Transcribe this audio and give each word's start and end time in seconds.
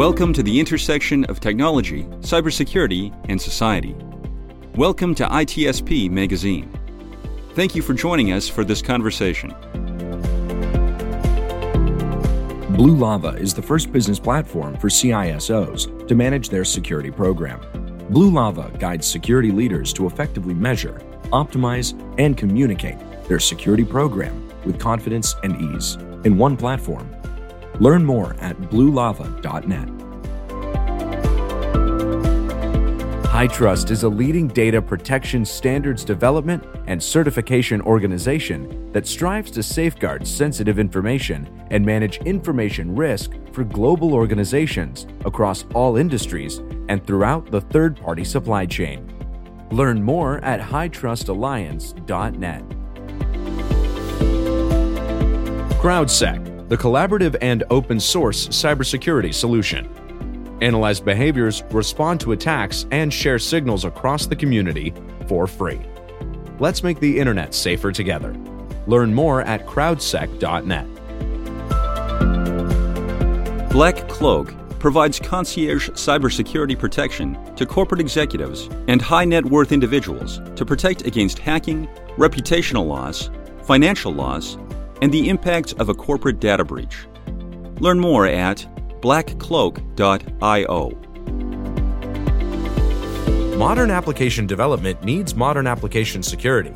Welcome 0.00 0.32
to 0.32 0.42
the 0.42 0.58
intersection 0.58 1.26
of 1.26 1.40
technology, 1.40 2.04
cybersecurity, 2.20 3.14
and 3.28 3.38
society. 3.38 3.94
Welcome 4.74 5.14
to 5.16 5.26
ITSP 5.26 6.10
Magazine. 6.10 6.72
Thank 7.52 7.74
you 7.74 7.82
for 7.82 7.92
joining 7.92 8.32
us 8.32 8.48
for 8.48 8.64
this 8.64 8.80
conversation. 8.80 9.50
Blue 12.70 12.96
Lava 12.96 13.36
is 13.36 13.52
the 13.52 13.60
first 13.60 13.92
business 13.92 14.18
platform 14.18 14.78
for 14.78 14.88
CISOs 14.88 16.08
to 16.08 16.14
manage 16.14 16.48
their 16.48 16.64
security 16.64 17.10
program. 17.10 17.60
Blue 18.08 18.30
Lava 18.30 18.72
guides 18.78 19.06
security 19.06 19.50
leaders 19.50 19.92
to 19.92 20.06
effectively 20.06 20.54
measure, 20.54 20.98
optimize, 21.24 21.92
and 22.18 22.38
communicate 22.38 22.96
their 23.28 23.38
security 23.38 23.84
program 23.84 24.50
with 24.64 24.80
confidence 24.80 25.36
and 25.42 25.60
ease 25.76 25.96
in 26.24 26.38
one 26.38 26.56
platform. 26.56 27.14
Learn 27.80 28.04
more 28.04 28.36
at 28.40 28.56
bluelava.net. 28.70 29.99
HITRUST 33.30 33.90
is 33.92 34.02
a 34.02 34.08
leading 34.08 34.48
data 34.48 34.82
protection 34.82 35.44
standards 35.44 36.04
development 36.04 36.64
and 36.88 37.00
certification 37.00 37.80
organization 37.82 38.90
that 38.92 39.06
strives 39.06 39.52
to 39.52 39.62
safeguard 39.62 40.26
sensitive 40.26 40.80
information 40.80 41.48
and 41.70 41.86
manage 41.86 42.18
information 42.22 42.96
risk 42.96 43.30
for 43.52 43.62
global 43.62 44.14
organizations 44.14 45.06
across 45.24 45.64
all 45.74 45.96
industries 45.96 46.58
and 46.88 47.06
throughout 47.06 47.48
the 47.52 47.60
third 47.60 47.96
party 47.96 48.24
supply 48.24 48.66
chain. 48.66 49.08
Learn 49.70 50.02
more 50.02 50.44
at 50.44 50.60
hitrustalliance.net. 50.60 52.68
CrowdSec, 55.78 56.68
the 56.68 56.76
collaborative 56.76 57.36
and 57.40 57.62
open 57.70 58.00
source 58.00 58.48
cybersecurity 58.48 59.32
solution. 59.32 59.88
Analyze 60.62 61.00
behaviors, 61.00 61.62
respond 61.70 62.20
to 62.20 62.32
attacks, 62.32 62.86
and 62.90 63.12
share 63.12 63.38
signals 63.38 63.84
across 63.84 64.26
the 64.26 64.36
community 64.36 64.92
for 65.26 65.46
free. 65.46 65.80
Let's 66.58 66.82
make 66.82 67.00
the 67.00 67.18
internet 67.18 67.54
safer 67.54 67.92
together. 67.92 68.36
Learn 68.86 69.14
more 69.14 69.42
at 69.42 69.66
crowdsec.net. 69.66 70.86
Black 73.70 74.08
Cloak 74.08 74.52
provides 74.80 75.20
concierge 75.20 75.90
cybersecurity 75.90 76.76
protection 76.76 77.38
to 77.54 77.64
corporate 77.64 78.00
executives 78.00 78.68
and 78.88 79.00
high 79.00 79.24
net 79.24 79.44
worth 79.44 79.70
individuals 79.70 80.40
to 80.56 80.64
protect 80.64 81.06
against 81.06 81.38
hacking, 81.38 81.86
reputational 82.16 82.86
loss, 82.86 83.30
financial 83.62 84.12
loss, 84.12 84.56
and 85.02 85.12
the 85.12 85.28
impact 85.28 85.74
of 85.78 85.88
a 85.88 85.94
corporate 85.94 86.40
data 86.40 86.64
breach. 86.64 87.06
Learn 87.78 88.00
more 88.00 88.26
at 88.26 88.66
blackcloak.io. 89.00 90.90
Modern 93.56 93.90
application 93.90 94.46
development 94.46 95.02
needs 95.04 95.34
modern 95.34 95.66
application 95.66 96.22
security. 96.22 96.74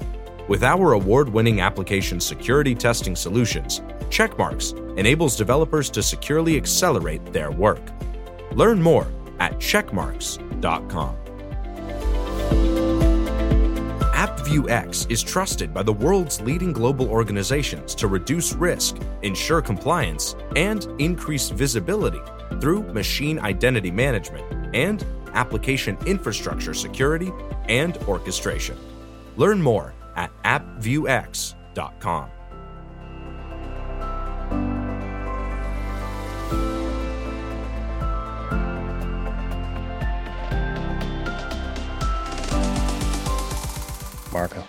With 0.48 0.62
our 0.62 0.92
award 0.92 1.30
winning 1.30 1.62
application 1.62 2.20
security 2.20 2.74
testing 2.74 3.16
solutions, 3.16 3.80
Checkmarx 4.10 4.98
enables 4.98 5.36
developers 5.36 5.88
to 5.90 6.02
securely 6.02 6.56
accelerate 6.56 7.24
their 7.32 7.50
work. 7.50 7.80
Learn 8.52 8.82
more 8.82 9.06
at 9.40 9.54
checkmarx.com. 9.54 11.23
AppViewX 14.24 15.10
is 15.10 15.22
trusted 15.22 15.74
by 15.74 15.82
the 15.82 15.92
world's 15.92 16.40
leading 16.40 16.72
global 16.72 17.10
organizations 17.10 17.94
to 17.94 18.08
reduce 18.08 18.54
risk, 18.54 18.96
ensure 19.20 19.60
compliance, 19.60 20.34
and 20.56 20.88
increase 20.98 21.50
visibility 21.50 22.22
through 22.58 22.82
machine 22.94 23.38
identity 23.38 23.90
management 23.90 24.74
and 24.74 25.04
application 25.34 25.98
infrastructure 26.06 26.72
security 26.72 27.30
and 27.68 27.98
orchestration. 28.08 28.78
Learn 29.36 29.60
more 29.60 29.92
at 30.16 30.30
appviewx.com. 30.44 32.30
Marco. 44.34 44.62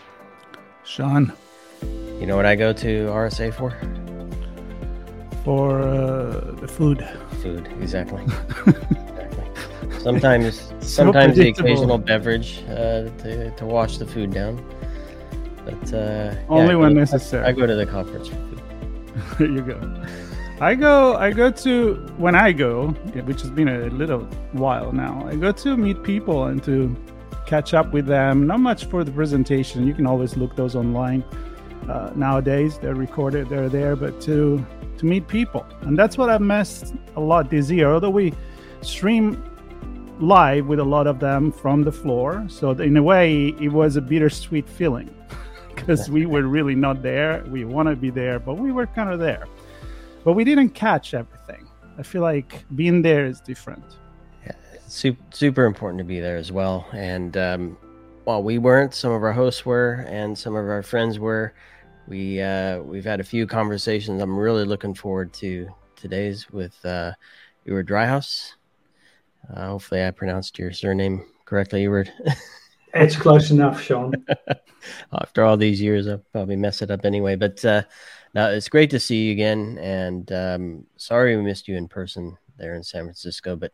Sean, 0.83 1.33
You 2.19 2.25
know 2.27 2.35
what 2.37 2.45
I 2.45 2.55
go 2.55 2.71
to 2.71 3.07
RSA 3.07 3.51
for? 3.53 3.71
for 5.43 5.81
uh, 5.81 6.51
the 6.61 6.67
food. 6.67 7.07
Food, 7.43 7.67
exactly. 7.79 8.23
exactly. 8.67 9.99
Sometimes, 9.99 10.71
sometimes 10.79 11.35
the 11.37 11.49
occasional 11.49 11.97
beverage 11.99 12.63
uh, 12.69 13.09
to 13.21 13.51
to 13.51 13.65
wash 13.65 13.97
the 13.97 14.05
food 14.07 14.31
down. 14.31 14.55
But 15.65 15.93
uh, 15.93 16.33
Only 16.49 16.69
I 16.69 16.71
go- 16.73 16.79
when 16.79 16.91
I- 16.97 17.01
necessary. 17.01 17.45
I 17.45 17.51
go 17.51 17.65
to 17.67 17.75
the 17.75 17.85
conference 17.85 18.27
for 18.29 18.35
food. 18.47 18.61
there 19.39 19.47
you 19.49 19.61
go. 19.61 19.77
I 20.61 20.73
go. 20.75 21.15
I 21.15 21.31
go 21.31 21.51
to 21.65 21.73
when 22.17 22.33
I 22.35 22.51
go, 22.51 22.87
which 23.29 23.41
has 23.41 23.51
been 23.51 23.67
a 23.67 23.89
little 23.89 24.21
while 24.53 24.91
now. 24.91 25.23
I 25.27 25.35
go 25.35 25.51
to 25.51 25.77
meet 25.77 26.01
people 26.03 26.45
and 26.45 26.63
to 26.63 26.95
catch 27.45 27.73
up 27.73 27.91
with 27.91 28.05
them. 28.05 28.47
Not 28.47 28.59
much 28.59 28.85
for 28.85 29.03
the 29.03 29.11
presentation. 29.11 29.87
You 29.87 29.93
can 29.93 30.05
always 30.05 30.37
look 30.37 30.55
those 30.55 30.75
online. 30.75 31.23
Uh, 31.89 32.11
nowadays, 32.15 32.79
they're 32.79 32.95
recorded. 32.95 33.49
They're 33.49 33.69
there, 33.69 33.95
but 33.95 34.19
to 34.21 34.65
to 34.97 35.05
meet 35.05 35.27
people, 35.27 35.65
and 35.81 35.99
that's 35.99 36.17
what 36.17 36.29
I've 36.29 36.41
missed 36.41 36.95
a 37.17 37.19
lot 37.19 37.49
this 37.49 37.69
year. 37.69 37.91
Although 37.91 38.11
we 38.11 38.33
stream 38.81 39.43
live 40.19 40.67
with 40.67 40.79
a 40.79 40.83
lot 40.83 41.05
of 41.05 41.19
them 41.19 41.51
from 41.51 41.83
the 41.83 41.91
floor, 41.91 42.45
so 42.47 42.71
in 42.71 42.95
a 42.95 43.03
way, 43.03 43.49
it 43.59 43.69
was 43.69 43.97
a 43.97 44.01
bittersweet 44.01 44.69
feeling 44.69 45.13
because 45.75 46.09
we 46.09 46.25
were 46.25 46.43
really 46.43 46.75
not 46.75 47.01
there. 47.01 47.43
We 47.49 47.65
want 47.65 47.89
to 47.89 47.95
be 47.95 48.09
there, 48.09 48.39
but 48.39 48.57
we 48.57 48.71
were 48.71 48.87
kind 48.87 49.09
of 49.09 49.19
there. 49.19 49.45
But 50.23 50.33
we 50.33 50.43
didn't 50.43 50.69
catch 50.69 51.13
everything. 51.13 51.67
I 51.97 52.03
feel 52.03 52.21
like 52.21 52.65
being 52.75 53.01
there 53.01 53.25
is 53.25 53.39
different. 53.41 53.83
Super, 54.95 55.21
super 55.31 55.65
important 55.65 55.97
to 55.97 56.05
be 56.05 56.21
there 56.21 56.37
as 56.37 56.53
well. 56.53 56.87
And 56.93 57.35
um, 57.35 57.77
while 58.23 58.41
we 58.41 58.57
weren't, 58.57 58.93
some 58.93 59.11
of 59.11 59.23
our 59.23 59.33
hosts 59.33 59.65
were, 59.65 60.05
and 60.07 60.37
some 60.37 60.55
of 60.55 60.69
our 60.69 60.81
friends 60.81 61.19
were. 61.19 61.53
We 62.07 62.41
uh, 62.41 62.79
we've 62.79 63.03
had 63.03 63.19
a 63.19 63.23
few 63.25 63.45
conversations. 63.45 64.21
I'm 64.21 64.39
really 64.39 64.63
looking 64.63 64.93
forward 64.93 65.33
to 65.33 65.67
today's 65.97 66.49
with 66.49 66.73
uh, 66.85 67.11
Eward 67.65 67.89
Driehuis. 67.89 68.53
Uh, 69.53 69.67
hopefully, 69.67 70.05
I 70.05 70.11
pronounced 70.11 70.57
your 70.57 70.71
surname 70.71 71.25
correctly, 71.43 71.81
Eward. 71.81 72.11
It's 72.93 73.17
close 73.17 73.51
enough, 73.51 73.81
Sean. 73.81 74.13
After 75.21 75.43
all 75.43 75.57
these 75.57 75.81
years, 75.81 76.07
I'll 76.07 76.23
probably 76.31 76.55
mess 76.55 76.81
it 76.81 76.89
up 76.89 77.03
anyway. 77.03 77.35
But 77.35 77.65
uh, 77.65 77.81
now 78.33 78.47
it's 78.47 78.69
great 78.69 78.91
to 78.91 79.01
see 79.01 79.25
you 79.25 79.31
again. 79.33 79.77
And 79.81 80.31
um, 80.31 80.85
sorry 80.95 81.35
we 81.35 81.43
missed 81.43 81.67
you 81.67 81.75
in 81.75 81.89
person 81.89 82.37
there 82.55 82.73
in 82.73 82.83
San 82.83 83.03
Francisco, 83.03 83.57
but 83.57 83.73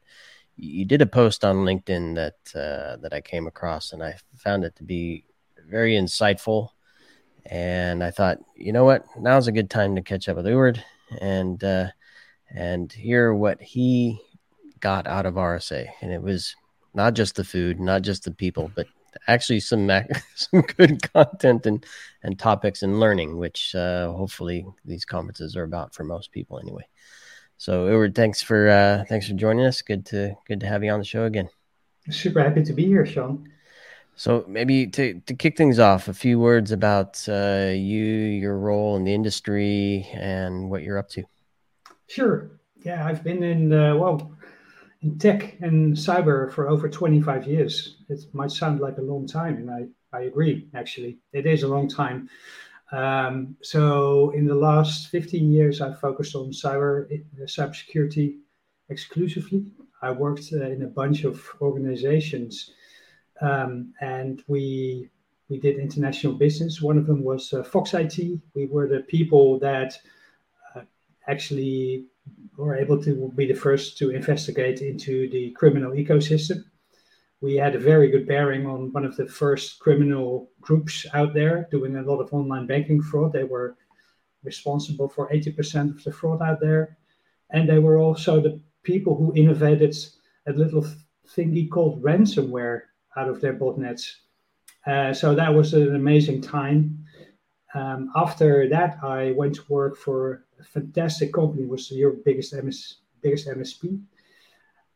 you 0.61 0.85
did 0.85 1.01
a 1.01 1.07
post 1.07 1.43
on 1.43 1.57
LinkedIn 1.57 2.15
that 2.15 2.35
uh, 2.55 2.97
that 2.97 3.13
I 3.13 3.19
came 3.19 3.47
across, 3.47 3.93
and 3.93 4.03
I 4.03 4.15
found 4.37 4.63
it 4.63 4.75
to 4.75 4.83
be 4.83 5.25
very 5.67 5.95
insightful. 5.95 6.69
And 7.47 8.03
I 8.03 8.11
thought, 8.11 8.37
you 8.55 8.71
know 8.71 8.85
what, 8.85 9.03
now's 9.19 9.47
a 9.47 9.51
good 9.51 9.71
time 9.71 9.95
to 9.95 10.03
catch 10.03 10.29
up 10.29 10.37
with 10.37 10.47
Eward 10.47 10.83
and 11.19 11.61
uh, 11.63 11.87
and 12.53 12.91
hear 12.91 13.33
what 13.33 13.59
he 13.59 14.21
got 14.79 15.07
out 15.07 15.25
of 15.25 15.33
RSA. 15.33 15.87
And 16.01 16.11
it 16.11 16.21
was 16.21 16.55
not 16.93 17.15
just 17.15 17.35
the 17.35 17.43
food, 17.43 17.79
not 17.79 18.03
just 18.03 18.23
the 18.23 18.31
people, 18.31 18.71
but 18.75 18.85
actually 19.27 19.61
some 19.61 19.89
ac- 19.89 20.09
some 20.35 20.61
good 20.61 21.11
content 21.11 21.65
and 21.65 21.83
and 22.21 22.37
topics 22.37 22.83
and 22.83 22.99
learning, 22.99 23.37
which 23.37 23.73
uh, 23.73 24.11
hopefully 24.11 24.67
these 24.85 25.05
conferences 25.05 25.55
are 25.55 25.63
about 25.63 25.95
for 25.95 26.03
most 26.03 26.31
people 26.31 26.59
anyway. 26.59 26.85
So, 27.61 27.85
Eward, 27.85 28.15
thanks 28.15 28.41
for 28.41 28.69
uh, 28.69 29.05
thanks 29.07 29.27
for 29.27 29.35
joining 29.35 29.67
us. 29.67 29.83
Good 29.83 30.03
to 30.07 30.35
good 30.47 30.61
to 30.61 30.65
have 30.65 30.83
you 30.83 30.89
on 30.89 30.97
the 30.97 31.05
show 31.05 31.25
again. 31.25 31.47
Super 32.09 32.41
happy 32.41 32.63
to 32.63 32.73
be 32.73 32.87
here, 32.87 33.05
Sean. 33.05 33.47
So, 34.15 34.43
maybe 34.47 34.87
to 34.87 35.19
to 35.27 35.35
kick 35.35 35.57
things 35.57 35.77
off, 35.77 36.07
a 36.07 36.13
few 36.15 36.39
words 36.39 36.71
about 36.71 37.23
uh, 37.29 37.69
you, 37.69 38.03
your 38.03 38.57
role 38.57 38.95
in 38.95 39.03
the 39.03 39.13
industry, 39.13 40.09
and 40.15 40.71
what 40.71 40.81
you're 40.81 40.97
up 40.97 41.09
to. 41.09 41.23
Sure. 42.07 42.49
Yeah, 42.81 43.05
I've 43.05 43.23
been 43.23 43.43
in 43.43 43.71
uh, 43.71 43.95
well 43.95 44.35
in 45.03 45.19
tech 45.19 45.57
and 45.61 45.95
cyber 45.95 46.51
for 46.51 46.67
over 46.67 46.89
25 46.89 47.45
years. 47.45 47.97
It 48.09 48.21
might 48.33 48.49
sound 48.49 48.79
like 48.79 48.97
a 48.97 49.03
long 49.03 49.27
time, 49.27 49.57
and 49.57 49.69
I 49.69 50.17
I 50.17 50.21
agree. 50.21 50.67
Actually, 50.73 51.19
it 51.31 51.45
is 51.45 51.61
a 51.61 51.67
long 51.67 51.87
time. 51.87 52.27
Um, 52.91 53.55
so 53.61 54.31
in 54.31 54.45
the 54.45 54.55
last 54.55 55.07
15 55.07 55.51
years, 55.51 55.79
I've 55.81 55.99
focused 55.99 56.35
on 56.35 56.51
cyber 56.51 57.09
uh, 57.11 57.45
cybersecurity 57.45 58.37
exclusively. 58.89 59.65
I 60.01 60.11
worked 60.11 60.49
uh, 60.53 60.65
in 60.65 60.83
a 60.83 60.87
bunch 60.87 61.23
of 61.23 61.41
organizations, 61.61 62.71
um, 63.39 63.93
and 64.01 64.43
we 64.47 65.09
we 65.47 65.59
did 65.59 65.79
international 65.79 66.33
business. 66.33 66.81
One 66.81 66.97
of 66.97 67.07
them 67.07 67.23
was 67.23 67.53
uh, 67.53 67.63
Fox 67.63 67.93
IT. 67.93 68.17
We 68.55 68.65
were 68.67 68.87
the 68.87 69.01
people 69.01 69.59
that 69.59 69.97
uh, 70.75 70.81
actually 71.27 72.05
were 72.57 72.75
able 72.75 73.01
to 73.03 73.31
be 73.35 73.45
the 73.45 73.53
first 73.53 73.97
to 73.99 74.11
investigate 74.11 74.81
into 74.81 75.29
the 75.29 75.51
criminal 75.51 75.91
ecosystem. 75.91 76.63
We 77.41 77.55
had 77.55 77.75
a 77.75 77.79
very 77.79 78.09
good 78.09 78.27
bearing 78.27 78.67
on 78.67 78.93
one 78.93 79.03
of 79.03 79.17
the 79.17 79.25
first 79.25 79.79
criminal 79.79 80.49
groups 80.61 81.07
out 81.13 81.33
there 81.33 81.67
doing 81.71 81.95
a 81.95 82.03
lot 82.03 82.21
of 82.21 82.31
online 82.33 82.67
banking 82.67 83.01
fraud. 83.01 83.33
They 83.33 83.43
were 83.43 83.75
responsible 84.43 85.09
for 85.09 85.27
80% 85.29 85.97
of 85.97 86.03
the 86.03 86.11
fraud 86.11 86.41
out 86.41 86.59
there. 86.61 86.97
And 87.49 87.67
they 87.67 87.79
were 87.79 87.97
also 87.97 88.39
the 88.39 88.61
people 88.83 89.15
who 89.15 89.33
innovated 89.35 89.95
a 90.47 90.53
little 90.53 90.85
thingy 91.27 91.69
called 91.69 92.01
ransomware 92.03 92.81
out 93.17 93.27
of 93.27 93.41
their 93.41 93.53
botnets. 93.53 94.03
Uh, 94.85 95.13
so 95.13 95.35
that 95.35 95.53
was 95.53 95.73
an 95.73 95.95
amazing 95.95 96.41
time. 96.41 97.05
Um, 97.73 98.11
after 98.15 98.67
that, 98.69 98.97
I 99.03 99.31
went 99.31 99.55
to 99.55 99.63
work 99.69 99.97
for 99.97 100.45
a 100.59 100.63
fantastic 100.63 101.33
company, 101.33 101.65
was 101.65 101.91
your 101.91 102.11
biggest 102.11 102.53
MS, 102.53 102.97
biggest 103.21 103.47
MSP, 103.47 104.01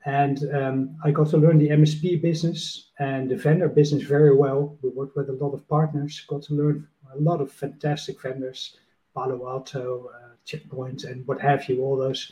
and 0.06 0.48
um, 0.54 0.96
I 1.04 1.10
got 1.10 1.30
to 1.30 1.38
learn 1.38 1.58
the 1.58 1.70
MSP 1.70 2.22
business 2.22 2.92
and 3.00 3.30
the 3.30 3.36
vendor 3.36 3.68
business 3.68 4.04
very 4.04 4.36
well. 4.36 4.78
We 4.84 4.90
worked 4.90 5.16
with 5.16 5.30
a 5.30 5.34
lot 5.34 5.54
of 5.54 5.68
partners, 5.68 6.24
got 6.28 6.44
to 6.44 6.54
learn 6.54 6.88
a 7.14 7.18
lot 7.18 7.42
of 7.42 7.52
fantastic 7.52 8.22
vendors, 8.22 8.78
Palo 9.16 9.50
Alto, 9.50 10.12
uh, 10.14 10.36
Checkpoint, 10.46 11.06
and 11.06 11.26
what 11.28 11.42
have 11.42 11.68
you, 11.68 11.82
all 11.82 11.98
those, 11.98 12.32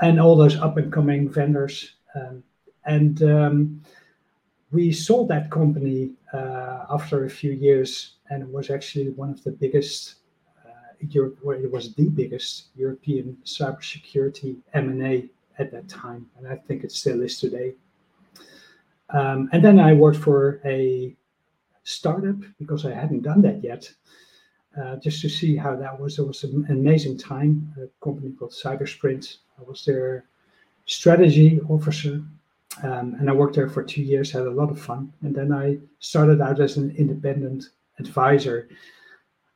and 0.00 0.20
all 0.20 0.36
those 0.36 0.56
up 0.56 0.76
and 0.76 0.92
coming 0.92 1.28
vendors. 1.28 1.94
Um, 2.14 2.44
and 2.84 3.22
um, 3.24 3.82
we 4.70 4.92
sold 4.92 5.28
that 5.28 5.50
company 5.50 6.12
uh, 6.32 6.84
after 6.90 7.24
a 7.24 7.30
few 7.30 7.52
years, 7.52 8.12
and 8.30 8.42
it 8.42 8.48
was 8.48 8.70
actually 8.70 9.10
one 9.10 9.30
of 9.30 9.42
the 9.42 9.50
biggest, 9.50 10.16
uh, 10.64 10.92
Europe, 11.00 11.38
well, 11.42 11.58
it 11.58 11.72
was 11.72 11.92
the 11.94 12.08
biggest 12.08 12.66
European 12.76 13.36
cybersecurity 13.44 14.58
M&A 14.74 15.28
at 15.58 15.72
that 15.72 15.88
time, 15.88 16.26
and 16.36 16.46
I 16.46 16.56
think 16.56 16.84
it 16.84 16.92
still 16.92 17.22
is 17.22 17.38
today. 17.38 17.74
Um, 19.10 19.48
and 19.52 19.64
then 19.64 19.78
I 19.80 19.92
worked 19.94 20.18
for 20.18 20.60
a 20.64 21.16
startup 21.84 22.36
because 22.58 22.84
I 22.84 22.92
hadn't 22.92 23.22
done 23.22 23.40
that 23.42 23.64
yet, 23.64 23.90
uh, 24.80 24.96
just 24.96 25.22
to 25.22 25.28
see 25.28 25.56
how 25.56 25.74
that 25.76 25.98
was. 25.98 26.18
It 26.18 26.26
was 26.26 26.44
an 26.44 26.66
amazing 26.68 27.18
time. 27.18 27.74
A 27.82 28.04
company 28.04 28.32
called 28.32 28.52
Cybersprint. 28.52 29.38
I 29.58 29.62
was 29.62 29.84
their 29.84 30.26
strategy 30.84 31.60
officer, 31.68 32.22
um, 32.82 33.16
and 33.18 33.28
I 33.28 33.32
worked 33.32 33.56
there 33.56 33.68
for 33.68 33.82
two 33.82 34.02
years. 34.02 34.30
Had 34.30 34.42
a 34.42 34.50
lot 34.50 34.70
of 34.70 34.80
fun, 34.80 35.12
and 35.22 35.34
then 35.34 35.52
I 35.52 35.78
started 36.00 36.40
out 36.40 36.60
as 36.60 36.76
an 36.76 36.94
independent 36.96 37.70
advisor. 37.98 38.68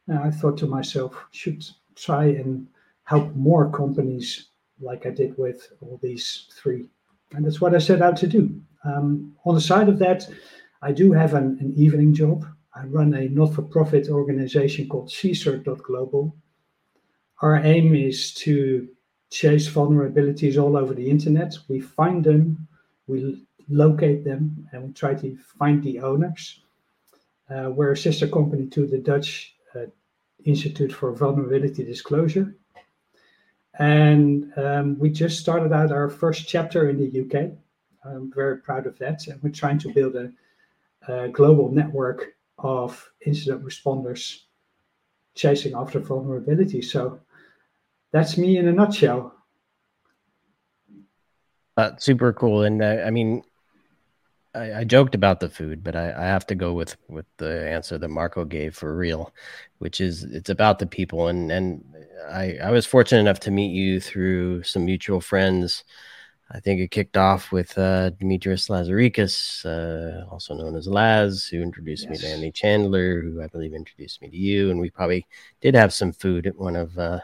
And 0.09 0.19
I 0.19 0.31
thought 0.31 0.59
to 0.59 0.67
myself, 0.67 1.15
should 1.31 1.65
try 1.95 2.25
and 2.25 2.67
help 3.05 3.35
more 3.37 3.71
companies 3.71 4.49
like 4.83 5.07
I 5.07 5.11
did 5.11 5.37
with 5.39 5.73
all 5.81 5.99
these 6.03 6.49
three. 6.55 6.89
And 7.33 7.45
that's 7.45 7.61
what 7.61 7.75
I 7.75 7.79
set 7.79 8.03
out 8.03 8.17
to 8.19 8.27
do. 8.27 8.61
Um, 8.85 9.35
on 9.45 9.55
the 9.55 9.61
side 9.61 9.89
of 9.89 9.99
that, 10.01 10.29
I 10.83 10.93
do 10.93 11.13
have 11.13 11.35
an, 11.35 11.59
an 11.61 11.73
evening 11.77 12.13
job. 12.13 12.45
I 12.75 12.85
run 12.85 13.15
a 13.15 13.29
not 13.29 13.55
for 13.55 13.63
profit 13.63 14.09
organization 14.09 14.89
called 14.89 15.09
CSIRT.global. 15.09 16.35
Our 17.41 17.57
aim 17.57 17.95
is 17.95 18.35
to 18.35 18.89
chase 19.31 19.69
vulnerabilities 19.69 20.63
all 20.63 20.77
over 20.77 20.95
the 20.95 21.09
internet. 21.09 21.57
We 21.69 21.81
find 21.81 22.23
them, 22.25 22.69
we 23.07 23.47
locate 23.69 24.25
them, 24.25 24.69
and 24.73 24.83
we 24.85 24.93
try 24.93 25.15
to 25.15 25.37
find 25.59 25.83
the 25.83 26.01
owners. 26.01 26.61
Uh, 27.51 27.71
we're 27.71 27.93
a 27.93 27.97
sister 27.97 28.27
company 28.27 28.67
to 28.67 28.87
the 28.87 28.99
Dutch 28.99 29.57
uh, 29.75 29.87
Institute 30.45 30.93
for 30.93 31.13
Vulnerability 31.13 31.85
Disclosure. 31.85 32.55
And 33.79 34.53
um, 34.57 34.99
we 34.99 35.11
just 35.11 35.39
started 35.41 35.73
out 35.73 35.93
our 35.93 36.11
first 36.11 36.47
chapter 36.47 36.91
in 36.91 36.99
the 36.99 37.21
UK. 37.23 37.53
I'm 38.05 38.33
very 38.33 38.59
proud 38.59 38.87
of 38.87 38.99
that. 38.99 39.27
And 39.27 39.43
we're 39.43 39.51
trying 39.51 39.79
to 39.79 39.93
build 39.93 40.17
a, 40.17 40.33
a 41.09 41.29
global 41.29 41.71
network 41.71 42.35
of 42.59 43.11
incident 43.25 43.65
responders 43.65 44.41
chasing 45.35 45.75
after 45.75 45.99
vulnerability. 45.99 46.83
So 46.83 47.21
that's 48.13 48.37
me 48.37 48.59
in 48.59 48.69
a 48.69 48.73
nutshell. 48.73 49.35
Uh, 51.77 51.93
super 51.97 52.33
cool. 52.33 52.63
And 52.63 52.83
uh, 52.83 53.03
I 53.07 53.11
mean, 53.11 53.43
I, 54.55 54.81
I, 54.81 54.85
joked 54.85 55.15
about 55.15 55.41
the 55.41 55.49
food, 55.49 55.83
but 55.83 55.97
I, 55.97 56.13
I, 56.13 56.25
have 56.27 56.47
to 56.49 56.55
go 56.55 56.75
with 56.75 56.97
with 57.09 57.25
the 57.39 57.67
answer 57.71 57.97
that 57.97 58.09
Marco 58.09 58.45
gave 58.45 58.75
for 58.75 58.95
real, 58.95 59.33
which 59.79 59.99
is 59.99 60.25
it's 60.25 60.51
about 60.51 60.79
the 60.79 60.87
people. 60.87 61.29
And 61.29 61.51
and 61.51 61.83
I 62.31 62.59
I 62.63 62.71
was 62.71 62.87
fortunate 62.87 63.21
enough 63.21 63.41
to 63.41 63.51
meet 63.51 63.73
you 63.73 64.01
through 64.01 64.63
some 64.63 64.85
mutual 64.85 65.21
friends. 65.21 65.85
I 66.55 66.61
think 66.61 66.81
it 66.81 66.91
kicked 66.91 67.17
off 67.17 67.51
with 67.51 67.79
uh, 67.79 68.11
Demetrios 68.11 68.69
Lazarikos, 68.69 69.65
uh, 69.65 70.27
also 70.31 70.55
known 70.55 70.77
as 70.77 70.87
Laz, 70.87 71.47
who 71.47 71.63
introduced 71.63 72.07
yes. 72.11 72.11
me 72.11 72.19
to 72.19 72.35
Andy 72.35 72.53
Chandler, 72.53 73.23
who 73.23 73.43
I 73.43 73.47
believe 73.47 73.73
introduced 73.73 74.21
me 74.21 74.29
to 74.29 74.37
you, 74.37 74.71
and 74.71 74.79
we 74.79 74.91
probably 74.91 75.27
did 75.63 75.75
have 75.75 75.95
some 75.95 76.13
food 76.13 76.47
at 76.47 76.59
one 76.59 76.77
of 76.77 76.99
uh, 76.99 77.21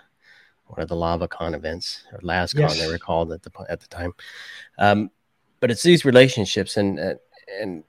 one 0.66 0.80
of 0.80 0.88
the 0.88 0.94
LavaCon 0.94 1.54
events 1.54 2.04
or 2.12 2.20
LazCon 2.20 2.60
yes. 2.60 2.78
they 2.78 2.86
were 2.86 2.98
called 2.98 3.32
at 3.32 3.42
the 3.42 3.50
at 3.68 3.80
the 3.80 3.88
time. 3.88 4.14
Um, 4.78 5.10
but 5.60 5.70
it's 5.70 5.82
these 5.82 6.04
relationships 6.04 6.76
and 6.76 6.98
uh, 6.98 7.14
and 7.60 7.84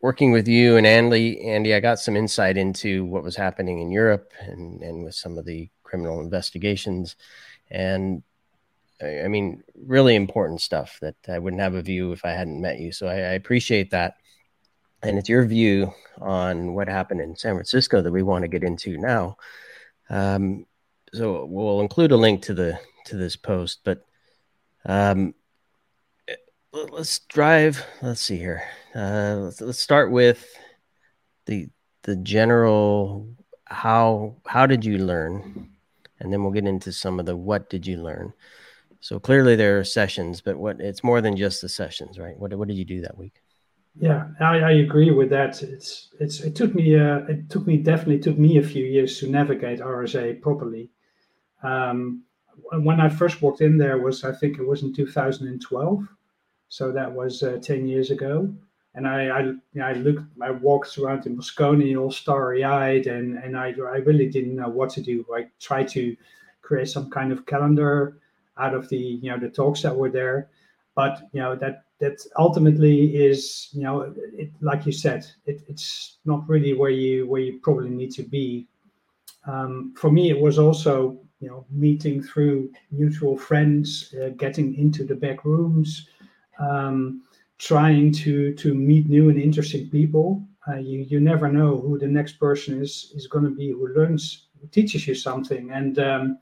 working 0.00 0.32
with 0.32 0.46
you 0.46 0.76
and 0.76 0.86
Andy, 0.86 1.40
Andy, 1.48 1.74
I 1.74 1.80
got 1.80 1.98
some 1.98 2.16
insight 2.16 2.56
into 2.56 3.04
what 3.04 3.22
was 3.22 3.36
happening 3.36 3.80
in 3.80 3.90
Europe 3.90 4.32
and 4.40 4.82
and 4.82 5.04
with 5.04 5.14
some 5.14 5.38
of 5.38 5.44
the 5.44 5.68
criminal 5.84 6.20
investigations, 6.20 7.16
and 7.70 8.22
I 9.02 9.28
mean, 9.28 9.62
really 9.74 10.14
important 10.14 10.60
stuff 10.60 10.98
that 11.00 11.16
I 11.28 11.38
wouldn't 11.38 11.62
have 11.62 11.74
a 11.74 11.82
view 11.82 12.12
if 12.12 12.24
I 12.24 12.30
hadn't 12.30 12.60
met 12.60 12.78
you. 12.78 12.92
So 12.92 13.06
I, 13.06 13.14
I 13.14 13.32
appreciate 13.34 13.90
that. 13.90 14.16
And 15.02 15.18
it's 15.18 15.28
your 15.28 15.44
view 15.44 15.92
on 16.20 16.72
what 16.72 16.88
happened 16.88 17.20
in 17.20 17.36
San 17.36 17.54
Francisco 17.54 18.00
that 18.00 18.12
we 18.12 18.22
want 18.22 18.42
to 18.42 18.48
get 18.48 18.62
into 18.62 18.96
now. 18.96 19.36
Um, 20.08 20.66
so 21.12 21.44
we'll 21.44 21.80
include 21.80 22.12
a 22.12 22.16
link 22.16 22.42
to 22.42 22.54
the 22.54 22.78
to 23.06 23.16
this 23.16 23.36
post, 23.36 23.80
but 23.84 24.02
um, 24.86 25.34
let's 26.72 27.18
drive. 27.20 27.84
Let's 28.00 28.22
see 28.22 28.38
here. 28.38 28.62
Uh, 28.94 29.36
let's, 29.40 29.60
let's 29.60 29.78
start 29.78 30.10
with 30.10 30.46
the 31.46 31.68
the 32.02 32.16
general 32.16 33.28
how 33.66 34.36
how 34.46 34.66
did 34.66 34.84
you 34.84 34.98
learn, 34.98 35.73
and 36.20 36.32
then 36.32 36.42
we'll 36.42 36.52
get 36.52 36.66
into 36.66 36.92
some 36.92 37.20
of 37.20 37.26
the 37.26 37.36
what 37.36 37.70
did 37.70 37.86
you 37.86 38.02
learn. 38.02 38.32
So 39.00 39.20
clearly 39.20 39.56
there 39.56 39.78
are 39.78 39.84
sessions, 39.84 40.40
but 40.40 40.56
what 40.56 40.80
it's 40.80 41.04
more 41.04 41.20
than 41.20 41.36
just 41.36 41.60
the 41.60 41.68
sessions, 41.68 42.18
right? 42.18 42.38
What 42.38 42.54
what 42.54 42.68
did 42.68 42.78
you 42.78 42.84
do 42.84 43.00
that 43.02 43.18
week? 43.18 43.42
Yeah, 43.96 44.28
I, 44.40 44.58
I 44.58 44.70
agree 44.72 45.10
with 45.10 45.30
that. 45.30 45.62
It's 45.62 46.08
it's 46.18 46.40
it 46.40 46.56
took 46.56 46.74
me 46.74 46.96
uh, 46.98 47.18
it 47.28 47.50
took 47.50 47.66
me 47.66 47.76
definitely 47.76 48.18
took 48.18 48.38
me 48.38 48.58
a 48.58 48.62
few 48.62 48.84
years 48.84 49.20
to 49.20 49.28
navigate 49.28 49.80
RSA 49.80 50.40
properly. 50.40 50.90
Um, 51.62 52.24
when 52.70 53.00
I 53.00 53.08
first 53.08 53.42
walked 53.42 53.60
in 53.60 53.78
there 53.78 53.98
was 53.98 54.24
I 54.24 54.32
think 54.32 54.58
it 54.58 54.66
was 54.66 54.82
in 54.82 54.94
2012 54.94 56.08
so 56.74 56.90
that 56.90 57.12
was 57.12 57.44
uh, 57.44 57.58
10 57.62 57.86
years 57.86 58.10
ago. 58.10 58.52
And 58.96 59.08
I, 59.08 59.28
I, 59.28 59.40
you 59.40 59.60
know, 59.74 59.86
I 59.86 59.92
looked, 59.94 60.22
I 60.40 60.50
walked 60.52 60.98
around 60.98 61.26
in 61.26 61.36
Moscone 61.36 62.00
all 62.00 62.12
starry 62.12 62.62
eyed, 62.62 63.06
and, 63.08 63.36
and 63.38 63.56
I, 63.56 63.68
I 63.70 63.98
really 63.98 64.28
didn't 64.28 64.54
know 64.54 64.68
what 64.68 64.90
to 64.90 65.02
do. 65.02 65.24
I 65.34 65.46
tried 65.58 65.88
to 65.88 66.16
create 66.62 66.88
some 66.88 67.10
kind 67.10 67.32
of 67.32 67.44
calendar 67.44 68.18
out 68.56 68.72
of 68.72 68.88
the, 68.88 68.96
you 68.96 69.30
know, 69.30 69.38
the 69.38 69.48
talks 69.48 69.82
that 69.82 69.96
were 69.96 70.10
there. 70.10 70.48
But, 70.94 71.22
you 71.32 71.40
know, 71.40 71.56
that, 71.56 71.86
that 71.98 72.24
ultimately 72.38 73.16
is, 73.16 73.70
you 73.72 73.82
know, 73.82 74.14
it, 74.16 74.52
like 74.60 74.86
you 74.86 74.92
said, 74.92 75.26
it, 75.44 75.62
it's 75.68 76.18
not 76.24 76.48
really 76.48 76.72
where 76.72 76.90
you, 76.90 77.26
where 77.26 77.40
you 77.40 77.58
probably 77.64 77.90
need 77.90 78.12
to 78.12 78.22
be. 78.22 78.68
Um, 79.48 79.92
for 79.98 80.10
me, 80.10 80.30
it 80.30 80.40
was 80.40 80.56
also, 80.56 81.18
you 81.40 81.48
know, 81.48 81.66
meeting 81.68 82.22
through 82.22 82.70
mutual 82.92 83.36
friends, 83.36 84.14
uh, 84.22 84.28
getting 84.36 84.76
into 84.76 85.04
the 85.04 85.16
back 85.16 85.44
rooms, 85.44 86.08
um, 86.60 87.23
trying 87.58 88.12
to 88.12 88.54
to 88.54 88.74
meet 88.74 89.08
new 89.08 89.28
and 89.28 89.40
interesting 89.40 89.88
people. 89.90 90.46
Uh, 90.66 90.76
you 90.76 91.00
you 91.08 91.20
never 91.20 91.48
know 91.48 91.78
who 91.78 91.98
the 91.98 92.06
next 92.06 92.34
person 92.38 92.80
is 92.80 93.12
is 93.14 93.26
going 93.26 93.44
to 93.44 93.50
be 93.50 93.70
who 93.70 93.88
learns 93.94 94.48
who 94.60 94.66
teaches 94.68 95.06
you 95.06 95.14
something. 95.14 95.70
And 95.70 95.98
um, 95.98 96.38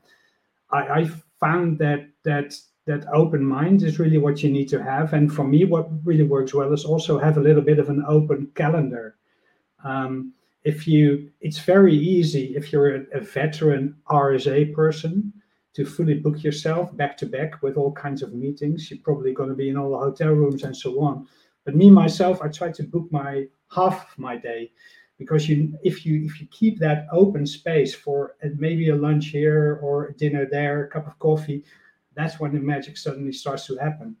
I, 0.71 0.79
I 0.99 1.09
found 1.39 1.77
that 1.79 2.09
that 2.23 2.53
that 2.85 3.05
open 3.13 3.43
mind 3.43 3.83
is 3.83 3.99
really 3.99 4.17
what 4.17 4.43
you 4.43 4.51
need 4.51 4.67
to 4.69 4.83
have. 4.83 5.13
And 5.13 5.33
for 5.33 5.43
me, 5.43 5.63
what 5.65 5.87
really 6.05 6.23
works 6.23 6.53
well 6.53 6.73
is 6.73 6.83
also 6.83 7.17
have 7.17 7.37
a 7.37 7.41
little 7.41 7.61
bit 7.61 7.79
of 7.79 7.89
an 7.89 8.03
open 8.07 8.51
calendar. 8.55 9.15
Um, 9.83 10.33
if 10.63 10.87
you, 10.87 11.29
it's 11.41 11.59
very 11.59 11.95
easy 11.95 12.55
if 12.55 12.71
you're 12.71 12.95
a, 12.95 13.03
a 13.13 13.19
veteran 13.21 13.95
RSA 14.09 14.73
person 14.73 15.33
to 15.73 15.85
fully 15.85 16.13
book 16.13 16.43
yourself 16.43 16.95
back 16.95 17.17
to 17.17 17.25
back 17.25 17.61
with 17.63 17.77
all 17.77 17.91
kinds 17.91 18.21
of 18.21 18.33
meetings. 18.33 18.89
You're 18.89 18.99
probably 19.03 19.33
going 19.33 19.49
to 19.49 19.55
be 19.55 19.69
in 19.69 19.77
all 19.77 19.91
the 19.91 19.97
hotel 19.97 20.29
rooms 20.29 20.63
and 20.63 20.75
so 20.75 21.01
on. 21.01 21.27
But 21.65 21.75
me 21.75 21.89
myself, 21.89 22.41
I 22.41 22.49
try 22.49 22.71
to 22.71 22.83
book 22.83 23.07
my 23.11 23.47
half 23.71 24.11
of 24.11 24.19
my 24.19 24.37
day 24.37 24.71
because 25.17 25.47
you 25.47 25.77
if 25.83 26.05
you 26.05 26.23
if 26.25 26.39
you 26.39 26.47
keep 26.47 26.79
that 26.79 27.07
open 27.11 27.45
space 27.45 27.95
for 27.95 28.35
maybe 28.57 28.89
a 28.89 28.95
lunch 28.95 29.27
here 29.27 29.79
or 29.81 30.07
a 30.07 30.13
dinner 30.13 30.45
there, 30.45 30.83
a 30.83 30.89
cup 30.89 31.07
of 31.07 31.17
coffee, 31.19 31.63
that's 32.15 32.39
when 32.39 32.53
the 32.53 32.59
magic 32.59 32.97
suddenly 32.97 33.31
starts 33.31 33.65
to 33.67 33.77
happen. 33.77 34.15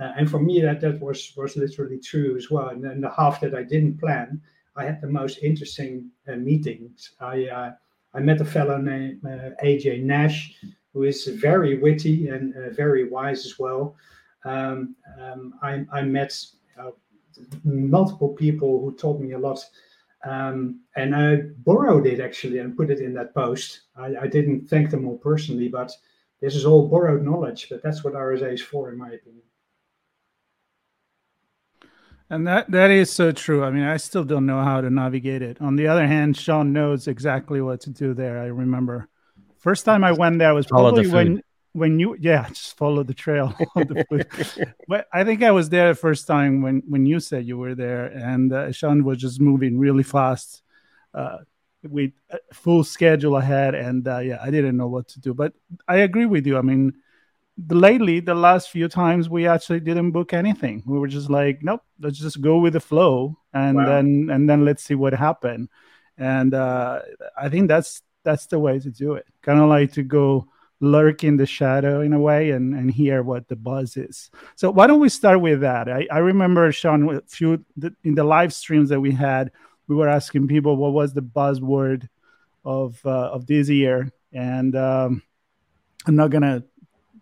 Uh, 0.00 0.12
and 0.16 0.30
for 0.30 0.40
me, 0.40 0.60
that 0.60 0.80
that 0.80 1.00
was 1.00 1.32
was 1.36 1.56
literally 1.56 1.98
true 1.98 2.36
as 2.36 2.50
well. 2.50 2.68
And 2.68 2.82
then 2.82 3.00
the 3.00 3.10
half 3.10 3.40
that 3.40 3.54
I 3.54 3.62
didn't 3.62 3.98
plan, 3.98 4.40
I 4.76 4.84
had 4.84 5.00
the 5.00 5.08
most 5.08 5.38
interesting 5.42 6.10
uh, 6.28 6.36
meetings. 6.36 7.12
I 7.20 7.46
uh, 7.46 7.72
I 8.14 8.20
met 8.20 8.40
a 8.40 8.44
fellow 8.44 8.78
named 8.78 9.20
uh, 9.24 9.50
AJ 9.62 10.02
Nash, 10.02 10.54
who 10.94 11.02
is 11.02 11.26
very 11.26 11.76
witty 11.78 12.28
and 12.28 12.54
uh, 12.56 12.70
very 12.70 13.08
wise 13.08 13.44
as 13.44 13.58
well. 13.58 13.96
Um, 14.44 14.94
um, 15.20 15.54
I, 15.62 15.84
I 15.92 16.02
met 16.02 16.34
uh, 16.80 16.92
multiple 17.64 18.28
people 18.28 18.80
who 18.80 18.94
taught 18.94 19.20
me 19.20 19.32
a 19.32 19.38
lot. 19.38 19.62
Um, 20.24 20.80
and 20.96 21.14
I 21.14 21.36
borrowed 21.64 22.06
it 22.06 22.20
actually 22.20 22.58
and 22.58 22.76
put 22.76 22.90
it 22.90 23.00
in 23.00 23.12
that 23.14 23.34
post. 23.34 23.82
I, 23.96 24.16
I, 24.22 24.26
didn't 24.26 24.68
thank 24.70 24.88
them 24.88 25.06
all 25.06 25.18
personally, 25.18 25.68
but 25.68 25.92
this 26.40 26.54
is 26.54 26.64
all 26.64 26.88
borrowed 26.88 27.22
knowledge. 27.22 27.66
But 27.68 27.82
that's 27.82 28.02
what 28.02 28.14
RSA 28.14 28.54
is 28.54 28.62
for, 28.62 28.90
in 28.90 28.96
my 28.96 29.10
opinion. 29.10 29.42
And 32.30 32.46
that 32.46 32.70
that 32.70 32.90
is 32.90 33.12
so 33.12 33.32
true. 33.32 33.62
I 33.62 33.70
mean, 33.70 33.84
I 33.84 33.98
still 33.98 34.24
don't 34.24 34.46
know 34.46 34.62
how 34.62 34.80
to 34.80 34.88
navigate 34.88 35.42
it. 35.42 35.60
On 35.60 35.76
the 35.76 35.88
other 35.88 36.06
hand, 36.06 36.38
Sean 36.38 36.72
knows 36.72 37.06
exactly 37.06 37.60
what 37.60 37.82
to 37.82 37.90
do 37.90 38.14
there. 38.14 38.38
I 38.38 38.46
remember 38.46 39.08
first 39.64 39.84
time 39.84 40.04
I 40.04 40.12
went 40.12 40.38
there 40.38 40.54
was 40.54 40.66
probably 40.66 41.08
when 41.08 41.42
when 41.74 41.98
you 41.98 42.16
yeah 42.20 42.48
just 42.58 42.76
follow 42.76 43.02
the 43.02 43.14
trail 43.14 43.48
the 43.74 44.74
but 44.88 45.06
i 45.12 45.24
think 45.24 45.42
i 45.42 45.50
was 45.50 45.68
there 45.68 45.88
the 45.88 46.00
first 46.06 46.24
time 46.26 46.62
when 46.62 46.76
when 46.88 47.04
you 47.04 47.18
said 47.20 47.44
you 47.44 47.58
were 47.58 47.74
there 47.74 48.06
and 48.06 48.52
uh, 48.52 48.70
sean 48.70 49.02
was 49.02 49.18
just 49.18 49.40
moving 49.40 49.76
really 49.76 50.04
fast 50.04 50.62
uh, 51.14 51.38
with 51.82 52.12
a 52.30 52.38
full 52.52 52.82
schedule 52.84 53.36
ahead 53.36 53.74
and 53.74 54.08
uh, 54.08 54.18
yeah 54.18 54.38
i 54.40 54.50
didn't 54.50 54.76
know 54.76 54.88
what 54.88 55.06
to 55.08 55.20
do. 55.20 55.34
But 55.34 55.52
i 55.88 55.96
agree 55.96 56.26
with 56.26 56.46
you. 56.46 56.56
I 56.56 56.62
mean 56.62 56.94
the, 57.56 57.74
lately 57.74 58.20
the 58.20 58.34
last 58.34 58.70
few 58.70 58.88
times 58.88 59.28
we 59.28 59.46
actually 59.46 59.80
didn't 59.80 60.10
book 60.10 60.32
anything. 60.32 60.82
We 60.86 60.98
were 60.98 61.08
just 61.08 61.30
like 61.30 61.62
nope 61.62 61.82
let's 62.00 62.18
just 62.18 62.40
go 62.40 62.58
with 62.58 62.72
the 62.72 62.80
flow 62.80 63.36
and 63.52 63.76
wow. 63.76 63.86
then 63.86 64.28
and 64.32 64.48
then 64.48 64.64
let's 64.64 64.82
see 64.82 64.94
what 64.94 65.12
happened. 65.12 65.68
And 66.16 66.54
uh, 66.54 67.02
i 67.36 67.48
think 67.48 67.68
that's 67.68 68.02
that's 68.24 68.46
the 68.46 68.58
way 68.58 68.78
to 68.78 68.90
do 68.90 69.14
it 69.14 69.26
kind 69.42 69.60
of 69.60 69.68
like 69.68 69.92
to 69.92 70.02
go 70.02 70.46
lurk 70.80 71.24
in 71.24 71.36
the 71.36 71.46
shadow 71.46 72.00
in 72.00 72.12
a 72.12 72.18
way 72.18 72.50
and, 72.50 72.74
and 72.74 72.90
hear 72.90 73.22
what 73.22 73.48
the 73.48 73.56
buzz 73.56 73.96
is. 73.96 74.30
So 74.56 74.70
why 74.70 74.86
don't 74.86 75.00
we 75.00 75.08
start 75.08 75.40
with 75.40 75.60
that? 75.60 75.88
I, 75.88 76.06
I 76.10 76.18
remember 76.18 76.70
Sean 76.72 77.16
a 77.16 77.22
few 77.22 77.64
in 78.02 78.14
the 78.14 78.24
live 78.24 78.52
streams 78.52 78.90
that 78.90 79.00
we 79.00 79.12
had, 79.12 79.50
we 79.86 79.96
were 79.96 80.08
asking 80.08 80.48
people 80.48 80.76
what 80.76 80.92
was 80.92 81.12
the 81.12 81.22
buzzword 81.22 82.08
of 82.64 83.00
uh, 83.04 83.30
of 83.30 83.46
this 83.46 83.68
year, 83.68 84.10
and 84.32 84.74
um, 84.74 85.22
I'm 86.06 86.16
not 86.16 86.30
gonna 86.30 86.64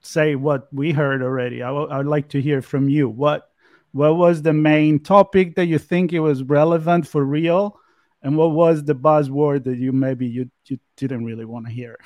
say 0.00 0.34
what 0.34 0.72
we 0.72 0.92
heard 0.92 1.22
already. 1.22 1.62
I, 1.62 1.68
w- 1.68 1.88
I 1.88 1.98
would 1.98 2.06
like 2.06 2.28
to 2.30 2.40
hear 2.40 2.62
from 2.62 2.88
you. 2.88 3.08
What 3.08 3.50
what 3.92 4.16
was 4.16 4.42
the 4.42 4.52
main 4.52 5.00
topic 5.00 5.56
that 5.56 5.66
you 5.66 5.78
think 5.78 6.12
it 6.12 6.20
was 6.20 6.44
relevant 6.44 7.06
for 7.06 7.24
real, 7.24 7.78
and 8.22 8.36
what 8.36 8.52
was 8.52 8.84
the 8.84 8.94
buzzword 8.94 9.64
that 9.64 9.78
you 9.78 9.92
maybe 9.92 10.26
you 10.26 10.50
you 10.66 10.78
didn't 10.96 11.24
really 11.24 11.44
want 11.44 11.66
to 11.66 11.72
hear? 11.72 11.98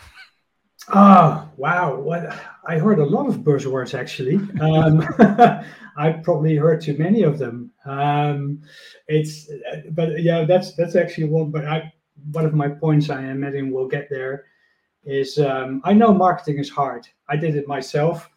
Oh 0.88 1.48
wow! 1.56 1.96
What 1.96 2.32
I 2.66 2.78
heard 2.78 2.98
a 2.98 3.04
lot 3.04 3.26
of 3.26 3.38
buzzwords 3.38 3.98
actually. 3.98 4.36
Um, 4.60 5.04
I 5.96 6.12
probably 6.12 6.56
heard 6.56 6.80
too 6.80 6.96
many 6.96 7.22
of 7.22 7.38
them. 7.38 7.72
Um, 7.84 8.62
it's 9.08 9.50
but 9.90 10.22
yeah, 10.22 10.44
that's 10.44 10.74
that's 10.74 10.96
actually 10.96 11.28
one. 11.28 11.50
But 11.50 11.66
I 11.66 11.92
one 12.32 12.44
of 12.44 12.54
my 12.54 12.68
points 12.68 13.10
I 13.10 13.22
am. 13.22 13.42
We'll 13.72 13.88
get 13.88 14.08
there. 14.10 14.44
Is 15.04 15.38
um, 15.38 15.80
I 15.84 15.92
know 15.92 16.12
marketing 16.12 16.58
is 16.58 16.70
hard. 16.70 17.06
I 17.28 17.36
did 17.36 17.56
it 17.56 17.68
myself, 17.68 18.28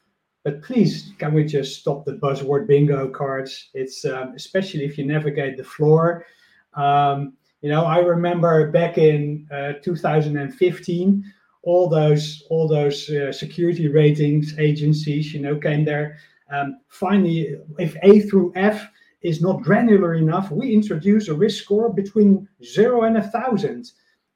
but 0.43 0.61
please 0.61 1.13
can 1.17 1.33
we 1.33 1.43
just 1.43 1.79
stop 1.79 2.05
the 2.05 2.13
buzzword 2.13 2.67
bingo 2.67 3.09
cards? 3.09 3.69
It's 3.73 4.05
um, 4.05 4.33
especially 4.35 4.85
if 4.85 4.97
you 4.97 5.05
navigate 5.05 5.57
the 5.57 5.63
floor. 5.63 6.25
Um, 6.73 7.33
you 7.61 7.69
know, 7.69 7.85
I 7.85 7.99
remember 7.99 8.71
back 8.71 8.97
in 8.97 9.47
uh, 9.51 9.73
2015 9.83 11.23
all 11.63 11.89
those 11.89 12.43
all 12.49 12.67
those 12.67 13.09
uh, 13.09 13.31
security 13.31 13.87
ratings 13.87 14.57
agencies, 14.59 15.33
you 15.33 15.41
know, 15.41 15.57
came 15.57 15.83
there. 15.83 16.17
Um, 16.51 16.79
finally, 16.87 17.57
if 17.77 17.95
A 18.01 18.21
through 18.21 18.53
F 18.55 18.89
is 19.21 19.41
not 19.41 19.61
granular 19.61 20.15
enough, 20.15 20.51
we 20.51 20.73
introduce 20.73 21.27
a 21.27 21.33
risk 21.33 21.63
score 21.63 21.91
between 21.93 22.47
zero 22.63 23.03
and 23.03 23.17
a 23.17 23.27
thousand. 23.27 23.91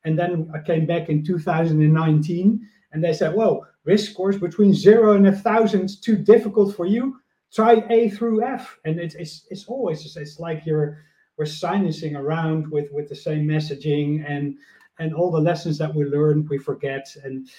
And 0.06 0.20
then 0.20 0.51
I 0.53 0.60
came 0.60 0.86
back 0.86 1.08
in 1.08 1.24
2019, 1.24 2.70
and 2.92 3.03
they 3.03 3.13
said, 3.13 3.34
"Well, 3.34 3.65
risk 3.86 4.12
scores 4.12 4.38
between 4.38 4.74
zero 4.74 5.13
and 5.13 5.27
a 5.27 5.32
thousand 5.32 6.01
too 6.01 6.18
difficult 6.18 6.75
for 6.75 6.86
you. 6.86 7.20
Try 7.53 7.86
A 7.89 8.10
through 8.10 8.44
F." 8.44 8.77
And 8.84 9.00
it's 9.00 9.15
it's, 9.15 9.48
it's 9.50 9.65
always 9.65 10.18
it's 10.18 10.39
like 10.39 10.65
you're 10.65 11.00
we're 11.38 11.46
sinusing 11.46 12.18
around 12.18 12.68
with 12.70 12.92
with 12.92 13.10
the 13.10 13.16
same 13.16 13.48
messaging 13.48 14.24
and 14.30 14.58
and 15.00 15.13
all 15.13 15.32
the 15.32 15.40
lessons 15.40 15.78
that 15.78 15.94
we 15.94 16.06
learned 16.06 16.48
we 16.50 16.58
forget 16.58 17.08
and 17.24 17.50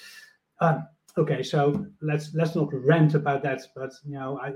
uh, 0.60 0.78
okay 1.18 1.42
so 1.42 1.86
let's 2.00 2.34
let's 2.34 2.54
not 2.54 2.72
rant 2.72 3.14
about 3.14 3.42
that 3.42 3.62
but 3.74 3.92
you 4.04 4.14
know 4.18 4.38
i 4.40 4.52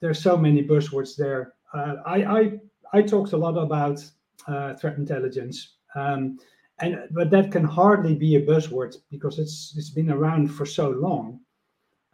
there's 0.00 0.22
so 0.22 0.36
many 0.36 0.62
buzzwords 0.62 1.16
there. 1.16 1.54
Uh, 1.72 1.96
i 2.04 2.24
i 2.38 2.52
i 2.92 3.02
talked 3.02 3.32
a 3.32 3.36
lot 3.36 3.56
about 3.56 4.04
uh, 4.46 4.74
threat 4.74 4.96
intelligence 4.98 5.76
um, 5.96 6.38
and 6.80 7.08
but 7.10 7.30
that 7.30 7.50
can 7.50 7.64
hardly 7.64 8.14
be 8.14 8.36
a 8.36 8.46
buzzword 8.46 8.96
because 9.10 9.38
it's 9.38 9.74
it's 9.76 9.90
been 9.90 10.10
around 10.10 10.48
for 10.48 10.66
so 10.66 10.90
long. 10.90 11.40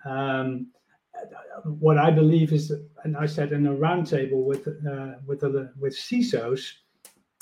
Um, 0.04 0.68
what 1.64 1.98
I 1.98 2.10
believe 2.10 2.52
is, 2.52 2.68
that, 2.68 2.86
and 3.04 3.16
I 3.16 3.26
said 3.26 3.52
in 3.52 3.66
a 3.66 3.74
roundtable 3.74 4.44
with 4.44 4.66
uh, 4.68 5.18
with 5.26 5.40
the, 5.40 5.72
with 5.78 5.94
CISOs, 5.94 6.62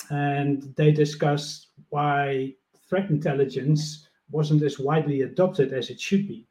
and 0.09 0.73
they 0.75 0.91
discussed 0.91 1.67
why 1.89 2.53
threat 2.87 3.09
intelligence 3.09 4.07
wasn't 4.29 4.63
as 4.63 4.79
widely 4.79 5.21
adopted 5.21 5.73
as 5.73 5.89
it 5.89 5.99
should 5.99 6.27
be. 6.27 6.47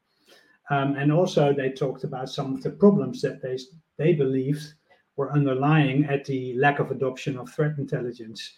Um, 0.70 0.94
and 0.96 1.12
also, 1.12 1.52
they 1.52 1.70
talked 1.70 2.04
about 2.04 2.28
some 2.28 2.54
of 2.54 2.62
the 2.62 2.70
problems 2.70 3.20
that 3.22 3.42
they, 3.42 3.58
they 3.98 4.12
believed 4.12 4.74
were 5.16 5.32
underlying 5.32 6.04
at 6.04 6.24
the 6.24 6.54
lack 6.56 6.78
of 6.78 6.90
adoption 6.90 7.36
of 7.36 7.50
threat 7.50 7.76
intelligence. 7.78 8.54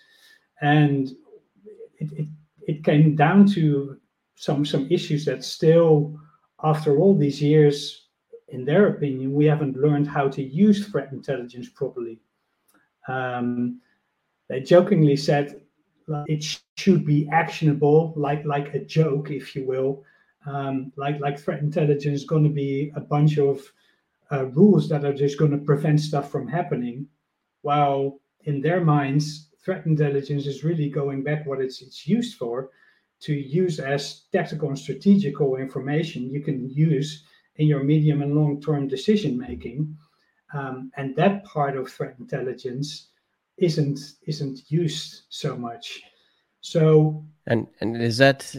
And 0.60 1.08
it, 1.98 2.12
it, 2.12 2.28
it 2.66 2.84
came 2.84 3.16
down 3.16 3.46
to 3.54 3.98
some, 4.36 4.64
some 4.64 4.86
issues 4.90 5.24
that 5.24 5.42
still, 5.42 6.18
after 6.62 6.98
all 6.98 7.16
these 7.16 7.40
years, 7.40 8.01
in 8.52 8.64
their 8.64 8.88
opinion, 8.88 9.32
we 9.32 9.46
haven't 9.46 9.76
learned 9.76 10.06
how 10.06 10.28
to 10.28 10.42
use 10.42 10.86
threat 10.86 11.10
intelligence 11.10 11.68
properly. 11.68 12.20
Um, 13.08 13.80
they 14.48 14.60
jokingly 14.60 15.16
said 15.16 15.62
it 16.26 16.58
should 16.76 17.06
be 17.06 17.28
actionable, 17.32 18.12
like 18.16 18.44
like 18.44 18.74
a 18.74 18.84
joke, 18.84 19.30
if 19.30 19.56
you 19.56 19.66
will. 19.66 20.04
Um, 20.46 20.92
like 20.96 21.18
like 21.20 21.38
threat 21.38 21.60
intelligence 21.60 22.20
is 22.20 22.26
going 22.26 22.44
to 22.44 22.50
be 22.50 22.92
a 22.94 23.00
bunch 23.00 23.38
of 23.38 23.60
uh, 24.30 24.46
rules 24.46 24.88
that 24.90 25.04
are 25.04 25.14
just 25.14 25.38
going 25.38 25.52
to 25.52 25.58
prevent 25.58 26.00
stuff 26.00 26.30
from 26.30 26.46
happening. 26.46 27.06
While 27.62 28.20
in 28.44 28.60
their 28.60 28.84
minds, 28.84 29.48
threat 29.64 29.86
intelligence 29.86 30.46
is 30.46 30.64
really 30.64 30.90
going 30.90 31.22
back 31.22 31.46
what 31.46 31.60
it's 31.60 31.80
it's 31.80 32.06
used 32.06 32.36
for, 32.36 32.70
to 33.20 33.32
use 33.32 33.78
as 33.78 34.24
tactical 34.32 34.68
and 34.68 34.78
strategical 34.78 35.56
information 35.56 36.28
you 36.28 36.40
can 36.40 36.68
use 36.68 37.24
in 37.56 37.66
your 37.66 37.84
medium 37.84 38.22
and 38.22 38.34
long 38.34 38.60
term 38.60 38.88
decision 38.88 39.38
making. 39.38 39.96
Um, 40.54 40.90
and 40.96 41.16
that 41.16 41.44
part 41.44 41.76
of 41.76 41.90
threat 41.90 42.16
intelligence 42.18 43.08
isn't 43.58 43.98
isn't 44.26 44.70
used 44.70 45.22
so 45.28 45.56
much. 45.56 46.02
So 46.60 47.24
and 47.46 47.66
and 47.80 48.00
is 48.00 48.18
that 48.18 48.54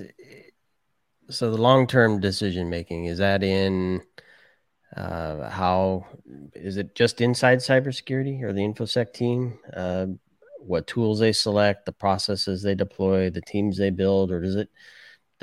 so 1.29 1.51
the 1.51 1.61
long 1.61 1.87
term 1.87 2.19
decision 2.19 2.69
making 2.69 3.05
is 3.05 3.17
that 3.19 3.43
in 3.43 4.01
uh, 4.95 5.49
how 5.49 6.05
is 6.53 6.77
it 6.77 6.95
just 6.95 7.21
inside 7.21 7.59
cybersecurity 7.59 8.43
or 8.43 8.53
the 8.53 8.61
infosec 8.61 9.13
team? 9.13 9.57
Uh, 9.75 10.07
what 10.59 10.87
tools 10.87 11.19
they 11.19 11.31
select, 11.31 11.85
the 11.85 11.91
processes 11.91 12.61
they 12.61 12.75
deploy, 12.75 13.29
the 13.29 13.41
teams 13.41 13.77
they 13.77 13.89
build, 13.89 14.31
or 14.31 14.39
does 14.41 14.55
it 14.55 14.69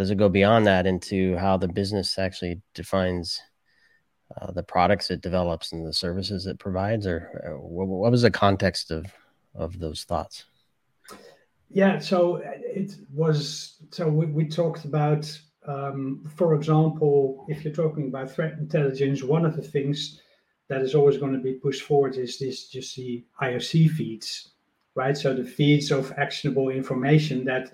does 0.00 0.10
it 0.10 0.16
go 0.16 0.30
beyond 0.30 0.66
that 0.66 0.86
into 0.86 1.36
how 1.36 1.58
the 1.58 1.68
business 1.68 2.18
actually 2.18 2.62
defines 2.72 3.38
uh, 4.40 4.50
the 4.50 4.62
products 4.62 5.10
it 5.10 5.20
develops 5.20 5.72
and 5.72 5.86
the 5.86 5.92
services 5.92 6.46
it 6.46 6.58
provides, 6.58 7.06
or, 7.06 7.42
or 7.44 7.58
what, 7.58 7.86
what 7.86 8.10
was 8.10 8.22
the 8.22 8.30
context 8.30 8.90
of 8.90 9.04
of 9.54 9.78
those 9.78 10.04
thoughts? 10.04 10.46
Yeah, 11.68 11.98
so 11.98 12.36
it 12.36 12.94
was. 13.12 13.74
So 13.90 14.08
we, 14.08 14.24
we 14.24 14.48
talked 14.48 14.86
about, 14.86 15.38
um, 15.66 16.26
for 16.34 16.54
example, 16.54 17.44
if 17.50 17.62
you're 17.62 17.74
talking 17.74 18.08
about 18.08 18.30
threat 18.30 18.54
intelligence, 18.54 19.22
one 19.22 19.44
of 19.44 19.54
the 19.54 19.62
things 19.62 20.22
that 20.68 20.80
is 20.80 20.94
always 20.94 21.18
going 21.18 21.34
to 21.34 21.40
be 21.40 21.52
pushed 21.52 21.82
forward 21.82 22.16
is 22.16 22.38
this 22.38 22.68
just 22.68 22.96
the 22.96 23.22
IOC 23.42 23.90
feeds, 23.90 24.52
right? 24.94 25.14
So 25.14 25.34
the 25.34 25.44
feeds 25.44 25.90
of 25.90 26.10
actionable 26.16 26.70
information 26.70 27.44
that 27.44 27.72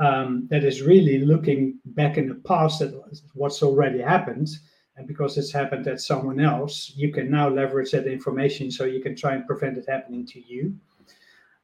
um, 0.00 0.46
that 0.50 0.64
is 0.64 0.82
really 0.82 1.18
looking 1.18 1.78
back 1.84 2.16
in 2.16 2.28
the 2.28 2.34
past 2.34 2.80
at 2.80 2.92
what's 3.34 3.62
already 3.62 4.00
happened. 4.00 4.48
And 4.96 5.06
because 5.06 5.38
it's 5.38 5.52
happened 5.52 5.86
at 5.86 6.00
someone 6.00 6.40
else, 6.40 6.92
you 6.94 7.12
can 7.12 7.30
now 7.30 7.48
leverage 7.48 7.92
that 7.92 8.06
information 8.06 8.70
so 8.70 8.84
you 8.84 9.00
can 9.00 9.16
try 9.16 9.34
and 9.34 9.46
prevent 9.46 9.78
it 9.78 9.88
happening 9.88 10.26
to 10.26 10.40
you. 10.40 10.74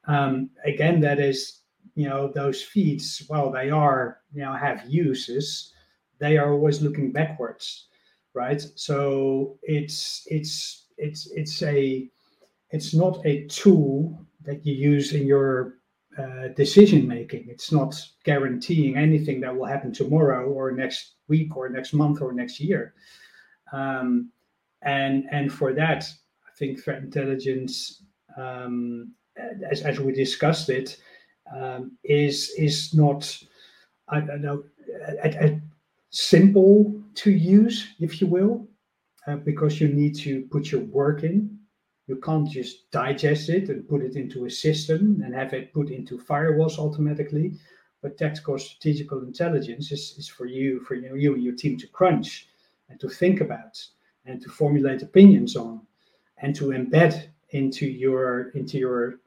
Um, 0.07 0.51
again, 0.65 1.01
that 1.01 1.21
is, 1.21 1.61
you 1.95 2.09
know, 2.09 2.33
those 2.35 2.63
feeds, 2.63 3.27
well, 3.29 3.51
they 3.51 3.71
are, 3.71 4.21
you 4.33 4.41
know, 4.41 4.55
have 4.55 4.89
uses. 4.89 5.73
They 6.19 6.39
are 6.39 6.53
always 6.53 6.81
looking 6.81 7.13
backwards, 7.13 7.89
right? 8.35 8.61
So 8.75 9.59
it's 9.63 10.25
it's 10.27 10.87
it's 10.97 11.31
it's 11.33 11.63
a 11.63 12.09
it's 12.71 12.95
not 12.95 13.25
a 13.27 13.47
tool 13.47 14.19
that 14.43 14.65
you 14.65 14.75
use 14.75 15.13
in 15.13 15.27
your 15.27 15.78
uh, 16.19 16.49
decision 16.57 17.07
making. 17.07 17.47
It's 17.49 17.71
not 17.71 17.95
guaranteeing 18.25 18.97
anything 18.97 19.41
that 19.41 19.55
will 19.55 19.67
happen 19.67 19.93
tomorrow 19.93 20.49
or 20.49 20.73
next 20.73 21.15
week 21.29 21.57
or 21.57 21.69
next 21.69 21.93
month 21.93 22.21
or 22.21 22.33
next 22.33 22.59
year. 22.61 22.95
Um, 23.73 24.31
and 24.83 25.25
and 25.31 25.53
for 25.53 25.73
that, 25.75 26.05
I 26.47 26.51
think 26.59 26.83
threat 26.83 27.03
intelligence, 27.03 28.03
um, 28.37 29.15
as, 29.71 29.83
as 29.83 30.01
we 30.01 30.13
discussed 30.13 30.69
it, 30.71 30.97
um, 31.55 31.97
is 32.05 32.51
is 32.59 32.95
not 32.95 33.21
I 34.09 34.21
don't 34.21 34.43
know 34.43 34.65
a, 35.23 35.47
a 35.47 35.61
simple 36.11 37.01
to 37.15 37.31
use, 37.31 37.95
if 38.01 38.21
you 38.21 38.27
will, 38.27 38.67
uh, 39.27 39.37
because 39.37 39.81
you 39.81 39.89
need 39.89 40.17
to 40.17 40.43
put 40.51 40.73
your 40.73 40.83
work 40.83 41.23
in 41.23 41.58
you 42.09 42.17
can't 42.17 42.49
just 42.49 42.91
digest 42.91 43.51
it 43.51 43.69
and 43.69 43.87
put 43.87 44.03
it 44.03 44.17
into 44.17 44.47
a 44.47 44.51
system 44.51 45.21
and 45.23 45.35
have 45.35 45.53
it 45.53 45.75
put 45.75 45.91
into 45.91 46.17
firewalls 46.19 46.79
automatically. 46.79 47.53
But 48.03 48.17
tactical 48.17 48.59
strategical 48.59 49.23
intelligence 49.23 49.93
is, 49.93 50.15
is 50.17 50.27
for 50.27 50.47
you, 50.47 50.81
for 50.81 50.95
you, 50.95 51.17
you 51.17 51.35
and 51.35 51.45
your 51.45 51.55
team 51.55 51.77
to 51.79 51.87
crunch 51.87 52.49
and 52.89 52.99
to 53.01 53.09
think 53.11 53.43
about 53.43 53.79
and 54.25 54.41
to 54.41 54.49
formulate 54.49 55.03
opinions 55.03 55.55
on 55.55 55.83
and 56.39 56.55
to 56.57 56.67
embed 56.67 57.29
into 57.51 57.87
your 57.87 58.51
into 58.51 58.79
your 58.79 59.21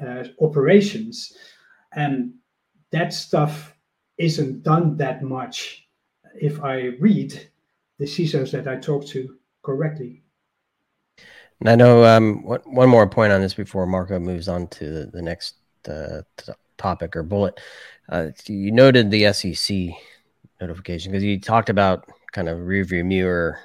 uh, 0.00 0.24
operations. 0.40 1.32
And 1.94 2.34
that 2.92 3.12
stuff 3.12 3.74
isn't 4.18 4.62
done 4.62 4.96
that 4.98 5.22
much 5.22 5.88
if 6.34 6.62
I 6.62 6.96
read 7.00 7.48
the 7.98 8.04
CISOs 8.04 8.52
that 8.52 8.68
I 8.68 8.76
talk 8.76 9.04
to 9.06 9.36
correctly. 9.62 10.22
And 11.60 11.68
I 11.68 11.74
know 11.74 12.04
um, 12.04 12.42
one, 12.44 12.60
one 12.64 12.88
more 12.88 13.08
point 13.08 13.32
on 13.32 13.40
this 13.40 13.54
before 13.54 13.86
Marco 13.86 14.18
moves 14.18 14.48
on 14.48 14.68
to 14.68 14.84
the, 14.84 15.06
the 15.06 15.22
next 15.22 15.56
uh, 15.88 16.22
t- 16.36 16.52
topic 16.76 17.16
or 17.16 17.22
bullet. 17.22 17.60
Uh, 18.08 18.28
you 18.46 18.70
noted 18.70 19.10
the 19.10 19.32
SEC 19.32 19.88
notification 20.60 21.12
because 21.12 21.24
you 21.24 21.40
talked 21.40 21.68
about 21.68 22.08
kind 22.32 22.48
of 22.48 22.58
rearview 22.58 23.04
mirror 23.04 23.60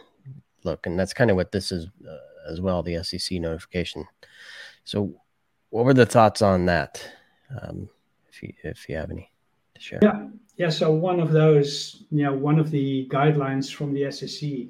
look, 0.64 0.86
and 0.86 1.00
that's 1.00 1.14
kind 1.14 1.30
of 1.30 1.36
what 1.36 1.52
this 1.52 1.72
is 1.72 1.88
uh, 2.08 2.52
as 2.52 2.60
well 2.60 2.84
the 2.84 3.04
SEC 3.04 3.40
notification. 3.40 4.06
So, 4.84 5.14
what 5.70 5.86
were 5.86 5.94
the 5.94 6.06
thoughts 6.06 6.42
on 6.42 6.66
that? 6.66 7.06
Um, 7.62 7.90
if 8.30 8.44
you 8.44 8.54
if 8.64 8.90
you 8.90 8.96
have 8.96 9.12
any 9.12 9.32
to 9.76 9.82
share. 9.82 10.00
Yeah, 10.02 10.28
yeah. 10.58 10.70
So 10.70 10.92
one 10.92 11.20
of 11.20 11.32
those, 11.32 12.04
you 12.12 12.24
know, 12.24 12.34
one 12.34 12.60
of 12.60 12.72
the 12.72 13.08
guidelines 13.10 13.74
from 13.74 13.94
the 13.94 14.12
SEC 14.12 14.68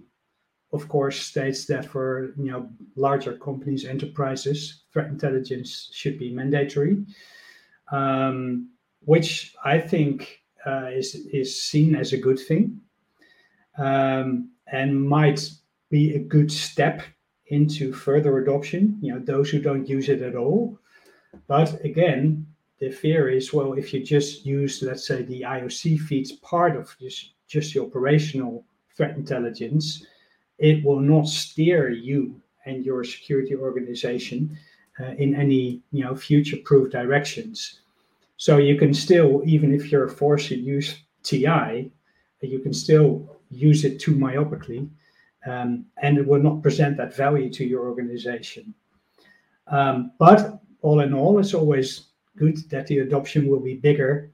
of 0.74 0.90
course, 0.90 1.20
states 1.20 1.66
that 1.66 1.86
for 1.86 2.34
you 2.36 2.52
know 2.52 2.70
larger 2.96 3.38
companies, 3.38 3.86
enterprises, 3.86 4.84
threat 4.92 5.08
intelligence 5.08 5.90
should 5.94 6.18
be 6.18 6.34
mandatory, 6.34 7.06
um, 7.92 8.70
which 9.02 9.56
I 9.64 9.80
think 9.80 10.42
uh, 10.66 10.88
is 10.88 11.16
is 11.32 11.62
seen 11.62 11.96
as 11.96 12.12
a 12.12 12.18
good 12.18 12.40
thing, 12.40 12.82
um, 13.78 14.50
and 14.68 15.08
might 15.08 15.48
be 15.90 16.16
a 16.16 16.20
good 16.20 16.52
step 16.52 17.04
into 17.48 17.94
further 17.94 18.40
adoption. 18.40 18.98
You 19.00 19.14
know, 19.14 19.20
those 19.20 19.52
who 19.52 19.62
don't 19.62 19.88
use 19.88 20.10
it 20.10 20.24
at 20.24 20.36
all. 20.36 20.80
But 21.48 21.84
again, 21.86 22.48
the 22.80 22.90
fear 22.90 23.30
is 23.30 23.54
well, 23.54 23.74
if 23.74 23.94
you 23.94 24.04
just 24.04 24.46
use, 24.46 24.82
let's 24.82 25.08
say, 25.08 25.22
the 25.22 25.42
IOC 25.42 26.00
feeds 26.00 26.32
part 26.32 26.76
of 26.76 26.96
just 27.00 27.34
just 27.48 27.76
the 27.76 27.82
operational 27.82 28.66
threat 28.96 29.16
intelligence 29.16 30.06
it 30.58 30.84
will 30.84 31.00
not 31.00 31.28
steer 31.28 31.90
you 31.90 32.42
and 32.66 32.86
your 32.86 33.04
security 33.04 33.56
organization 33.56 34.58
uh, 35.00 35.14
in 35.18 35.36
any 35.36 35.82
you 35.92 36.04
know 36.04 36.16
future-proof 36.16 36.92
directions. 36.92 37.82
So 38.38 38.58
you 38.58 38.78
can 38.78 38.94
still, 38.94 39.42
even 39.46 39.74
if 39.74 39.92
you're 39.92 40.10
forced 40.10 40.50
to 40.50 40.56
use 40.56 40.98
TI, 41.24 41.92
you 42.42 42.60
can 42.60 42.74
still 42.74 43.38
use 43.50 43.86
it 43.86 44.00
too 44.00 44.16
myopically, 44.16 44.90
um, 45.46 45.86
and 46.02 46.18
it 46.18 46.28
will 46.28 46.42
not 46.42 46.62
present 46.62 46.98
that 46.98 47.16
value 47.16 47.50
to 47.52 47.66
your 47.66 47.88
organization. 47.88 48.74
Um, 49.68 50.12
but 50.20 50.60
all 50.82 51.00
in 51.00 51.14
all, 51.14 51.40
it's 51.40 51.54
always 51.54 52.08
good 52.38 52.58
that 52.70 52.88
the 52.88 53.00
adoption 53.00 53.48
will 53.48 53.60
be 53.60 53.76
bigger 53.76 54.32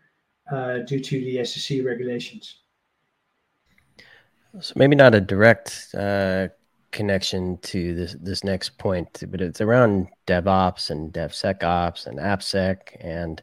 uh, 0.51 0.79
due 0.79 0.99
to 0.99 1.19
the 1.19 1.45
SEC 1.45 1.85
regulations. 1.85 2.61
So 4.61 4.73
maybe 4.75 4.95
not 4.95 5.13
a 5.13 5.21
direct 5.21 5.93
uh, 5.95 6.47
connection 6.91 7.57
to 7.59 7.93
this 7.93 8.15
this 8.19 8.43
next 8.43 8.77
point, 8.77 9.23
but 9.29 9.41
it's 9.41 9.61
around 9.61 10.07
DevOps 10.25 10.89
and 10.89 11.13
DevSecOps 11.13 12.07
and 12.07 12.17
AppSec, 12.17 12.97
and 12.99 13.41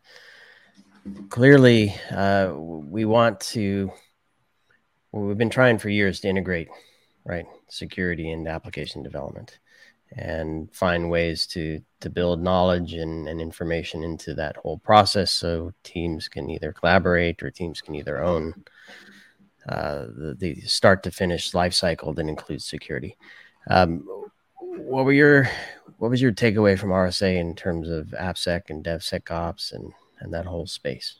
clearly 1.28 1.94
uh, 2.10 2.52
we 2.56 3.04
want 3.04 3.38
to. 3.40 3.92
Well, 5.12 5.24
we've 5.24 5.38
been 5.38 5.48
trying 5.48 5.78
for 5.78 5.88
years 5.88 6.20
to 6.20 6.28
integrate, 6.28 6.68
right, 7.24 7.46
security 7.68 8.32
and 8.32 8.48
application 8.48 9.04
development, 9.04 9.60
and 10.16 10.74
find 10.74 11.08
ways 11.08 11.46
to 11.48 11.80
to 12.00 12.10
build 12.10 12.42
knowledge 12.42 12.94
and, 12.94 13.28
and 13.28 13.40
information 13.40 14.02
into 14.02 14.34
that 14.34 14.56
whole 14.56 14.78
process, 14.78 15.30
so 15.30 15.72
teams 15.84 16.28
can 16.28 16.50
either 16.50 16.72
collaborate 16.72 17.44
or 17.44 17.50
teams 17.50 17.80
can 17.80 17.94
either 17.94 18.22
own 18.22 18.64
uh, 19.68 20.06
the, 20.16 20.36
the, 20.38 20.60
start 20.62 21.02
to 21.02 21.10
finish 21.10 21.54
life 21.54 21.74
cycle 21.74 22.14
that 22.14 22.28
includes 22.28 22.64
security. 22.64 23.16
Um, 23.68 24.06
what 24.58 25.04
were 25.04 25.12
your 25.12 25.50
what 25.98 26.10
was 26.10 26.22
your 26.22 26.32
takeaway 26.32 26.78
from 26.78 26.90
RSA 26.90 27.36
in 27.36 27.54
terms 27.54 27.88
of 27.88 28.08
AppSec 28.08 28.70
and 28.70 28.84
DevSecOps 28.84 29.72
and 29.72 29.92
and 30.20 30.32
that 30.32 30.46
whole 30.46 30.66
space? 30.66 31.18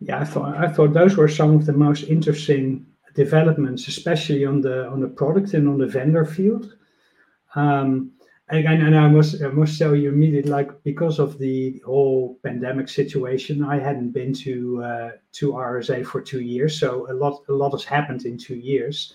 Yeah, 0.00 0.20
I 0.20 0.24
thought 0.24 0.56
I 0.56 0.68
thought 0.68 0.92
those 0.92 1.16
were 1.16 1.28
some 1.28 1.54
of 1.54 1.66
the 1.66 1.72
most 1.72 2.04
interesting 2.04 2.86
developments, 3.14 3.88
especially 3.88 4.44
on 4.44 4.60
the 4.60 4.86
on 4.88 5.00
the 5.00 5.08
product 5.08 5.54
and 5.54 5.68
on 5.68 5.78
the 5.78 5.86
vendor 5.86 6.24
field. 6.24 6.76
Um, 7.54 8.12
again, 8.48 8.82
and 8.82 8.96
I 8.96 9.08
must 9.08 9.42
I 9.42 9.48
must 9.48 9.78
tell 9.78 9.94
you 9.94 10.10
immediately, 10.10 10.50
like 10.50 10.82
because 10.82 11.18
of 11.18 11.38
the 11.38 11.82
whole 11.84 12.38
pandemic 12.42 12.88
situation, 12.88 13.64
I 13.64 13.78
hadn't 13.78 14.10
been 14.10 14.32
to 14.34 14.82
uh, 14.82 15.10
to 15.32 15.52
RSA 15.52 16.06
for 16.06 16.20
two 16.20 16.40
years, 16.40 16.78
so 16.78 17.10
a 17.10 17.14
lot 17.14 17.42
a 17.48 17.52
lot 17.52 17.72
has 17.72 17.84
happened 17.84 18.24
in 18.24 18.38
two 18.38 18.56
years. 18.56 19.14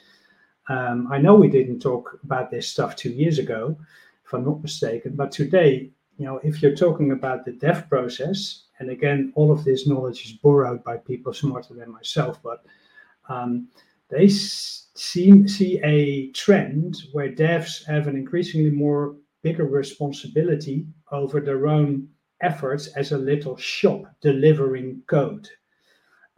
Um, 0.69 1.07
I 1.11 1.17
know 1.17 1.35
we 1.35 1.49
didn't 1.49 1.79
talk 1.79 2.19
about 2.23 2.51
this 2.51 2.67
stuff 2.67 2.95
two 2.95 3.09
years 3.09 3.39
ago, 3.39 3.77
if 4.25 4.33
I'm 4.33 4.45
not 4.45 4.61
mistaken, 4.61 5.15
but 5.15 5.31
today, 5.31 5.89
you 6.17 6.25
know, 6.25 6.39
if 6.43 6.61
you're 6.61 6.75
talking 6.75 7.11
about 7.11 7.45
the 7.45 7.51
dev 7.51 7.89
process, 7.89 8.65
and 8.79 8.89
again, 8.89 9.33
all 9.35 9.51
of 9.51 9.63
this 9.63 9.87
knowledge 9.87 10.25
is 10.25 10.33
borrowed 10.33 10.83
by 10.83 10.97
people 10.97 11.33
smarter 11.33 11.73
than 11.73 11.91
myself, 11.91 12.41
but 12.43 12.63
um, 13.27 13.67
they 14.09 14.29
see, 14.29 15.47
see 15.47 15.79
a 15.83 16.31
trend 16.31 17.03
where 17.11 17.31
devs 17.31 17.85
have 17.85 18.07
an 18.07 18.15
increasingly 18.15 18.69
more 18.69 19.15
bigger 19.43 19.65
responsibility 19.65 20.85
over 21.11 21.39
their 21.39 21.67
own 21.67 22.07
efforts 22.41 22.87
as 22.87 23.11
a 23.11 23.17
little 23.17 23.57
shop 23.57 24.03
delivering 24.21 25.01
code. 25.07 25.47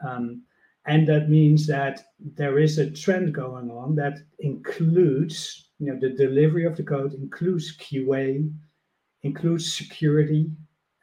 Um, 0.05 0.43
and 0.85 1.07
that 1.07 1.29
means 1.29 1.65
that 1.67 2.03
there 2.19 2.59
is 2.59 2.77
a 2.77 2.91
trend 2.91 3.33
going 3.33 3.71
on 3.71 3.95
that 3.95 4.19
includes, 4.39 5.69
you 5.79 5.87
know, 5.87 5.99
the 5.99 6.09
delivery 6.09 6.65
of 6.65 6.75
the 6.75 6.83
code 6.83 7.13
includes 7.13 7.77
QA, 7.77 8.51
includes 9.23 9.73
security, 9.73 10.51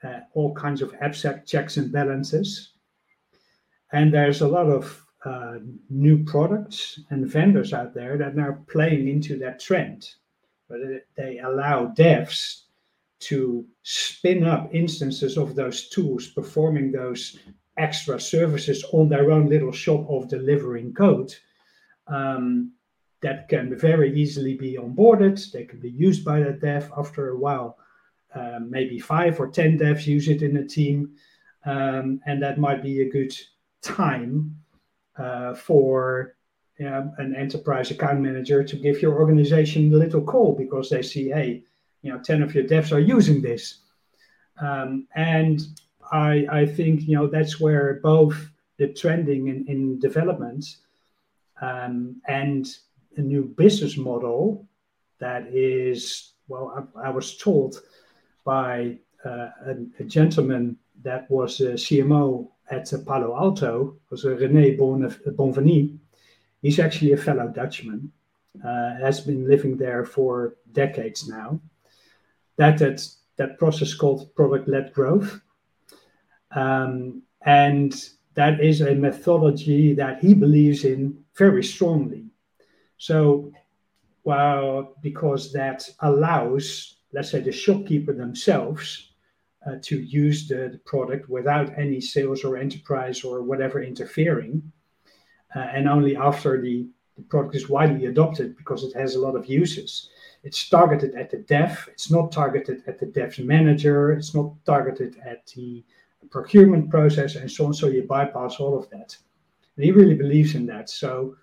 uh, 0.02 0.20
all 0.34 0.54
kinds 0.54 0.82
of 0.82 0.92
AppSec 0.92 1.46
checks 1.46 1.78
and 1.78 1.90
balances. 1.90 2.74
And 3.92 4.12
there's 4.12 4.42
a 4.42 4.48
lot 4.48 4.66
of 4.66 5.02
uh, 5.24 5.58
new 5.88 6.24
products 6.24 7.00
and 7.10 7.26
vendors 7.26 7.72
out 7.72 7.94
there 7.94 8.16
that 8.18 8.38
are 8.38 8.62
playing 8.68 9.08
into 9.08 9.38
that 9.38 9.60
trend 9.60 10.10
but 10.70 10.78
they 11.16 11.38
allow 11.38 11.86
devs 11.88 12.62
to 13.18 13.66
spin 13.82 14.44
up 14.44 14.72
instances 14.72 15.36
of 15.36 15.54
those 15.54 15.88
tools 15.90 16.28
performing 16.28 16.92
those 16.92 17.38
extra 17.76 18.18
services 18.20 18.84
on 18.92 19.08
their 19.08 19.30
own 19.32 19.46
little 19.48 19.72
shop 19.72 20.06
of 20.08 20.28
delivering 20.28 20.94
code 20.94 21.34
um, 22.06 22.72
that 23.20 23.48
can 23.48 23.76
very 23.76 24.18
easily 24.18 24.56
be 24.56 24.78
onboarded. 24.78 25.50
They 25.52 25.64
can 25.64 25.80
be 25.80 25.90
used 25.90 26.24
by 26.24 26.40
the 26.40 26.52
dev 26.52 26.90
after 26.96 27.30
a 27.30 27.38
while. 27.38 27.76
Uh, 28.34 28.60
maybe 28.66 28.98
five 28.98 29.40
or 29.40 29.48
10 29.48 29.78
devs 29.78 30.06
use 30.06 30.28
it 30.28 30.42
in 30.42 30.56
a 30.56 30.66
team. 30.66 31.16
um, 31.66 32.20
and 32.26 32.42
that 32.42 32.58
might 32.58 32.82
be 32.82 33.02
a 33.02 33.10
good 33.10 33.34
time 33.82 34.56
uh, 35.18 35.54
for 35.54 36.36
know, 36.84 37.12
an 37.18 37.34
enterprise 37.34 37.90
account 37.90 38.20
manager 38.20 38.62
to 38.64 38.76
give 38.76 39.02
your 39.02 39.18
organization 39.18 39.92
a 39.92 39.96
little 39.96 40.22
call 40.22 40.54
because 40.56 40.88
they 40.88 41.02
see, 41.02 41.28
hey, 41.28 41.62
you 42.02 42.12
know, 42.12 42.18
10 42.18 42.42
of 42.42 42.54
your 42.54 42.64
devs 42.64 42.92
are 42.92 43.00
using 43.00 43.42
this. 43.42 43.80
Um, 44.60 45.06
and 45.14 45.60
I, 46.12 46.46
I 46.50 46.66
think, 46.66 47.02
you 47.02 47.16
know, 47.16 47.26
that's 47.26 47.60
where 47.60 48.00
both 48.02 48.50
the 48.78 48.88
trending 48.88 49.48
in, 49.48 49.66
in 49.68 49.98
development 49.98 50.76
um, 51.60 52.16
and 52.26 52.66
a 53.16 53.20
new 53.20 53.44
business 53.44 53.96
model 53.96 54.66
that 55.18 55.46
is, 55.48 56.32
well, 56.48 56.88
I, 56.96 57.08
I 57.08 57.10
was 57.10 57.36
told 57.36 57.82
by 58.44 58.96
uh, 59.24 59.50
a, 59.66 59.74
a, 59.98 60.04
gentleman 60.04 60.76
that 61.02 61.30
was 61.30 61.60
a 61.60 61.72
CMO 61.72 62.48
at 62.70 62.90
Palo 63.06 63.36
Alto, 63.36 63.96
was 64.10 64.24
a 64.24 64.28
René 64.28 64.78
Bonvanie. 64.78 65.98
He's 66.62 66.78
actually 66.78 67.12
a 67.12 67.16
fellow 67.16 67.48
Dutchman, 67.48 68.12
uh, 68.64 68.96
has 69.00 69.20
been 69.20 69.48
living 69.48 69.76
there 69.76 70.04
for 70.04 70.56
decades 70.72 71.28
now. 71.28 71.60
That 72.56 72.78
that, 72.78 73.06
that 73.36 73.58
process 73.58 73.94
called 73.94 74.34
product-led 74.34 74.92
growth, 74.92 75.40
um, 76.50 77.22
and 77.46 77.92
that 78.34 78.60
is 78.60 78.80
a 78.80 78.94
methodology 78.94 79.94
that 79.94 80.20
he 80.20 80.34
believes 80.34 80.84
in 80.84 81.24
very 81.36 81.64
strongly. 81.64 82.26
So, 82.98 83.52
well, 84.24 84.94
because 85.00 85.52
that 85.52 85.88
allows, 86.00 86.96
let's 87.12 87.30
say, 87.30 87.40
the 87.40 87.52
shopkeeper 87.52 88.12
themselves 88.12 89.12
uh, 89.66 89.76
to 89.82 90.00
use 90.00 90.48
the, 90.48 90.68
the, 90.72 90.80
product 90.84 91.28
without 91.28 91.78
any 91.78 92.00
sales 92.00 92.44
or 92.44 92.56
enterprise 92.56 93.24
or 93.24 93.42
whatever 93.42 93.82
interfering, 93.82 94.70
uh, 95.54 95.58
and 95.58 95.88
only 95.88 96.16
after 96.16 96.60
the, 96.60 96.86
the 97.16 97.22
product 97.22 97.54
is 97.54 97.68
widely 97.68 98.06
adopted 98.06 98.56
because 98.56 98.84
it 98.84 98.94
has 98.94 99.14
a 99.14 99.20
lot 99.20 99.36
of 99.36 99.46
uses. 99.46 100.10
It's 100.42 100.68
targeted 100.68 101.14
at 101.14 101.30
the 101.30 101.38
dev. 101.38 101.88
It's 101.92 102.10
not 102.10 102.32
targeted 102.32 102.82
at 102.86 102.98
the 102.98 103.06
dev's 103.06 103.38
manager. 103.38 104.12
It's 104.12 104.34
not 104.34 104.52
targeted 104.64 105.18
at 105.24 105.46
the 105.48 105.84
procurement 106.30 106.90
process 106.90 107.36
and 107.36 107.50
so 107.50 107.66
on. 107.66 107.74
So 107.74 107.88
you 107.88 108.04
bypass 108.04 108.56
all 108.56 108.78
of 108.78 108.88
that. 108.90 109.16
And 109.76 109.84
he 109.84 109.90
really 109.90 110.14
believes 110.14 110.54
in 110.54 110.66
that. 110.66 110.88
So 110.88 111.36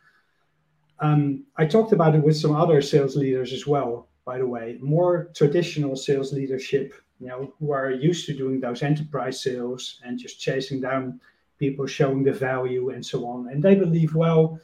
um, 1.00 1.44
I 1.58 1.66
talked 1.66 1.94
about 1.94 2.16
it 2.16 2.24
with 2.24 2.38
some 2.38 2.56
other 2.56 2.82
sales 2.82 3.16
leaders 3.16 3.54
as 3.54 3.68
well, 3.68 4.08
by 4.26 4.40
the 4.40 4.48
way, 4.48 4.78
more 4.82 5.30
traditional 5.36 5.96
sales 5.96 6.34
leadership, 6.34 6.94
you 7.20 7.28
know, 7.28 7.54
who 7.60 7.72
are 7.72 7.92
used 7.92 8.26
to 8.28 8.34
doing 8.36 8.60
those 8.60 8.82
enterprise 8.82 9.42
sales 9.42 10.02
and 10.04 10.18
just 10.18 10.40
chasing 10.40 10.82
down 10.82 11.20
people, 11.58 11.86
showing 11.88 12.24
the 12.24 12.32
value 12.32 12.90
and 12.90 13.06
so 13.06 13.28
on. 13.28 13.50
And 13.50 13.64
they 13.64 13.76
believe, 13.76 14.16
well, 14.16 14.60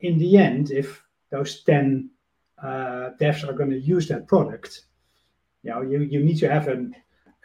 in 0.00 0.18
the 0.18 0.36
end, 0.36 0.70
if 0.70 1.02
those 1.30 1.62
10 1.62 2.10
uh, 2.62 3.10
devs 3.20 3.48
are 3.48 3.52
going 3.52 3.70
to 3.70 3.78
use 3.78 4.08
that 4.08 4.28
product, 4.28 4.86
you 5.62 5.70
know, 5.70 5.82
you, 5.82 6.00
you 6.00 6.20
need 6.22 6.38
to 6.38 6.50
have 6.50 6.68
an, 6.68 6.94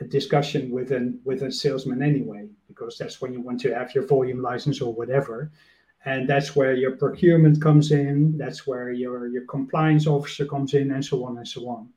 a 0.01 0.05
discussion 0.05 0.71
with 0.71 0.91
an 0.91 1.19
with 1.25 1.43
a 1.43 1.51
salesman 1.51 2.01
anyway, 2.01 2.47
because 2.67 2.97
that's 2.97 3.21
when 3.21 3.33
you 3.33 3.41
want 3.41 3.59
to 3.61 3.73
have 3.73 3.93
your 3.93 4.05
volume 4.05 4.41
license 4.41 4.81
or 4.81 4.93
whatever 4.93 5.51
and 6.05 6.29
that's 6.29 6.55
where 6.55 6.73
your 6.73 6.95
procurement 6.95 7.61
comes 7.61 7.91
in 7.91 8.37
that's 8.37 8.65
where 8.65 8.91
your 8.91 9.27
your 9.27 9.45
compliance 9.45 10.07
officer 10.07 10.45
comes 10.45 10.73
in 10.73 10.91
and 10.91 11.03
so 11.03 11.25
on 11.25 11.37
and 11.37 11.47
so 11.47 11.69
on 11.69 11.89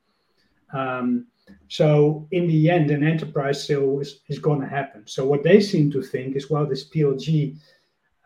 um, 0.73 1.27
so 1.67 2.27
in 2.31 2.47
the 2.47 2.69
end 2.69 2.91
an 2.91 3.03
enterprise 3.03 3.65
sale 3.65 3.99
is, 3.99 4.21
is 4.29 4.39
going 4.39 4.61
to 4.61 4.67
happen. 4.67 5.05
So 5.07 5.25
what 5.25 5.43
they 5.43 5.59
seem 5.59 5.91
to 5.91 6.01
think 6.01 6.35
is 6.35 6.49
well 6.49 6.65
this 6.65 6.89
plg 6.89 7.57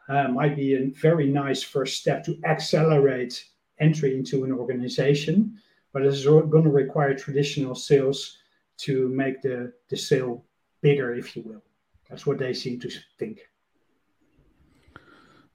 uh, 0.09 0.27
might 0.29 0.55
be 0.55 0.75
a 0.75 0.89
very 0.91 1.27
nice 1.27 1.63
first 1.63 1.99
step 1.99 2.23
to 2.25 2.39
accelerate 2.45 3.43
entry 3.79 4.15
into 4.15 4.43
an 4.43 4.51
organization 4.51 5.59
but 5.93 6.05
it's 6.05 6.25
going 6.25 6.63
to 6.63 6.69
require 6.69 7.15
traditional 7.15 7.73
sales 7.73 8.37
to 8.77 9.09
make 9.09 9.41
the, 9.41 9.73
the 9.89 9.97
sale 9.97 10.45
bigger 10.81 11.15
if 11.15 11.35
you 11.35 11.41
will. 11.43 11.63
That's 12.09 12.25
what 12.25 12.37
they 12.37 12.53
seem 12.53 12.79
to 12.81 12.89
think. 13.17 13.39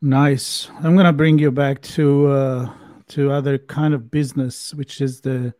Nice. 0.01 0.69
I'm 0.81 0.97
gonna 0.97 1.13
bring 1.13 1.39
you 1.39 1.53
back 1.53 1.81
to 1.83 2.27
uh, 2.27 2.75
to 3.09 3.31
other 3.31 3.57
kind 3.57 3.95
of 3.95 4.11
business, 4.11 4.75
which 4.75 5.01
is 5.01 5.21
the 5.21 5.55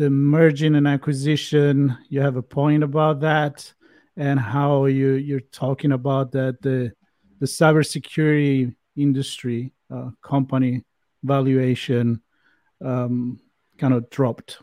the 0.00 0.08
merging 0.08 0.76
and 0.76 0.88
acquisition. 0.88 1.94
You 2.08 2.22
have 2.22 2.36
a 2.36 2.42
point 2.42 2.82
about 2.82 3.20
that, 3.20 3.70
and 4.16 4.40
how 4.40 4.86
you 4.86 5.10
you're 5.12 5.48
talking 5.52 5.92
about 5.92 6.32
that 6.32 6.62
the 6.62 6.92
the 7.38 7.46
cybersecurity 7.46 8.74
industry 8.96 9.74
uh, 9.94 10.08
company 10.22 10.84
valuation 11.22 12.22
um, 12.82 13.40
kind 13.76 13.92
of 13.92 14.08
dropped, 14.08 14.62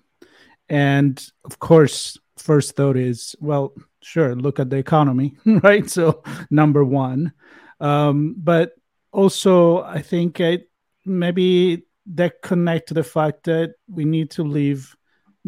and 0.69 1.23
of 1.45 1.59
course, 1.59 2.17
first 2.37 2.75
thought 2.75 2.97
is 2.97 3.35
well, 3.39 3.75
sure, 4.01 4.35
look 4.35 4.59
at 4.59 4.71
the 4.71 4.77
economy, 4.77 5.37
right? 5.45 5.87
So 5.87 6.23
number 6.49 6.83
one, 6.83 7.31
um, 7.79 8.33
but 8.39 8.73
also 9.13 9.81
i 9.83 10.01
think 10.01 10.39
it, 10.41 10.69
maybe 11.05 11.83
that 12.05 12.41
connect 12.41 12.89
to 12.89 12.93
the 12.93 13.03
fact 13.03 13.45
that 13.45 13.73
we 13.89 14.03
need 14.03 14.29
to 14.29 14.43
leave 14.43 14.96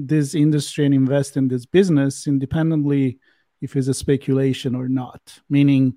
this 0.07 0.35
industry 0.35 0.85
and 0.85 0.93
invest 0.93 1.38
in 1.38 1.47
this 1.47 1.65
business 1.65 2.27
independently 2.27 3.19
if 3.62 3.75
it's 3.75 3.88
a 3.88 3.93
speculation 3.93 4.75
or 4.75 4.88
not 4.88 5.21
meaning 5.49 5.95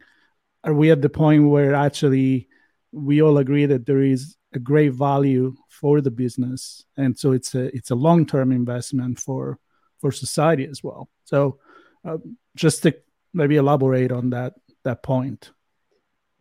are 0.65 0.75
we 0.75 0.91
at 0.91 1.03
the 1.03 1.09
point 1.09 1.49
where 1.49 1.75
actually 1.75 2.49
we 2.91 3.23
all 3.23 3.39
agree 3.39 3.67
that 3.67 3.87
there 3.87 4.03
is 4.03 4.37
a 4.55 4.59
great 4.59 4.93
value 4.93 5.55
for 5.69 6.01
the 6.01 6.11
business 6.11 6.85
and 6.97 7.19
so 7.19 7.33
it's 7.33 7.55
a 7.55 7.75
it's 7.77 7.91
a 7.91 7.95
long-term 7.95 8.51
investment 8.51 9.19
for 9.19 9.59
for 10.01 10.11
society 10.11 10.67
as 10.67 10.83
well 10.83 11.09
so 11.25 11.59
uh, 12.05 12.19
just 12.57 12.83
to 12.83 12.95
maybe 13.33 13.57
elaborate 13.57 14.11
on 14.11 14.31
that 14.31 14.55
that 14.83 15.03
point 15.03 15.53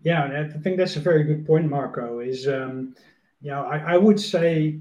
yeah, 0.03 0.47
I 0.53 0.57
think 0.59 0.77
that's 0.77 0.95
a 0.95 0.99
very 0.99 1.23
good 1.23 1.45
point, 1.45 1.69
Marco. 1.69 2.19
Is 2.19 2.47
um, 2.47 2.95
you 3.41 3.51
know, 3.51 3.63
I, 3.63 3.93
I 3.93 3.97
would 3.97 4.19
say 4.19 4.79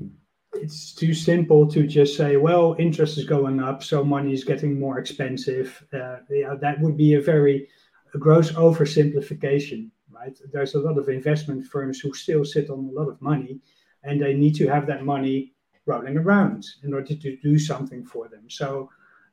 it's 0.54 0.94
too 0.94 1.14
simple 1.14 1.66
to 1.68 1.86
just 1.86 2.16
say, 2.16 2.36
well, 2.36 2.76
interest 2.78 3.18
is 3.18 3.24
going 3.24 3.60
up, 3.60 3.82
so 3.82 4.04
money 4.04 4.32
is 4.32 4.44
getting 4.44 4.78
more 4.78 4.98
expensive. 4.98 5.84
Uh, 5.92 6.16
yeah, 6.30 6.54
that 6.60 6.80
would 6.80 6.96
be 6.96 7.14
a 7.14 7.20
very 7.20 7.68
a 8.14 8.18
gross 8.18 8.50
oversimplification, 8.52 9.90
right? 10.10 10.36
There's 10.52 10.74
a 10.74 10.80
lot 10.80 10.98
of 10.98 11.08
investment 11.08 11.66
firms 11.66 12.00
who 12.00 12.12
still 12.12 12.44
sit 12.44 12.70
on 12.70 12.90
a 12.90 13.00
lot 13.00 13.08
of 13.08 13.22
money, 13.22 13.60
and 14.02 14.20
they 14.20 14.34
need 14.34 14.56
to 14.56 14.66
have 14.68 14.86
that 14.86 15.04
money 15.04 15.54
rolling 15.86 16.16
around 16.18 16.66
in 16.82 16.92
order 16.92 17.14
to 17.14 17.36
do 17.36 17.58
something 17.58 18.04
for 18.04 18.28
them. 18.28 18.48
So. 18.48 18.90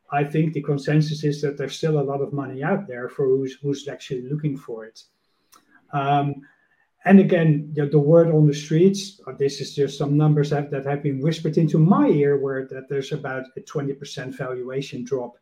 I 0.09 0.23
think 0.23 0.53
the 0.53 0.61
consensus 0.61 1.25
is 1.25 1.41
that 1.41 1.57
there's 1.57 1.75
still 1.75 1.99
a 1.99 2.09
lot 2.11 2.21
of 2.21 2.31
money 2.31 2.63
out 2.63 2.87
there 2.87 3.09
for 3.09 3.25
who's 3.27 3.57
who's 3.61 3.89
actually 3.89 4.21
looking 4.21 4.55
for 4.55 4.85
it. 4.85 5.03
Um, 5.91 6.35
and 7.05 7.19
again, 7.19 7.71
the, 7.73 7.85
the, 7.85 7.99
word 7.99 8.33
on 8.33 8.47
the 8.47 8.53
streets, 8.53 9.21
uh, 9.27 9.31
this 9.37 9.61
is 9.61 9.75
just 9.75 9.97
some 9.97 10.17
numbers 10.17 10.49
that, 10.49 10.71
that 10.71 10.85
have 10.85 11.03
been 11.03 11.21
whispered 11.21 11.57
into 11.57 11.77
my 11.77 12.07
ear, 12.07 12.37
where 12.37 12.67
that 12.67 12.89
there's 12.89 13.11
about 13.11 13.45
a 13.55 13.61
20% 13.61 14.35
valuation 14.35 15.03
drop. 15.03 15.37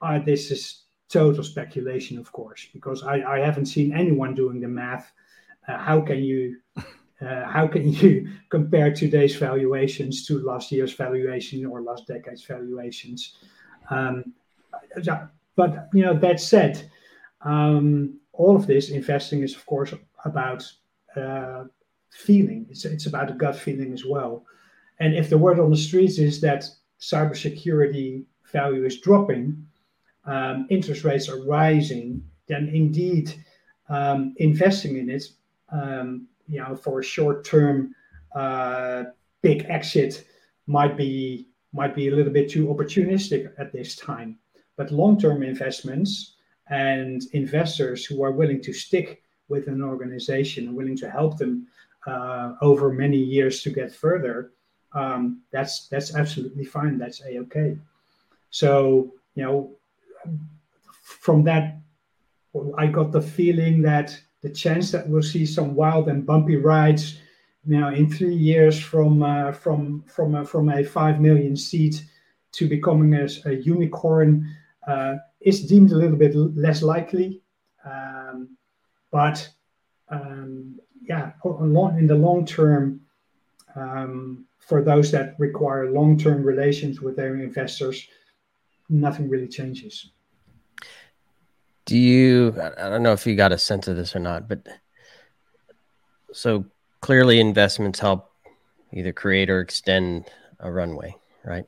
Uh, 0.00 0.18
this 0.20 0.50
is 0.50 0.84
total 1.08 1.44
speculation, 1.44 2.18
of 2.18 2.32
course, 2.32 2.66
because 2.72 3.02
I, 3.02 3.22
I 3.22 3.38
haven't 3.40 3.66
seen 3.66 3.92
anyone 3.92 4.34
doing 4.34 4.60
the 4.60 4.68
math. 4.68 5.12
Uh, 5.68 5.76
how 5.78 6.00
can 6.00 6.18
you 6.18 6.56
uh, 6.76 7.44
how 7.44 7.68
can 7.68 7.92
you 7.92 8.28
compare 8.48 8.92
today's 8.92 9.36
valuations 9.36 10.26
to 10.26 10.40
last 10.40 10.72
year's 10.72 10.94
valuation 10.94 11.64
or 11.66 11.82
last 11.82 12.06
decade's 12.06 12.44
valuations? 12.44 13.34
Um, 13.90 14.32
but 15.54 15.88
you 15.92 16.02
know 16.02 16.14
that 16.18 16.40
said, 16.40 16.90
um, 17.42 18.18
all 18.32 18.56
of 18.56 18.66
this 18.66 18.90
investing 18.90 19.42
is, 19.42 19.54
of 19.54 19.66
course, 19.66 19.92
about 20.24 20.64
uh, 21.16 21.64
feeling. 22.10 22.66
It's, 22.70 22.84
it's 22.84 23.06
about 23.06 23.30
a 23.30 23.34
gut 23.34 23.56
feeling 23.56 23.92
as 23.92 24.04
well. 24.04 24.44
And 25.00 25.14
if 25.14 25.30
the 25.30 25.38
word 25.38 25.58
on 25.58 25.70
the 25.70 25.76
streets 25.76 26.18
is 26.18 26.40
that 26.42 26.64
cybersecurity 27.00 28.24
value 28.52 28.84
is 28.84 29.00
dropping, 29.00 29.66
um, 30.24 30.66
interest 30.70 31.04
rates 31.04 31.28
are 31.28 31.42
rising, 31.44 32.22
then 32.46 32.70
indeed 32.72 33.34
um, 33.88 34.34
investing 34.36 34.98
in 34.98 35.10
it, 35.10 35.24
um, 35.70 36.28
you 36.48 36.60
know, 36.60 36.76
for 36.76 37.00
a 37.00 37.04
short-term 37.04 37.94
uh, 38.34 39.04
big 39.42 39.66
exit 39.68 40.24
might 40.66 40.96
be 40.96 41.48
might 41.74 41.94
be 41.94 42.08
a 42.08 42.14
little 42.14 42.32
bit 42.32 42.50
too 42.50 42.66
opportunistic 42.66 43.50
at 43.58 43.72
this 43.72 43.96
time. 43.96 44.38
But 44.76 44.92
long-term 44.92 45.42
investments 45.42 46.36
and 46.68 47.22
investors 47.32 48.04
who 48.04 48.22
are 48.22 48.32
willing 48.32 48.60
to 48.62 48.72
stick 48.74 49.22
with 49.52 49.68
an 49.68 49.82
organization 49.82 50.60
and 50.66 50.76
willing 50.76 50.96
to 50.96 51.08
help 51.18 51.32
them 51.38 51.66
uh, 52.06 52.54
over 52.60 52.92
many 53.04 53.18
years 53.36 53.62
to 53.62 53.70
get 53.70 53.94
further, 54.04 54.36
um, 54.94 55.22
that's 55.52 55.88
that's 55.92 56.14
absolutely 56.16 56.64
fine. 56.64 56.98
That's 56.98 57.20
a 57.22 57.38
okay. 57.44 57.76
So 58.50 59.12
you 59.36 59.42
know, 59.44 59.56
from 61.02 61.44
that 61.44 61.64
I 62.78 62.86
got 62.86 63.12
the 63.12 63.22
feeling 63.22 63.82
that 63.82 64.18
the 64.42 64.50
chance 64.50 64.90
that 64.92 65.08
we'll 65.08 65.22
see 65.22 65.46
some 65.46 65.74
wild 65.74 66.08
and 66.08 66.26
bumpy 66.26 66.56
rides, 66.56 67.18
you 67.64 67.78
know, 67.78 67.88
in 67.88 68.10
three 68.10 68.34
years 68.34 68.78
from 68.78 69.22
uh, 69.22 69.52
from 69.52 70.02
from 70.06 70.34
a, 70.34 70.44
from 70.44 70.68
a 70.68 70.84
five 70.84 71.20
million 71.20 71.56
seat 71.56 72.04
to 72.52 72.68
becoming 72.68 73.14
a, 73.14 73.26
a 73.46 73.52
unicorn 73.54 74.46
uh, 74.86 75.14
is 75.40 75.66
deemed 75.66 75.92
a 75.92 75.96
little 75.96 76.16
bit 76.16 76.34
less 76.34 76.82
likely. 76.82 77.41
But 79.12 79.48
um, 80.08 80.80
yeah, 81.02 81.32
in 81.44 82.06
the 82.06 82.14
long 82.14 82.44
term, 82.44 83.02
um, 83.76 84.46
for 84.58 84.82
those 84.82 85.12
that 85.12 85.36
require 85.38 85.90
long 85.90 86.18
term 86.18 86.42
relations 86.42 87.00
with 87.00 87.14
their 87.14 87.36
investors, 87.36 88.08
nothing 88.88 89.28
really 89.28 89.48
changes. 89.48 90.10
Do 91.84 91.98
you, 91.98 92.54
I 92.60 92.88
don't 92.88 93.02
know 93.02 93.12
if 93.12 93.26
you 93.26 93.34
got 93.34 93.52
a 93.52 93.58
sense 93.58 93.88
of 93.88 93.96
this 93.96 94.14
or 94.14 94.20
not, 94.20 94.48
but 94.48 94.66
so 96.32 96.64
clearly 97.00 97.40
investments 97.40 97.98
help 97.98 98.30
either 98.92 99.12
create 99.12 99.50
or 99.50 99.60
extend 99.60 100.30
a 100.60 100.70
runway, 100.70 101.16
right? 101.44 101.64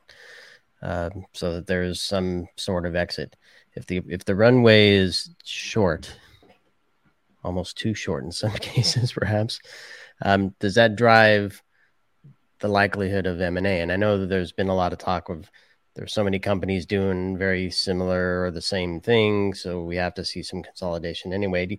Um, 0.83 1.27
so 1.33 1.55
that 1.55 1.67
there's 1.67 2.01
some 2.01 2.47
sort 2.57 2.87
of 2.87 2.95
exit. 2.95 3.37
If 3.75 3.87
the 3.87 4.03
if 4.09 4.25
the 4.25 4.37
runway 4.37 4.91
is 4.91 5.31
short, 5.43 6.15
almost 7.45 7.77
too 7.79 7.95
short 7.95 8.25
in 8.25 8.33
some 8.33 8.53
cases, 8.53 9.13
perhaps, 9.13 9.61
um, 10.23 10.55
does 10.59 10.75
that 10.75 10.97
drive 10.97 11.63
the 12.61 12.69
likelihood 12.69 13.27
of 13.27 13.41
M 13.41 13.57
and 13.57 13.67
A? 13.67 13.81
And 13.81 13.93
I 13.93 13.97
know 13.97 14.19
that 14.19 14.29
there's 14.29 14.53
been 14.53 14.69
a 14.69 14.75
lot 14.75 14.93
of 14.93 14.99
talk 14.99 15.29
of 15.29 15.51
there's 15.95 16.13
so 16.13 16.25
many 16.25 16.39
companies 16.39 16.87
doing 16.87 17.39
very 17.39 17.71
similar 17.71 18.45
or 18.45 18.51
the 18.51 18.61
same 18.61 19.01
thing, 19.01 19.55
so 19.55 19.83
we 19.85 19.97
have 19.97 20.15
to 20.15 20.25
see 20.25 20.43
some 20.43 20.63
consolidation 20.63 21.33
anyway. 21.33 21.67
Do, 21.67 21.77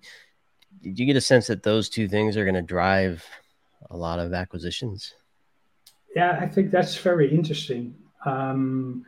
you 0.82 1.06
get 1.06 1.18
a 1.18 1.22
sense 1.22 1.48
that 1.48 1.64
those 1.64 1.90
two 1.90 2.08
things 2.08 2.38
are 2.38 2.46
going 2.46 2.56
to 2.56 2.62
drive 2.62 3.26
a 3.90 3.98
lot 3.98 4.20
of 4.20 4.34
acquisitions? 4.34 5.16
Yeah, 6.16 6.38
I 6.40 6.48
think 6.48 6.72
that's 6.72 6.96
very 6.96 7.30
interesting. 7.30 7.96
Um, 8.26 9.06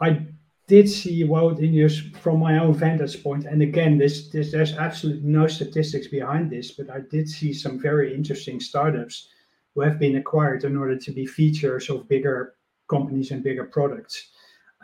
I 0.00 0.26
did 0.68 0.88
see 0.88 1.22
Ingenious 1.22 1.98
from 2.20 2.38
my 2.38 2.58
own 2.58 2.74
vantage 2.74 3.22
point, 3.22 3.46
and 3.46 3.62
again, 3.62 3.98
this, 3.98 4.28
this 4.28 4.52
there's 4.52 4.74
absolutely 4.74 5.28
no 5.28 5.46
statistics 5.48 6.06
behind 6.06 6.50
this, 6.50 6.70
but 6.72 6.90
I 6.90 7.00
did 7.10 7.28
see 7.28 7.52
some 7.52 7.80
very 7.80 8.14
interesting 8.14 8.60
startups 8.60 9.28
who 9.74 9.80
have 9.80 9.98
been 9.98 10.16
acquired 10.16 10.64
in 10.64 10.76
order 10.76 10.96
to 10.96 11.10
be 11.10 11.26
features 11.26 11.88
of 11.88 12.06
bigger 12.08 12.54
companies 12.88 13.30
and 13.30 13.42
bigger 13.42 13.64
products. 13.64 14.28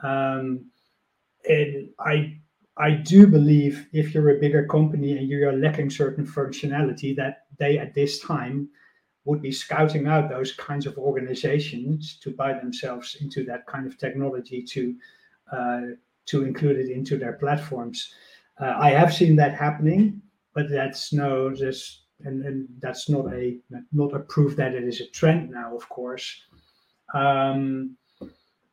Um, 0.02 0.70
and 1.48 1.90
I 1.98 2.38
I 2.76 2.90
do 2.90 3.26
believe 3.26 3.86
if 3.92 4.14
you're 4.14 4.36
a 4.36 4.40
bigger 4.40 4.66
company 4.66 5.16
and 5.16 5.28
you 5.28 5.46
are 5.46 5.52
lacking 5.52 5.90
certain 5.90 6.26
functionality, 6.26 7.14
that 7.16 7.46
they 7.58 7.78
at 7.78 7.94
this 7.94 8.18
time 8.18 8.68
would 9.26 9.40
be 9.40 9.52
scouting 9.52 10.06
out 10.06 10.28
those 10.28 10.52
kinds 10.52 10.86
of 10.86 10.98
organizations 10.98 12.18
to 12.22 12.30
buy 12.30 12.52
themselves 12.54 13.16
into 13.20 13.44
that 13.44 13.66
kind 13.66 13.86
of 13.86 13.96
technology 13.96 14.62
to 14.62 14.96
to 15.52 16.44
include 16.44 16.78
it 16.78 16.90
into 16.90 17.18
their 17.18 17.34
platforms. 17.34 18.14
Uh, 18.60 18.74
I 18.78 18.90
have 18.90 19.12
seen 19.12 19.36
that 19.36 19.54
happening, 19.54 20.22
but 20.54 20.70
that's 20.70 21.12
no 21.12 21.54
this 21.54 22.04
and, 22.24 22.44
and 22.44 22.68
that's 22.80 23.08
not 23.08 23.32
a 23.32 23.58
not 23.92 24.14
a 24.14 24.20
proof 24.20 24.56
that 24.56 24.74
it 24.74 24.84
is 24.84 25.00
a 25.00 25.08
trend 25.08 25.50
now, 25.50 25.76
of 25.76 25.88
course. 25.88 26.42
Um, 27.12 27.96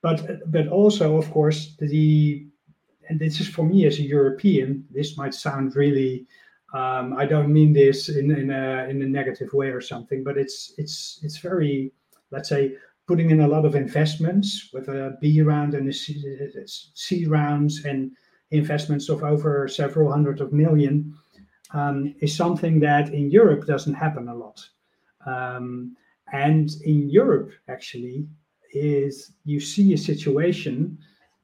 but 0.01 0.51
but 0.51 0.67
also, 0.67 1.17
of 1.17 1.29
course, 1.31 1.75
the 1.79 2.47
and 3.09 3.19
this 3.19 3.39
is 3.39 3.47
for 3.47 3.63
me 3.63 3.85
as 3.85 3.99
a 3.99 4.03
European. 4.03 4.85
This 4.91 5.17
might 5.17 5.33
sound 5.33 5.75
really 5.75 6.27
um, 6.73 7.15
I 7.17 7.25
don't 7.25 7.51
mean 7.51 7.73
this 7.73 8.09
in 8.09 8.31
in 8.31 8.49
a 8.51 8.87
in 8.89 9.01
a 9.01 9.05
negative 9.05 9.51
way 9.53 9.67
or 9.67 9.81
something, 9.81 10.23
but 10.23 10.37
it's 10.37 10.73
it's 10.77 11.19
it's 11.23 11.37
very 11.37 11.91
let's 12.31 12.49
say 12.49 12.75
putting 13.07 13.31
in 13.31 13.41
a 13.41 13.47
lot 13.47 13.65
of 13.65 13.75
investments 13.75 14.69
with 14.73 14.87
a 14.87 15.17
B 15.21 15.41
round 15.41 15.73
and 15.73 15.89
a 15.89 15.93
C, 15.93 16.23
C 16.93 17.25
rounds 17.25 17.85
and 17.85 18.11
investments 18.51 19.09
of 19.09 19.23
over 19.23 19.67
several 19.67 20.11
hundred 20.11 20.41
of 20.41 20.53
million 20.53 21.13
um, 21.73 22.13
is 22.19 22.35
something 22.35 22.79
that 22.81 23.13
in 23.13 23.31
Europe 23.31 23.65
doesn't 23.65 23.93
happen 23.93 24.27
a 24.27 24.35
lot. 24.35 24.59
Um, 25.25 25.95
and 26.33 26.69
in 26.83 27.09
Europe, 27.09 27.51
actually, 27.67 28.27
is 28.73 29.33
you 29.43 29.59
see 29.59 29.93
a 29.93 29.97
situation 29.97 30.97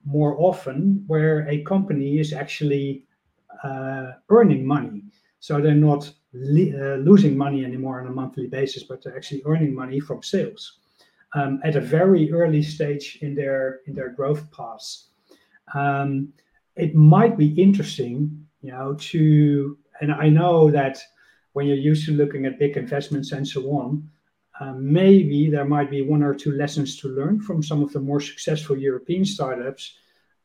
more 0.05 0.39
often 0.39 1.03
where 1.07 1.47
a 1.49 1.63
company 1.63 2.19
is 2.19 2.31
actually 2.31 3.03
uh, 3.63 4.11
earning 4.29 4.65
money. 4.65 5.03
So 5.39 5.59
they're 5.59 5.75
not 5.75 6.07
uh, 6.33 6.95
losing 7.09 7.37
money 7.37 7.65
anymore 7.65 8.01
on 8.01 8.07
a 8.07 8.11
monthly 8.11 8.47
basis, 8.47 8.83
but 8.83 9.03
they're 9.03 9.17
actually 9.17 9.43
earning 9.45 9.73
money 9.75 9.99
from 9.99 10.23
sales 10.23 10.79
um, 11.33 11.59
at 11.63 11.75
a 11.75 11.81
very 11.81 12.31
early 12.31 12.61
stage 12.61 13.19
in 13.21 13.35
their 13.35 13.81
in 13.87 13.93
their 13.93 14.09
growth 14.09 14.49
paths. 14.51 15.09
Um, 15.73 16.33
it 16.75 16.95
might 16.95 17.37
be 17.37 17.49
interesting, 17.61 18.45
you 18.61 18.71
know, 18.71 18.95
to 19.11 19.77
and 20.01 20.11
I 20.11 20.29
know 20.29 20.69
that 20.71 20.99
when 21.53 21.65
you're 21.65 21.75
used 21.75 22.05
to 22.05 22.11
looking 22.11 22.45
at 22.45 22.59
big 22.59 22.77
investments 22.77 23.31
and 23.31 23.47
so 23.47 23.63
on, 23.71 24.09
um, 24.59 24.91
maybe 24.91 25.49
there 25.49 25.65
might 25.65 25.89
be 25.89 26.01
one 26.01 26.23
or 26.23 26.33
two 26.33 26.51
lessons 26.51 26.97
to 26.97 27.09
learn 27.09 27.39
from 27.39 27.63
some 27.63 27.81
of 27.81 27.91
the 27.93 27.99
more 27.99 28.19
successful 28.19 28.77
European 28.77 29.25
startups 29.25 29.95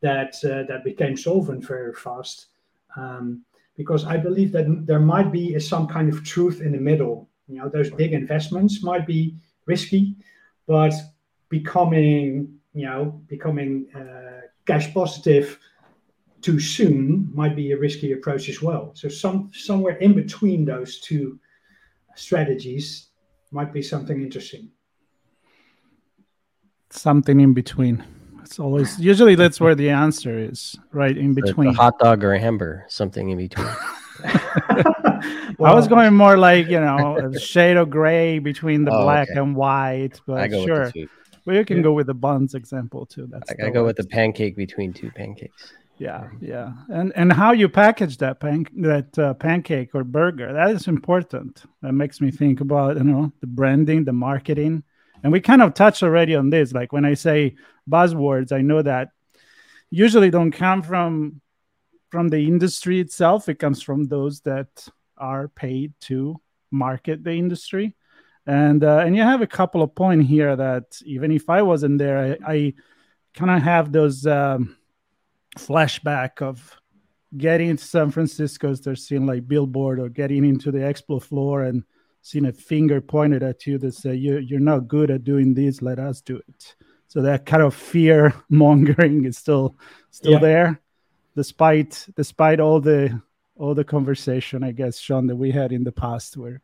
that 0.01 0.35
uh, 0.43 0.63
that 0.67 0.83
became 0.83 1.15
solvent 1.15 1.65
very 1.65 1.93
fast 1.93 2.47
um, 2.95 3.43
because 3.75 4.05
I 4.05 4.17
believe 4.17 4.51
that 4.51 4.85
there 4.85 4.99
might 4.99 5.31
be 5.31 5.59
some 5.59 5.87
kind 5.87 6.11
of 6.11 6.23
truth 6.23 6.61
in 6.61 6.71
the 6.73 6.79
middle. 6.79 7.29
You 7.47 7.57
know, 7.57 7.69
those 7.69 7.89
big 7.89 8.13
investments 8.13 8.83
might 8.83 9.07
be 9.07 9.35
risky, 9.65 10.15
but 10.67 10.93
becoming, 11.49 12.59
you 12.73 12.85
know, 12.85 13.21
becoming 13.27 13.87
uh, 13.95 14.47
cash 14.65 14.93
positive 14.93 15.59
too 16.41 16.59
soon 16.59 17.29
might 17.33 17.55
be 17.55 17.71
a 17.71 17.77
risky 17.77 18.11
approach 18.11 18.49
as 18.49 18.61
well. 18.61 18.91
So 18.95 19.07
some 19.07 19.51
somewhere 19.53 19.95
in 19.97 20.13
between 20.13 20.65
those 20.65 20.99
two 20.99 21.39
strategies 22.15 23.09
might 23.51 23.71
be 23.71 23.81
something 23.81 24.21
interesting. 24.21 24.69
Something 26.89 27.39
in 27.39 27.53
between. 27.53 28.03
It's 28.43 28.59
always 28.59 28.99
usually 28.99 29.35
that's 29.35 29.59
where 29.59 29.73
the 29.73 29.89
answer 29.89 30.37
is, 30.37 30.75
right 30.91 31.17
in 31.17 31.33
between. 31.33 31.69
A 31.69 31.73
hot 31.73 31.97
dog 31.97 32.23
or 32.23 32.33
a 32.33 32.39
hamburger, 32.39 32.85
something 32.87 33.29
in 33.29 33.37
between. 33.37 33.67
well, 34.21 34.33
I 35.71 35.73
was 35.73 35.87
going 35.87 36.13
more 36.13 36.37
like 36.37 36.67
you 36.67 36.79
know 36.79 37.17
a 37.17 37.39
shade 37.39 37.77
of 37.77 37.89
gray 37.89 38.39
between 38.39 38.85
the 38.85 38.91
oh, 38.91 39.03
black 39.03 39.29
okay. 39.29 39.39
and 39.39 39.55
white, 39.55 40.19
but 40.25 40.51
sure. 40.51 40.91
Well, 41.45 41.57
you 41.57 41.65
can 41.65 41.77
yeah. 41.77 41.83
go 41.83 41.91
with 41.93 42.07
the 42.07 42.13
buns 42.13 42.53
example 42.53 43.05
too. 43.05 43.27
That's 43.29 43.51
I, 43.51 43.67
I 43.67 43.69
go 43.69 43.83
with 43.83 43.97
the 43.97 44.05
pancake 44.05 44.55
between 44.55 44.93
two 44.93 45.11
pancakes. 45.11 45.73
Yeah, 45.97 46.29
yeah, 46.41 46.71
and 46.89 47.11
and 47.15 47.31
how 47.31 47.51
you 47.51 47.69
package 47.69 48.17
that 48.17 48.39
pan 48.39 48.65
that 48.77 49.17
uh, 49.19 49.33
pancake 49.35 49.93
or 49.93 50.03
burger 50.03 50.51
that 50.53 50.71
is 50.71 50.87
important. 50.87 51.63
That 51.81 51.93
makes 51.93 52.19
me 52.19 52.31
think 52.31 52.61
about 52.61 52.97
you 52.97 53.03
know 53.03 53.31
the 53.41 53.47
branding, 53.47 54.05
the 54.05 54.13
marketing, 54.13 54.83
and 55.21 55.31
we 55.31 55.39
kind 55.39 55.61
of 55.61 55.73
touched 55.73 56.01
already 56.01 56.35
on 56.35 56.49
this. 56.49 56.73
Like 56.73 56.91
when 56.91 57.05
I 57.05 57.13
say 57.13 57.55
buzzwords, 57.89 58.51
I 58.51 58.61
know 58.61 58.81
that 58.81 59.09
usually 59.91 60.31
don't 60.31 60.51
come 60.51 60.81
from 60.81 61.41
from 62.13 62.29
the 62.29 62.45
industry 62.45 62.99
itself. 62.99 63.49
It 63.49 63.55
comes 63.55 63.81
from 63.81 64.03
those 64.03 64.41
that 64.41 64.87
are 65.17 65.47
paid 65.47 65.93
to 66.01 66.39
market 66.69 67.23
the 67.23 67.31
industry. 67.31 67.95
And 68.45 68.83
uh, 68.83 68.99
and 68.99 69.15
you 69.15 69.23
have 69.23 69.41
a 69.41 69.47
couple 69.47 69.81
of 69.81 69.95
points 69.95 70.29
here 70.29 70.55
that 70.55 71.01
even 71.05 71.31
if 71.31 71.49
I 71.49 71.63
wasn't 71.63 71.97
there, 71.97 72.37
I, 72.45 72.53
I 72.53 72.73
kind 73.33 73.49
of 73.49 73.63
have 73.63 73.91
those 73.91 74.27
um, 74.27 74.77
flashback 75.57 76.43
of 76.43 76.79
getting 77.35 77.69
into 77.69 77.83
San 77.83 78.11
Francisco, 78.11 78.75
they're 78.75 78.95
seeing 78.95 79.25
like 79.25 79.47
billboard 79.47 79.99
or 79.99 80.07
getting 80.07 80.45
into 80.45 80.71
the 80.71 80.85
expo 80.91 81.19
floor 81.19 81.63
and 81.63 81.83
seeing 82.21 82.45
a 82.45 82.53
finger 82.53 83.01
pointed 83.01 83.41
at 83.41 83.65
you 83.65 83.79
that 83.79 83.95
say 83.95 84.13
you 84.13 84.37
you're 84.37 84.59
not 84.59 84.87
good 84.87 85.09
at 85.09 85.23
doing 85.23 85.53
this 85.53 85.81
let 85.81 85.99
us 85.99 86.21
do 86.21 86.37
it 86.37 86.75
so 87.07 87.21
that 87.21 87.45
kind 87.45 87.61
of 87.61 87.75
fear 87.75 88.33
mongering 88.49 89.25
is 89.25 89.37
still 89.37 89.75
still 90.09 90.33
yeah. 90.33 90.39
there 90.39 90.82
despite 91.35 92.05
despite 92.15 92.59
all 92.59 92.79
the 92.79 93.21
all 93.55 93.75
the 93.75 93.83
conversation 93.83 94.63
i 94.63 94.71
guess 94.71 94.97
sean 94.97 95.27
that 95.27 95.35
we 95.35 95.51
had 95.51 95.71
in 95.71 95.83
the 95.83 95.91
past 95.91 96.37
where 96.37 96.61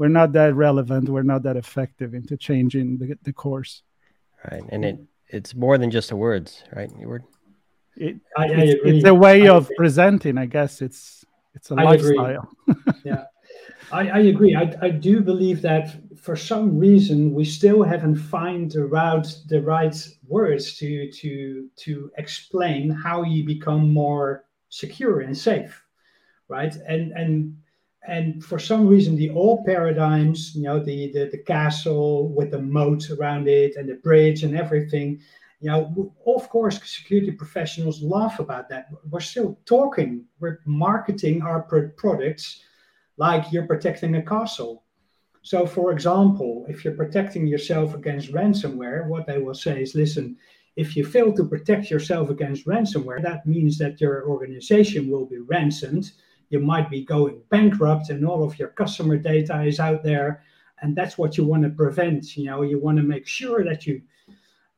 we're 0.00 0.08
not 0.08 0.32
that 0.32 0.54
relevant. 0.54 1.10
We're 1.10 1.24
not 1.24 1.42
that 1.42 1.58
effective 1.58 2.14
into 2.14 2.38
changing 2.38 2.96
the, 2.96 3.18
the 3.22 3.34
course. 3.34 3.82
Right. 4.50 4.62
And 4.70 4.82
it 4.82 4.98
it's 5.28 5.54
more 5.54 5.76
than 5.76 5.90
just 5.90 6.08
the 6.08 6.16
words 6.16 6.64
right? 6.74 6.90
Your 6.98 7.08
word 7.10 7.24
it, 7.96 8.16
I, 8.34 8.44
I 8.44 8.46
it's, 8.46 8.80
it's, 8.82 9.04
a 9.04 9.14
way 9.14 9.46
I 9.46 9.54
of 9.54 9.64
agree. 9.64 9.76
presenting 9.76 10.38
i 10.38 10.46
guess. 10.46 10.80
It's 10.80 11.22
it's 11.54 11.70
a 11.70 11.74
I 11.74 11.82
lifestyle. 11.84 12.48
Yeah 13.04 13.24
I, 13.92 14.08
I 14.08 14.18
agree. 14.20 14.54
I, 14.54 14.74
I 14.82 14.90
do 14.90 15.20
believe 15.20 15.62
that 15.62 15.96
for 16.18 16.36
some 16.36 16.78
reason 16.78 17.34
we 17.34 17.44
still 17.44 17.82
haven't 17.82 18.16
found 18.16 18.72
the 18.72 18.84
route, 18.84 19.28
the 19.48 19.62
right 19.62 19.96
words 20.26 20.76
to 20.78 21.10
to 21.12 21.68
to 21.76 22.10
explain 22.18 22.90
how 22.90 23.22
you 23.22 23.44
become 23.44 23.92
more 23.92 24.44
secure 24.68 25.20
and 25.20 25.36
safe. 25.36 25.84
right? 26.48 26.74
And 26.88 27.12
and 27.12 27.56
and 28.08 28.44
for 28.44 28.58
some 28.58 28.86
reason, 28.88 29.16
the 29.16 29.30
old 29.30 29.64
paradigms, 29.66 30.54
you 30.56 30.62
know, 30.62 30.80
the, 30.80 31.12
the 31.12 31.28
the 31.30 31.38
castle 31.38 32.28
with 32.34 32.50
the 32.50 32.60
moat 32.62 33.10
around 33.10 33.48
it 33.48 33.76
and 33.76 33.88
the 33.88 33.96
bridge 33.96 34.42
and 34.44 34.56
everything, 34.56 35.20
you 35.60 35.70
know, 35.70 36.14
of 36.26 36.48
course, 36.48 36.80
security 36.84 37.32
professionals 37.32 38.02
laugh 38.02 38.40
about 38.40 38.68
that. 38.70 38.88
We're 39.10 39.20
still 39.20 39.58
talking, 39.66 40.24
we're 40.40 40.60
marketing 40.66 41.42
our 41.42 41.62
products 41.96 42.62
like 43.20 43.52
you're 43.52 43.66
protecting 43.66 44.16
a 44.16 44.22
castle. 44.22 44.82
So, 45.42 45.66
for 45.66 45.92
example, 45.92 46.64
if 46.70 46.84
you're 46.84 47.02
protecting 47.02 47.46
yourself 47.46 47.94
against 47.94 48.32
ransomware, 48.32 49.06
what 49.08 49.26
they 49.26 49.38
will 49.38 49.54
say 49.54 49.82
is 49.82 49.94
listen, 49.94 50.38
if 50.76 50.96
you 50.96 51.04
fail 51.04 51.30
to 51.34 51.44
protect 51.44 51.90
yourself 51.90 52.30
against 52.30 52.66
ransomware, 52.66 53.22
that 53.22 53.46
means 53.46 53.76
that 53.78 54.00
your 54.00 54.26
organization 54.26 55.10
will 55.10 55.26
be 55.26 55.38
ransomed. 55.38 56.12
You 56.48 56.60
might 56.60 56.88
be 56.88 57.04
going 57.04 57.42
bankrupt, 57.50 58.08
and 58.08 58.26
all 58.26 58.42
of 58.42 58.58
your 58.58 58.68
customer 58.68 59.18
data 59.18 59.62
is 59.64 59.80
out 59.80 60.02
there. 60.02 60.42
And 60.80 60.96
that's 60.96 61.18
what 61.18 61.36
you 61.36 61.44
want 61.44 61.62
to 61.64 61.70
prevent. 61.70 62.36
You 62.38 62.46
know, 62.46 62.62
you 62.62 62.80
want 62.80 62.96
to 62.96 63.02
make 63.02 63.26
sure 63.26 63.62
that 63.64 63.86
you, 63.86 64.00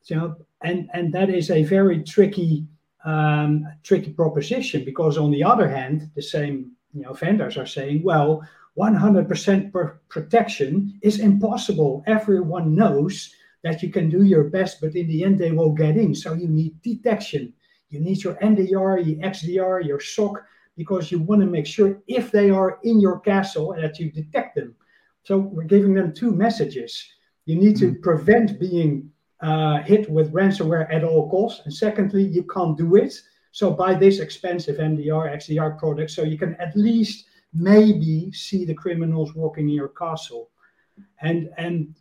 you 0.06 0.16
know, 0.16 0.36
and 0.62 0.90
and 0.92 1.12
that 1.14 1.30
is 1.30 1.48
a 1.50 1.62
very 1.62 2.02
tricky, 2.02 2.66
um, 3.04 3.68
tricky 3.84 4.12
proposition 4.12 4.84
because 4.84 5.16
on 5.16 5.30
the 5.30 5.44
other 5.44 5.68
hand, 5.68 6.10
the 6.16 6.22
same 6.36 6.72
you 6.92 7.02
know 7.02 7.12
vendors 7.12 7.56
are 7.56 7.66
saying, 7.66 8.02
well, 8.02 8.42
100% 8.78 9.72
per 9.72 10.00
protection 10.08 10.98
is 11.02 11.20
impossible. 11.20 12.02
Everyone 12.06 12.74
knows 12.74 13.34
that 13.62 13.82
you 13.82 13.90
can 13.90 14.08
do 14.08 14.24
your 14.24 14.44
best, 14.44 14.80
but 14.80 14.96
in 14.96 15.06
the 15.08 15.24
end, 15.24 15.38
they 15.38 15.52
will 15.52 15.72
get 15.72 15.96
in. 15.96 16.14
So 16.14 16.32
you 16.32 16.48
need 16.48 16.80
detection. 16.82 17.52
You 17.90 18.00
need 18.00 18.24
your 18.24 18.34
NDR, 18.36 19.04
your 19.06 19.30
XDR, 19.30 19.86
your 19.86 20.00
SOC, 20.00 20.42
because 20.76 21.12
you 21.12 21.20
want 21.20 21.42
to 21.42 21.46
make 21.46 21.66
sure 21.66 22.00
if 22.06 22.30
they 22.30 22.50
are 22.50 22.78
in 22.82 22.98
your 23.00 23.20
castle 23.20 23.74
that 23.78 23.98
you 23.98 24.10
detect 24.10 24.56
them. 24.56 24.74
So 25.24 25.38
we're 25.38 25.64
giving 25.64 25.94
them 25.94 26.12
two 26.12 26.32
messages. 26.32 27.06
You 27.44 27.56
need 27.56 27.76
to 27.76 27.92
mm. 27.92 28.02
prevent 28.02 28.58
being 28.58 29.10
uh, 29.40 29.82
hit 29.82 30.10
with 30.10 30.32
ransomware 30.32 30.92
at 30.92 31.04
all 31.04 31.28
costs. 31.30 31.62
And 31.64 31.74
secondly, 31.74 32.24
you 32.24 32.44
can't 32.44 32.76
do 32.76 32.96
it. 32.96 33.14
So 33.52 33.70
buy 33.70 33.94
this 33.94 34.18
expensive 34.18 34.76
MDR, 34.78 35.36
XDR 35.36 35.78
product 35.78 36.10
so 36.10 36.22
you 36.22 36.38
can 36.38 36.54
at 36.56 36.74
least 36.74 37.26
maybe 37.52 38.32
see 38.32 38.64
the 38.64 38.74
criminals 38.74 39.34
walking 39.34 39.68
in 39.68 39.74
your 39.74 39.90
castle. 39.90 40.50
And 41.20 41.50
and 41.58 41.94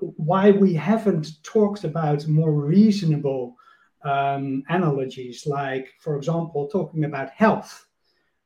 why 0.00 0.50
we 0.50 0.74
haven't 0.74 1.42
talked 1.42 1.84
about 1.84 2.28
more 2.28 2.52
reasonable 2.52 3.56
um, 4.04 4.62
analogies, 4.68 5.46
like 5.46 5.88
for 5.98 6.16
example, 6.16 6.68
talking 6.68 7.04
about 7.04 7.30
health, 7.30 7.86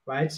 right? 0.07 0.33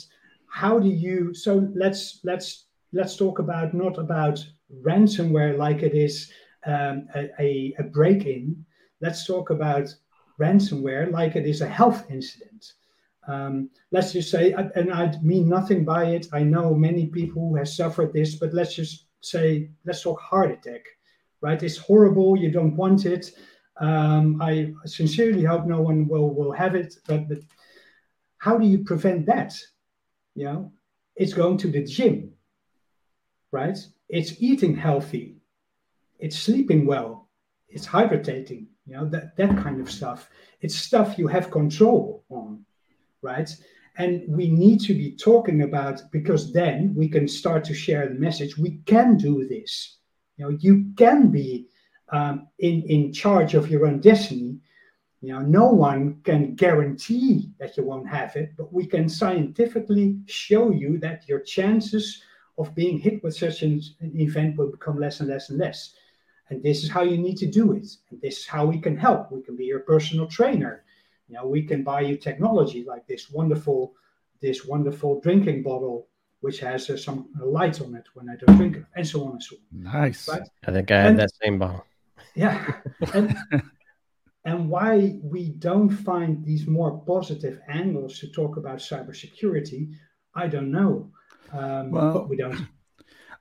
How 0.48 0.78
do 0.78 0.88
you? 0.88 1.34
So 1.34 1.68
let's 1.74 2.20
let's 2.24 2.66
let's 2.92 3.16
talk 3.16 3.38
about 3.38 3.74
not 3.74 3.98
about 3.98 4.44
ransomware 4.82 5.58
like 5.58 5.82
it 5.82 5.94
is 5.94 6.32
um, 6.66 7.06
a, 7.14 7.74
a 7.78 7.82
break-in. 7.82 8.64
Let's 9.00 9.26
talk 9.26 9.50
about 9.50 9.94
ransomware 10.40 11.10
like 11.10 11.36
it 11.36 11.46
is 11.46 11.60
a 11.60 11.68
health 11.68 12.04
incident. 12.10 12.72
Um, 13.26 13.70
let's 13.90 14.12
just 14.12 14.30
say, 14.30 14.52
and 14.52 14.92
I 14.92 15.14
mean 15.22 15.48
nothing 15.48 15.84
by 15.84 16.06
it. 16.06 16.26
I 16.32 16.42
know 16.42 16.74
many 16.74 17.06
people 17.06 17.48
who 17.48 17.56
have 17.56 17.68
suffered 17.68 18.12
this, 18.12 18.34
but 18.34 18.52
let's 18.52 18.74
just 18.74 19.06
say, 19.20 19.70
let's 19.84 20.02
talk 20.02 20.20
heart 20.20 20.50
attack, 20.50 20.84
right? 21.40 21.62
It's 21.62 21.78
horrible. 21.78 22.36
You 22.36 22.50
don't 22.50 22.76
want 22.76 23.06
it. 23.06 23.30
Um, 23.78 24.40
I 24.42 24.72
sincerely 24.84 25.42
hope 25.42 25.64
no 25.66 25.80
one 25.80 26.06
will 26.06 26.30
will 26.34 26.52
have 26.52 26.74
it. 26.74 26.96
But, 27.06 27.28
but 27.28 27.38
how 28.38 28.58
do 28.58 28.66
you 28.66 28.84
prevent 28.84 29.26
that? 29.26 29.58
You 30.34 30.44
know, 30.44 30.72
it's 31.16 31.32
going 31.32 31.58
to 31.58 31.70
the 31.70 31.84
gym, 31.84 32.32
right? 33.52 33.78
It's 34.08 34.34
eating 34.38 34.76
healthy. 34.76 35.36
It's 36.18 36.38
sleeping 36.38 36.86
well. 36.86 37.28
It's 37.68 37.86
hydrating. 37.86 38.66
You 38.86 38.96
know 38.96 39.06
that 39.06 39.36
that 39.36 39.56
kind 39.56 39.80
of 39.80 39.90
stuff. 39.90 40.28
It's 40.60 40.76
stuff 40.76 41.18
you 41.18 41.26
have 41.28 41.50
control 41.50 42.24
on 42.28 42.64
right? 43.24 43.50
And 43.96 44.22
we 44.28 44.48
need 44.50 44.80
to 44.82 44.94
be 44.94 45.16
talking 45.16 45.62
about 45.62 46.02
because 46.12 46.52
then 46.52 46.94
we 46.94 47.08
can 47.08 47.26
start 47.26 47.64
to 47.64 47.74
share 47.74 48.06
the 48.06 48.14
message. 48.14 48.58
We 48.58 48.78
can 48.86 49.16
do 49.16 49.48
this. 49.48 49.98
You 50.36 50.44
know, 50.44 50.58
you 50.60 50.92
can 50.96 51.30
be 51.30 51.68
um, 52.10 52.48
in 52.58 52.82
in 52.82 53.12
charge 53.12 53.54
of 53.54 53.70
your 53.70 53.86
own 53.86 54.00
destiny. 54.00 54.58
You 55.20 55.32
know, 55.32 55.40
no 55.40 55.66
one 55.68 56.20
can 56.22 56.54
guarantee 56.54 57.50
that 57.58 57.76
you 57.76 57.84
won't 57.84 58.08
have 58.08 58.36
it, 58.36 58.50
but 58.58 58.72
we 58.72 58.84
can 58.84 59.08
scientifically 59.08 60.18
show 60.26 60.70
you 60.70 60.98
that 60.98 61.26
your 61.26 61.40
chances 61.40 62.22
of 62.58 62.74
being 62.74 62.98
hit 62.98 63.24
with 63.24 63.34
such 63.34 63.62
an, 63.62 63.80
an 64.00 64.12
event 64.20 64.58
will 64.58 64.70
become 64.70 64.98
less 64.98 65.20
and 65.20 65.30
less 65.30 65.48
and 65.48 65.58
less. 65.58 65.94
And 66.50 66.62
this 66.62 66.85
is 66.85 66.90
how 66.90 67.02
you 67.02 67.18
need 67.18 67.37
to 67.38 67.46
do 67.46 67.72
it. 67.72 67.87
And 68.11 68.20
this 68.20 68.38
is 68.38 68.46
how 68.46 68.66
we 68.66 68.78
can 68.78 68.96
help. 68.96 69.33
We 69.33 69.42
can 69.42 69.57
be 69.57 69.64
your 69.64 69.80
personal 69.80 70.26
trainer 70.26 70.85
you 71.28 71.37
know, 71.37 71.46
we 71.46 71.62
can 71.62 71.83
buy 71.83 72.02
you 72.02 72.16
technology 72.16 72.85
like 72.85 73.07
this 73.07 73.30
wonderful, 73.30 73.94
this 74.40 74.64
wonderful 74.64 75.20
drinking 75.20 75.62
bottle 75.62 76.09
which 76.40 76.61
has 76.61 76.90
uh, 76.90 76.96
some 76.96 77.26
light 77.40 77.80
on 77.80 77.94
it 77.94 78.04
when 78.12 78.28
I 78.28 78.37
don't 78.37 78.57
drink 78.59 78.76
it, 78.76 78.85
and 78.94 79.09
so 79.09 79.24
on 79.24 79.33
and 79.33 79.42
so 79.42 79.57
on. 79.57 79.83
Nice. 79.83 80.28
Right? 80.28 80.42
I 80.66 80.72
think 80.72 80.90
I 80.90 81.00
had 81.00 81.16
that 81.16 81.30
same 81.42 81.59
bottle. 81.59 81.87
Yeah. 82.35 82.80
And, 83.14 83.35
and 84.44 84.68
why 84.68 85.16
we 85.22 85.48
don't 85.48 85.88
find 85.88 86.44
these 86.44 86.66
more 86.66 86.98
positive 87.07 87.62
angles 87.66 88.18
to 88.18 88.28
talk 88.28 88.59
about 88.59 88.76
cybersecurity, 88.76 89.94
I 90.35 90.48
don't 90.48 90.70
know. 90.70 91.11
Um, 91.50 91.90
well, 91.90 92.12
but 92.12 92.28
we 92.28 92.37
don't. 92.37 92.68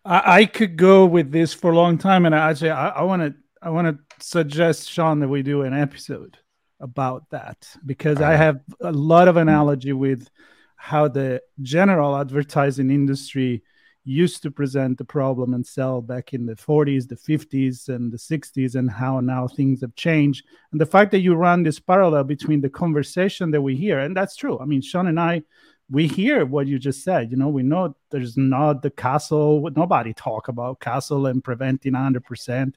I, 0.05 0.39
I, 0.39 0.45
could 0.45 0.75
go 0.75 1.05
with 1.05 1.31
this 1.31 1.53
for 1.53 1.71
a 1.71 1.75
long 1.75 1.97
time, 1.97 2.25
and 2.25 2.35
I 2.35 2.49
actually, 2.49 2.71
I 2.71 3.01
want 3.03 3.21
to 3.21 3.33
I 3.61 3.69
want 3.69 3.87
to 3.87 4.25
suggest 4.25 4.89
Sean 4.89 5.19
that 5.19 5.29
we 5.29 5.41
do 5.41 5.61
an 5.61 5.73
episode 5.73 6.37
about 6.81 7.29
that 7.29 7.65
because 7.85 8.21
I 8.21 8.35
have 8.35 8.59
a 8.81 8.91
lot 8.91 9.29
of 9.29 9.37
analogy 9.37 9.93
with 9.93 10.29
how 10.75 11.07
the 11.07 11.41
general 11.61 12.17
advertising 12.17 12.91
industry 12.91 13.63
used 14.03 14.43
to 14.43 14.51
present 14.51 14.97
the 14.97 15.05
problem 15.05 15.53
and 15.53 15.65
sell 15.65 16.01
back 16.01 16.33
in 16.33 16.45
the 16.45 16.55
40s, 16.55 17.07
the 17.07 17.15
50s, 17.15 17.87
and 17.87 18.11
the 18.11 18.17
60s, 18.17 18.75
and 18.75 18.91
how 18.91 19.21
now 19.21 19.47
things 19.47 19.79
have 19.79 19.95
changed. 19.95 20.45
And 20.73 20.81
the 20.81 20.85
fact 20.85 21.11
that 21.11 21.21
you 21.21 21.35
run 21.35 21.63
this 21.63 21.79
parallel 21.79 22.25
between 22.25 22.59
the 22.59 22.69
conversation 22.69 23.51
that 23.51 23.61
we 23.61 23.77
hear, 23.77 23.99
and 23.99 24.15
that's 24.15 24.35
true. 24.35 24.59
I 24.59 24.65
mean, 24.65 24.81
Sean 24.81 25.07
and 25.07 25.19
I, 25.19 25.43
we 25.89 26.07
hear 26.07 26.45
what 26.45 26.67
you 26.67 26.79
just 26.79 27.03
said. 27.03 27.31
You 27.31 27.37
know, 27.37 27.49
we 27.49 27.63
know 27.63 27.95
there's 28.09 28.37
not 28.37 28.81
the 28.81 28.89
castle, 28.89 29.69
nobody 29.75 30.13
talk 30.13 30.47
about 30.47 30.79
castle 30.79 31.27
and 31.27 31.43
preventing 31.43 31.93
100%. 31.93 32.73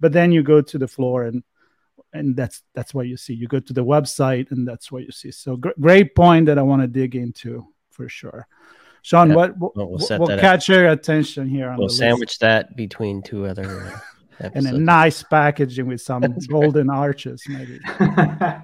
But 0.00 0.12
then 0.12 0.32
you 0.32 0.42
go 0.42 0.60
to 0.60 0.78
the 0.78 0.88
floor 0.88 1.24
and 1.24 1.42
and 2.12 2.36
that's 2.36 2.62
that's 2.74 2.94
what 2.94 3.06
you 3.06 3.16
see. 3.16 3.34
You 3.34 3.48
go 3.48 3.60
to 3.60 3.72
the 3.72 3.84
website, 3.84 4.50
and 4.50 4.66
that's 4.66 4.90
what 4.90 5.04
you 5.04 5.12
see. 5.12 5.30
So 5.30 5.56
gr- 5.56 5.70
great 5.80 6.14
point 6.14 6.46
that 6.46 6.58
I 6.58 6.62
want 6.62 6.82
to 6.82 6.88
dig 6.88 7.14
into 7.14 7.66
for 7.90 8.08
sure. 8.08 8.46
Sean, 9.02 9.34
what 9.34 9.56
what 9.58 9.76
we'll, 9.76 9.88
we'll, 9.88 10.18
we'll 10.18 10.38
catch 10.38 10.68
up. 10.70 10.74
your 10.74 10.88
attention 10.88 11.48
here? 11.48 11.74
we'll 11.76 11.88
sandwich 11.88 12.30
list. 12.30 12.40
that 12.40 12.76
between 12.76 13.22
two 13.22 13.46
other. 13.46 13.92
Uh, 14.40 14.50
and 14.54 14.66
a 14.66 14.78
nice 14.78 15.22
packaging 15.22 15.86
with 15.86 16.00
some 16.00 16.22
golden 16.48 16.88
arches, 16.90 17.42
maybe. 17.48 17.80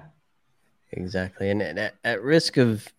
exactly, 0.91 1.49
and 1.49 1.61
at, 1.61 1.95
at 2.03 2.21
risk 2.21 2.57
of 2.57 2.91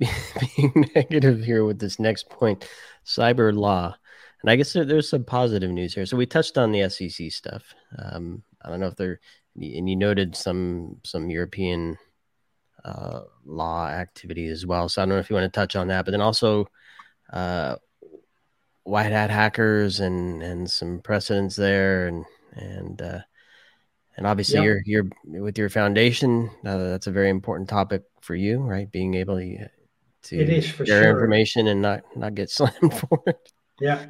being 0.56 0.90
negative 0.94 1.42
here 1.42 1.64
with 1.64 1.78
this 1.78 1.98
next 1.98 2.28
point, 2.28 2.68
cyber 3.04 3.54
law. 3.54 3.94
And 4.42 4.50
I 4.50 4.56
guess 4.56 4.72
there, 4.72 4.84
there's 4.84 5.08
some 5.08 5.24
positive 5.24 5.70
news 5.70 5.94
here. 5.94 6.06
So 6.06 6.16
we 6.16 6.26
touched 6.26 6.56
on 6.56 6.72
the 6.72 6.88
SEC 6.88 7.30
stuff. 7.30 7.74
Um, 7.98 8.42
I 8.62 8.70
don't 8.70 8.80
know 8.80 8.86
if 8.86 8.96
there 8.96 9.20
and 9.56 9.88
you 9.88 9.96
noted 9.96 10.36
some 10.36 10.96
some 11.04 11.30
European 11.30 11.98
uh, 12.84 13.20
law 13.44 13.88
activity 13.88 14.46
as 14.48 14.64
well. 14.64 14.88
So 14.88 15.02
I 15.02 15.04
don't 15.04 15.14
know 15.14 15.20
if 15.20 15.30
you 15.30 15.36
want 15.36 15.52
to 15.52 15.60
touch 15.60 15.76
on 15.76 15.88
that, 15.88 16.04
but 16.04 16.12
then 16.12 16.20
also 16.20 16.68
uh, 17.32 17.76
white 18.84 19.12
hat 19.12 19.30
hackers 19.30 20.00
and 20.00 20.42
and 20.42 20.70
some 20.70 21.00
precedents 21.00 21.56
there, 21.56 22.06
and 22.08 22.24
and 22.54 23.02
uh, 23.02 23.20
and 24.16 24.26
obviously 24.26 24.56
yep. 24.56 24.64
you're 24.86 25.06
you're 25.24 25.42
with 25.42 25.58
your 25.58 25.68
foundation. 25.68 26.50
Uh, 26.64 26.78
that's 26.78 27.06
a 27.06 27.12
very 27.12 27.30
important 27.30 27.68
topic 27.68 28.04
for 28.20 28.34
you, 28.34 28.58
right? 28.58 28.90
Being 28.90 29.14
able 29.14 29.38
to 29.38 29.68
to 30.22 30.38
it 30.38 30.48
is 30.48 30.70
for 30.70 30.86
share 30.86 31.02
sure. 31.02 31.10
information 31.10 31.68
and 31.68 31.80
not 31.82 32.02
not 32.16 32.34
get 32.34 32.50
slammed 32.56 32.94
for 32.94 33.22
it. 33.26 33.52
Yeah. 33.80 34.06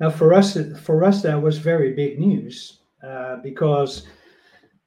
Now 0.00 0.10
for 0.10 0.34
us, 0.34 0.58
for 0.82 1.04
us 1.04 1.22
that 1.22 1.40
was 1.40 1.58
very 1.58 1.92
big 1.94 2.18
news 2.18 2.80
uh, 3.06 3.36
because 3.36 4.06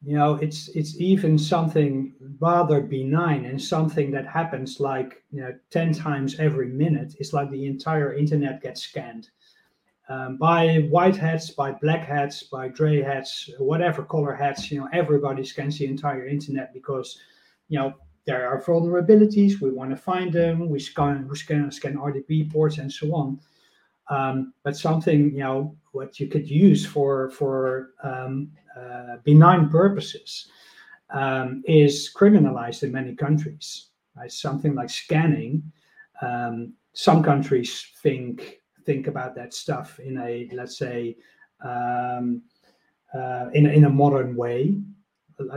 you 0.05 0.15
know 0.15 0.35
it's 0.35 0.69
it's 0.69 0.99
even 0.99 1.37
something 1.37 2.13
rather 2.39 2.79
benign 2.79 3.45
and 3.45 3.61
something 3.61 4.11
that 4.11 4.27
happens 4.27 4.79
like 4.79 5.23
you 5.31 5.41
know 5.41 5.53
10 5.71 5.93
times 5.93 6.39
every 6.39 6.67
minute 6.67 7.15
it's 7.19 7.33
like 7.33 7.49
the 7.49 7.65
entire 7.65 8.13
internet 8.13 8.61
gets 8.61 8.81
scanned 8.81 9.29
um, 10.07 10.37
by 10.37 10.87
white 10.91 11.15
hats 11.15 11.49
by 11.49 11.71
black 11.71 12.05
hats 12.05 12.43
by 12.43 12.67
gray 12.67 13.01
hats 13.01 13.49
whatever 13.57 14.03
color 14.03 14.35
hats 14.35 14.69
you 14.69 14.79
know 14.79 14.87
everybody 14.93 15.43
scans 15.43 15.79
the 15.79 15.85
entire 15.85 16.27
internet 16.27 16.71
because 16.71 17.19
you 17.67 17.79
know 17.79 17.93
there 18.25 18.47
are 18.47 18.61
vulnerabilities. 18.61 19.61
We 19.61 19.71
want 19.71 19.91
to 19.91 19.97
find 19.97 20.33
them. 20.33 20.69
We 20.69 20.79
scan, 20.79 21.27
we 21.27 21.35
scan, 21.35 21.71
scan 21.71 21.95
RDP 21.95 22.51
ports 22.51 22.79
and 22.79 22.91
so 22.91 23.13
on. 23.13 23.39
Um, 24.09 24.53
but 24.63 24.77
something 24.77 25.31
you 25.31 25.39
know 25.39 25.75
what 25.91 26.19
you 26.19 26.27
could 26.27 26.49
use 26.49 26.85
for 26.85 27.29
for 27.31 27.91
um, 28.03 28.51
uh, 28.77 29.17
benign 29.23 29.69
purposes 29.69 30.47
um, 31.11 31.63
is 31.65 32.11
criminalized 32.15 32.83
in 32.83 32.91
many 32.91 33.15
countries. 33.15 33.87
Right? 34.15 34.31
Something 34.31 34.75
like 34.75 34.89
scanning. 34.89 35.63
Um, 36.21 36.73
some 36.93 37.23
countries 37.23 37.87
think 38.01 38.61
think 38.85 39.07
about 39.07 39.35
that 39.35 39.53
stuff 39.53 39.99
in 39.99 40.17
a 40.19 40.49
let's 40.53 40.77
say 40.77 41.17
um, 41.63 42.41
uh, 43.13 43.49
in 43.53 43.65
in 43.65 43.85
a 43.85 43.89
modern 43.89 44.35
way. 44.35 44.75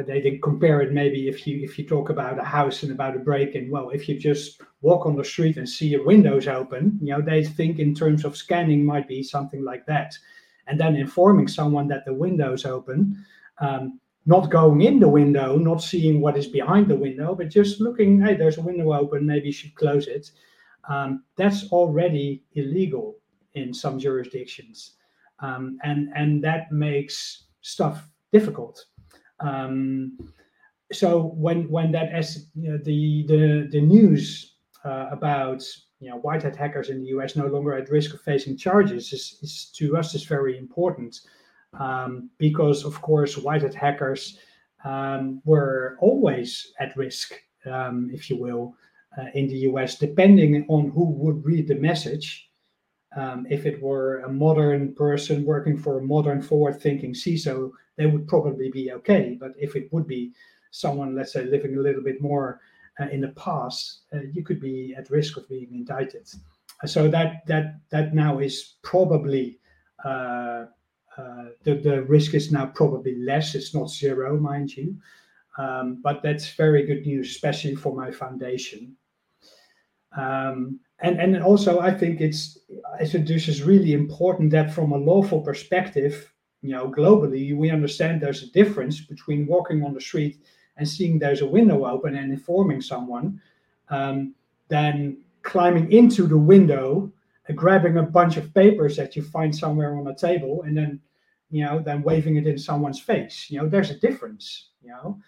They 0.06 0.38
compare 0.42 0.80
it 0.80 0.92
maybe 0.92 1.28
if 1.28 1.46
you 1.46 1.62
if 1.62 1.78
you 1.78 1.86
talk 1.86 2.10
about 2.10 2.38
a 2.38 2.44
house 2.44 2.82
and 2.82 2.92
about 2.92 3.16
a 3.16 3.20
break-in. 3.20 3.70
Well, 3.70 3.90
if 3.90 4.08
you 4.08 4.18
just 4.18 4.60
walk 4.80 5.06
on 5.06 5.16
the 5.16 5.24
street 5.24 5.56
and 5.56 5.68
see 5.68 5.88
your 5.88 6.04
windows 6.04 6.48
open, 6.48 6.98
you 7.00 7.12
know 7.12 7.22
they 7.22 7.44
think 7.44 7.78
in 7.78 7.94
terms 7.94 8.24
of 8.24 8.36
scanning 8.36 8.84
might 8.84 9.06
be 9.06 9.22
something 9.22 9.64
like 9.64 9.86
that, 9.86 10.18
and 10.66 10.80
then 10.80 10.96
informing 10.96 11.48
someone 11.48 11.88
that 11.88 12.04
the 12.04 12.14
window's 12.14 12.64
open. 12.64 13.24
Um, 13.60 14.00
not 14.26 14.50
going 14.50 14.82
in 14.82 15.00
the 15.00 15.08
window, 15.08 15.56
not 15.56 15.82
seeing 15.82 16.20
what 16.20 16.36
is 16.36 16.46
behind 16.46 16.86
the 16.86 16.94
window, 16.94 17.34
but 17.34 17.48
just 17.48 17.80
looking, 17.80 18.20
hey, 18.20 18.36
there's 18.36 18.58
a 18.58 18.62
window 18.62 18.92
open, 18.92 19.24
maybe 19.24 19.46
you 19.46 19.52
should 19.52 19.74
close 19.74 20.06
it. 20.06 20.30
Um, 20.86 21.24
that's 21.36 21.72
already 21.72 22.44
illegal 22.52 23.16
in 23.54 23.72
some 23.72 23.98
jurisdictions. 23.98 24.96
Um, 25.40 25.78
and, 25.82 26.10
and 26.14 26.44
that 26.44 26.70
makes 26.70 27.44
stuff 27.62 28.06
difficult. 28.30 28.84
Um, 29.40 30.18
so 30.92 31.34
when 31.36 31.68
when 31.68 31.92
that 31.92 32.10
as 32.12 32.46
you 32.54 32.70
know, 32.70 32.78
the 32.78 33.24
the 33.26 33.68
the 33.70 33.80
news 33.80 34.54
uh, 34.84 35.06
about 35.10 35.62
you 36.00 36.08
know 36.08 36.16
white 36.16 36.42
hat 36.42 36.56
hackers 36.56 36.90
in 36.90 37.00
the 37.00 37.08
US 37.08 37.36
no 37.36 37.46
longer 37.46 37.74
at 37.74 37.90
risk 37.90 38.14
of 38.14 38.20
facing 38.22 38.56
charges 38.56 39.12
is, 39.12 39.38
is 39.42 39.70
to 39.76 39.96
us 39.96 40.14
is 40.14 40.24
very 40.24 40.56
important 40.56 41.20
um, 41.78 42.30
because 42.38 42.84
of 42.84 43.00
course 43.02 43.36
white 43.36 43.62
hat 43.62 43.74
hackers 43.74 44.38
um, 44.84 45.42
were 45.44 45.96
always 46.00 46.72
at 46.78 46.96
risk, 46.96 47.34
um, 47.66 48.10
if 48.12 48.30
you 48.30 48.36
will, 48.36 48.74
uh, 49.18 49.26
in 49.34 49.48
the 49.48 49.58
US, 49.70 49.98
depending 49.98 50.64
on 50.68 50.90
who 50.90 51.04
would 51.04 51.44
read 51.44 51.66
the 51.66 51.74
message. 51.74 52.47
Um, 53.18 53.46
if 53.50 53.66
it 53.66 53.82
were 53.82 54.20
a 54.20 54.28
modern 54.44 54.94
person 54.94 55.44
working 55.44 55.76
for 55.84 55.98
a 55.98 56.08
modern 56.14 56.40
forward-thinking 56.40 57.14
CISO, 57.14 57.72
they 57.96 58.06
would 58.06 58.26
probably 58.28 58.70
be 58.70 58.92
okay. 58.98 59.36
But 59.42 59.52
if 59.58 59.74
it 59.74 59.92
would 59.92 60.06
be 60.06 60.32
someone, 60.70 61.16
let's 61.16 61.32
say, 61.32 61.44
living 61.44 61.74
a 61.76 61.80
little 61.86 62.04
bit 62.10 62.20
more 62.20 62.60
uh, 63.00 63.08
in 63.14 63.20
the 63.22 63.34
past, 63.46 63.82
uh, 64.14 64.20
you 64.34 64.44
could 64.44 64.60
be 64.60 64.94
at 64.98 65.10
risk 65.10 65.36
of 65.36 65.48
being 65.48 65.70
indicted. 65.72 66.24
So 66.86 67.08
that 67.08 67.30
that 67.46 67.66
that 67.90 68.14
now 68.14 68.38
is 68.38 68.54
probably 68.82 69.58
uh, 70.04 70.66
uh, 71.18 71.46
the, 71.64 71.74
the 71.88 72.02
risk 72.16 72.34
is 72.34 72.52
now 72.52 72.66
probably 72.66 73.16
less. 73.30 73.54
It's 73.56 73.74
not 73.74 73.90
zero, 73.90 74.38
mind 74.38 74.76
you. 74.76 74.96
Um, 75.58 76.00
but 76.04 76.22
that's 76.22 76.54
very 76.54 76.86
good 76.86 77.04
news, 77.04 77.30
especially 77.30 77.74
for 77.74 77.92
my 77.96 78.12
foundation. 78.12 78.96
Um, 80.16 80.78
and, 81.00 81.20
and 81.20 81.42
also, 81.42 81.80
I 81.80 81.92
think 81.92 82.20
it's 82.20 82.58
as 82.98 83.14
it 83.14 83.30
is 83.30 83.62
really 83.62 83.92
important 83.92 84.50
that 84.50 84.72
from 84.72 84.92
a 84.92 84.96
lawful 84.96 85.40
perspective, 85.40 86.32
you 86.62 86.70
know, 86.70 86.90
globally, 86.90 87.56
we 87.56 87.70
understand 87.70 88.20
there's 88.20 88.42
a 88.42 88.50
difference 88.50 89.00
between 89.00 89.46
walking 89.46 89.84
on 89.84 89.94
the 89.94 90.00
street 90.00 90.38
and 90.76 90.88
seeing 90.88 91.18
there's 91.18 91.42
a 91.42 91.46
window 91.46 91.86
open 91.86 92.16
and 92.16 92.32
informing 92.32 92.80
someone, 92.80 93.40
um, 93.90 94.34
than 94.68 95.18
climbing 95.42 95.90
into 95.92 96.26
the 96.26 96.36
window 96.36 97.12
and 97.46 97.56
grabbing 97.56 97.96
a 97.96 98.02
bunch 98.02 98.36
of 98.36 98.52
papers 98.52 98.96
that 98.96 99.14
you 99.16 99.22
find 99.22 99.54
somewhere 99.54 99.96
on 99.96 100.06
a 100.08 100.14
table 100.14 100.62
and 100.62 100.76
then 100.76 101.00
you 101.50 101.64
know, 101.64 101.80
then 101.80 102.02
waving 102.02 102.36
it 102.36 102.46
in 102.46 102.58
someone's 102.58 103.00
face. 103.00 103.46
You 103.48 103.58
know, 103.58 103.68
there's 103.68 103.90
a 103.90 103.98
difference, 103.98 104.70
you 104.82 104.90
know. 104.90 105.18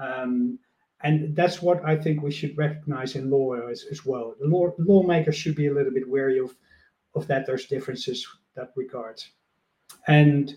Um, 0.00 0.58
and 1.02 1.34
that's 1.36 1.62
what 1.62 1.84
I 1.84 1.96
think 1.96 2.22
we 2.22 2.32
should 2.32 2.58
recognize 2.58 3.14
in 3.14 3.30
law 3.30 3.54
as, 3.54 3.84
as 3.90 4.04
well. 4.04 4.34
The 4.40 4.48
law, 4.48 4.72
lawmakers 4.78 5.36
should 5.36 5.54
be 5.54 5.68
a 5.68 5.74
little 5.74 5.92
bit 5.92 6.08
wary 6.08 6.38
of, 6.38 6.54
of 7.14 7.26
that 7.28 7.46
there's 7.46 7.66
differences 7.66 8.26
that 8.56 8.72
regard. 8.74 9.22
And 10.08 10.56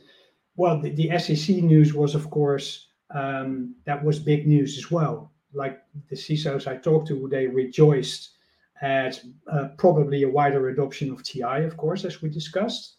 well, 0.56 0.82
the, 0.82 0.90
the 0.90 1.18
SEC 1.20 1.58
news 1.58 1.94
was, 1.94 2.16
of 2.16 2.30
course, 2.30 2.88
um, 3.14 3.76
that 3.86 4.04
was 4.04 4.20
big 4.20 4.48
news 4.48 4.78
as 4.78 4.90
well. 4.90 5.32
Like 5.54 5.82
the 6.10 6.16
CISOs 6.16 6.68
I 6.68 6.78
talked 6.78 7.08
to, 7.10 7.28
they 7.28 7.46
rejoiced 7.48 8.32
at 8.82 9.22
uh, 9.52 9.70
probably 9.78 10.24
a 10.24 10.30
wider 10.30 10.70
adoption 10.70 11.12
of 11.12 11.24
TI, 11.24 11.64
of 11.64 11.78
course, 11.78 12.04
as 12.04 12.22
we 12.22 12.30
discussed. 12.30 12.96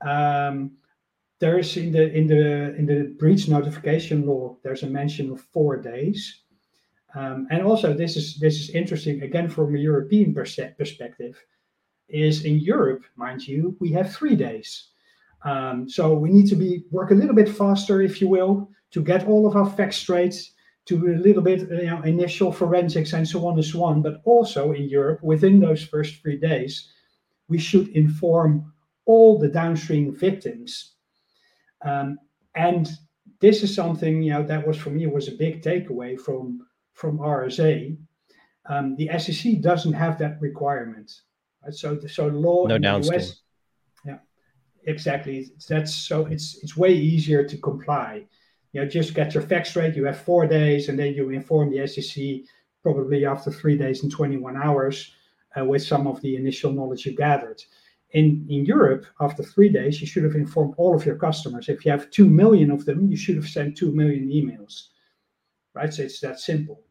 Um, 0.00 0.72
there 1.40 1.58
is 1.58 1.76
in 1.76 1.92
the 1.92 2.12
in 2.12 2.26
the 2.26 2.74
in 2.76 2.86
the 2.86 3.14
breach 3.18 3.48
notification 3.48 4.26
law 4.26 4.56
there's 4.62 4.82
a 4.82 4.86
mention 4.86 5.30
of 5.30 5.40
four 5.40 5.76
days 5.76 6.42
um, 7.18 7.48
and 7.50 7.62
also 7.62 7.92
this 7.92 8.16
is 8.16 8.38
this 8.38 8.56
is 8.60 8.70
interesting 8.70 9.22
again 9.22 9.48
from 9.48 9.74
a 9.74 9.78
european 9.78 10.32
perspective 10.34 11.34
is 12.08 12.44
in 12.44 12.58
europe 12.58 13.02
mind 13.16 13.46
you 13.46 13.76
we 13.80 13.92
have 13.92 14.14
three 14.14 14.36
days. 14.36 14.88
Um, 15.44 15.88
so 15.88 16.14
we 16.14 16.30
need 16.30 16.48
to 16.48 16.56
be 16.56 16.84
work 16.90 17.10
a 17.10 17.14
little 17.14 17.34
bit 17.34 17.48
faster 17.48 18.02
if 18.02 18.20
you 18.20 18.28
will 18.28 18.68
to 18.90 19.02
get 19.02 19.28
all 19.28 19.46
of 19.46 19.54
our 19.54 19.70
facts 19.70 19.96
straight 19.96 20.36
to 20.86 20.94
a 20.94 21.22
little 21.26 21.42
bit 21.42 21.60
you 21.70 21.90
know 21.90 22.02
initial 22.02 22.50
forensics 22.50 23.12
and 23.12 23.26
so 23.28 23.46
on 23.46 23.54
and 23.54 23.64
so 23.64 23.84
on. 23.84 24.02
But 24.02 24.20
also 24.24 24.72
in 24.72 24.88
europe 24.88 25.20
within 25.22 25.60
those 25.60 25.82
first 25.82 26.20
three 26.20 26.38
days 26.38 26.92
we 27.48 27.58
should 27.58 27.88
inform 27.88 28.72
all 29.06 29.38
the 29.38 29.48
downstream 29.48 30.14
victims. 30.14 30.94
Um, 31.84 32.18
and 32.54 32.88
this 33.40 33.62
is 33.62 33.74
something 33.74 34.22
you 34.22 34.32
know 34.32 34.42
that 34.42 34.66
was 34.66 34.76
for 34.76 34.90
me 34.90 35.06
was 35.06 35.28
a 35.28 35.38
big 35.44 35.62
takeaway 35.62 36.18
from 36.18 36.66
from 36.98 37.18
RSA. 37.18 37.96
Um, 38.68 38.96
the 38.96 39.08
SEC 39.18 39.60
doesn't 39.60 39.92
have 39.92 40.18
that 40.18 40.40
requirement, 40.40 41.10
right? 41.64 41.74
so 41.74 41.98
so 42.06 42.26
law 42.26 42.66
no 42.66 42.74
in 42.74 42.82
the 42.82 42.98
US, 43.08 43.42
yeah, 44.04 44.18
exactly. 44.86 45.50
That's 45.68 45.94
so 45.94 46.26
it's 46.26 46.58
it's 46.62 46.76
way 46.76 46.92
easier 46.92 47.42
to 47.44 47.56
comply. 47.56 48.26
You 48.72 48.82
know, 48.82 48.88
just 48.88 49.14
get 49.14 49.32
your 49.32 49.42
facts 49.42 49.70
straight. 49.70 49.96
You 49.96 50.04
have 50.04 50.20
four 50.20 50.46
days, 50.46 50.88
and 50.88 50.98
then 50.98 51.14
you 51.14 51.30
inform 51.30 51.70
the 51.70 51.86
SEC 51.86 52.22
probably 52.82 53.24
after 53.24 53.50
three 53.50 53.76
days 53.76 54.02
and 54.02 54.12
21 54.12 54.56
hours 54.56 55.12
uh, 55.58 55.64
with 55.64 55.82
some 55.82 56.06
of 56.06 56.20
the 56.20 56.36
initial 56.36 56.72
knowledge 56.72 57.06
you 57.06 57.16
gathered 57.16 57.62
in, 58.12 58.46
in 58.48 58.64
Europe, 58.64 59.06
after 59.20 59.42
three 59.42 59.68
days, 59.68 60.00
you 60.00 60.06
should 60.06 60.24
have 60.24 60.34
informed 60.34 60.74
all 60.78 60.94
of 60.94 61.04
your 61.04 61.16
customers. 61.16 61.68
If 61.68 61.84
you 61.84 61.90
have 61.90 62.10
2 62.10 62.26
million 62.26 62.70
of 62.70 62.84
them, 62.84 63.06
you 63.10 63.16
should 63.16 63.36
have 63.36 63.48
sent 63.48 63.76
2 63.76 63.92
million 63.92 64.28
emails, 64.30 64.88
right? 65.74 65.92
So 65.92 66.02
it's 66.02 66.20
that 66.20 66.40
simple. 66.40 66.82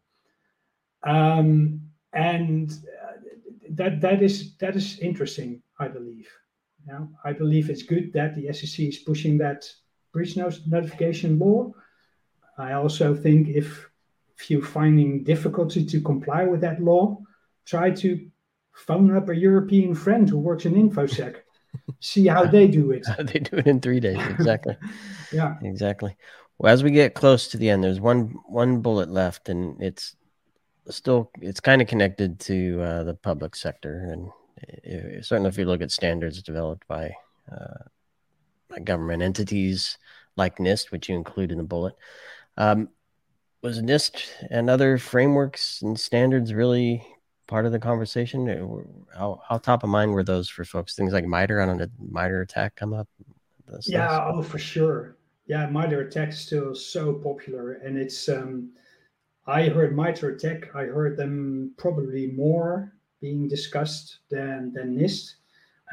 Um, 1.07 1.81
and 2.13 2.71
uh, 2.71 3.13
that 3.71 4.01
that 4.01 4.21
is 4.21 4.55
that 4.57 4.75
is 4.75 4.99
interesting, 4.99 5.61
I 5.79 5.87
believe. 5.87 6.29
Yeah, 6.87 7.05
I 7.23 7.33
believe 7.33 7.69
it's 7.69 7.83
good 7.83 8.13
that 8.13 8.35
the 8.35 8.51
SEC 8.53 8.85
is 8.87 8.97
pushing 8.99 9.37
that 9.39 9.69
breach 10.13 10.35
notification 10.37 11.39
law. 11.39 11.73
I 12.57 12.73
also 12.73 13.15
think 13.15 13.49
if 13.49 13.89
if 14.37 14.51
you're 14.51 14.61
finding 14.61 15.23
difficulty 15.23 15.85
to 15.85 16.01
comply 16.01 16.43
with 16.43 16.61
that 16.61 16.81
law, 16.81 17.17
try 17.65 17.89
to 17.91 18.29
phone 18.73 19.15
up 19.15 19.29
a 19.29 19.35
European 19.35 19.95
friend 19.95 20.29
who 20.29 20.37
works 20.37 20.65
in 20.65 20.73
InfoSec, 20.73 21.37
see 21.99 22.27
how 22.27 22.45
they 22.45 22.67
do 22.67 22.91
it. 22.91 23.07
they 23.19 23.39
do 23.39 23.57
it 23.57 23.67
in 23.67 23.79
three 23.79 23.99
days, 23.99 24.19
exactly. 24.27 24.77
yeah, 25.31 25.55
exactly. 25.61 26.15
Well, 26.57 26.73
as 26.73 26.83
we 26.83 26.91
get 26.91 27.13
close 27.13 27.47
to 27.49 27.57
the 27.57 27.69
end, 27.69 27.83
there's 27.83 28.01
one 28.01 28.35
one 28.45 28.81
bullet 28.81 29.09
left, 29.09 29.49
and 29.49 29.81
it's 29.81 30.15
still 30.89 31.31
it's 31.41 31.59
kind 31.59 31.81
of 31.81 31.87
connected 31.87 32.39
to 32.41 32.81
uh, 32.81 33.03
the 33.03 33.13
public 33.13 33.55
sector, 33.55 34.09
and 34.11 34.29
it, 34.83 35.25
certainly 35.25 35.49
if 35.49 35.57
you 35.57 35.65
look 35.65 35.81
at 35.81 35.91
standards 35.91 36.41
developed 36.41 36.87
by, 36.87 37.11
uh, 37.51 37.83
government 38.83 39.23
entities 39.23 39.97
like 40.35 40.57
NIST, 40.57 40.91
which 40.91 41.09
you 41.09 41.15
include 41.15 41.51
in 41.51 41.57
the 41.57 41.63
bullet. 41.63 41.95
Um, 42.57 42.89
was 43.61 43.81
NIST 43.81 44.23
and 44.49 44.69
other 44.69 44.97
frameworks 44.97 45.81
and 45.81 45.99
standards 45.99 46.53
really 46.53 47.05
part 47.47 47.65
of 47.65 47.71
the 47.71 47.79
conversation? 47.79 48.47
Uh, 48.49 49.17
how, 49.17 49.41
how 49.47 49.57
top 49.57 49.83
of 49.83 49.89
mind 49.89 50.11
were 50.11 50.23
those 50.23 50.49
for 50.49 50.63
folks? 50.63 50.95
Things 50.95 51.13
like 51.13 51.25
MITRE, 51.25 51.61
I 51.61 51.65
don't 51.65 51.77
know, 51.77 51.87
MITRE 51.99 52.41
ATT&CK 52.41 52.75
come 52.75 52.93
up? 52.93 53.07
Yeah, 53.85 54.25
oh, 54.27 54.43
for 54.43 54.59
sure. 54.59 55.17
Yeah, 55.47 55.65
MITRE 55.67 56.01
ATT&CK 56.01 56.29
is 56.29 56.39
still 56.39 56.75
so 56.75 57.13
popular. 57.13 57.73
And 57.73 57.97
it's, 57.97 58.29
um, 58.29 58.71
I 59.47 59.69
heard 59.69 59.95
MITRE 59.95 60.31
ATT&CK, 60.31 60.75
I 60.75 60.83
heard 60.85 61.17
them 61.17 61.73
probably 61.77 62.31
more 62.31 62.93
being 63.21 63.47
discussed 63.47 64.19
than, 64.29 64.73
than 64.73 64.97
NIST. 64.97 65.35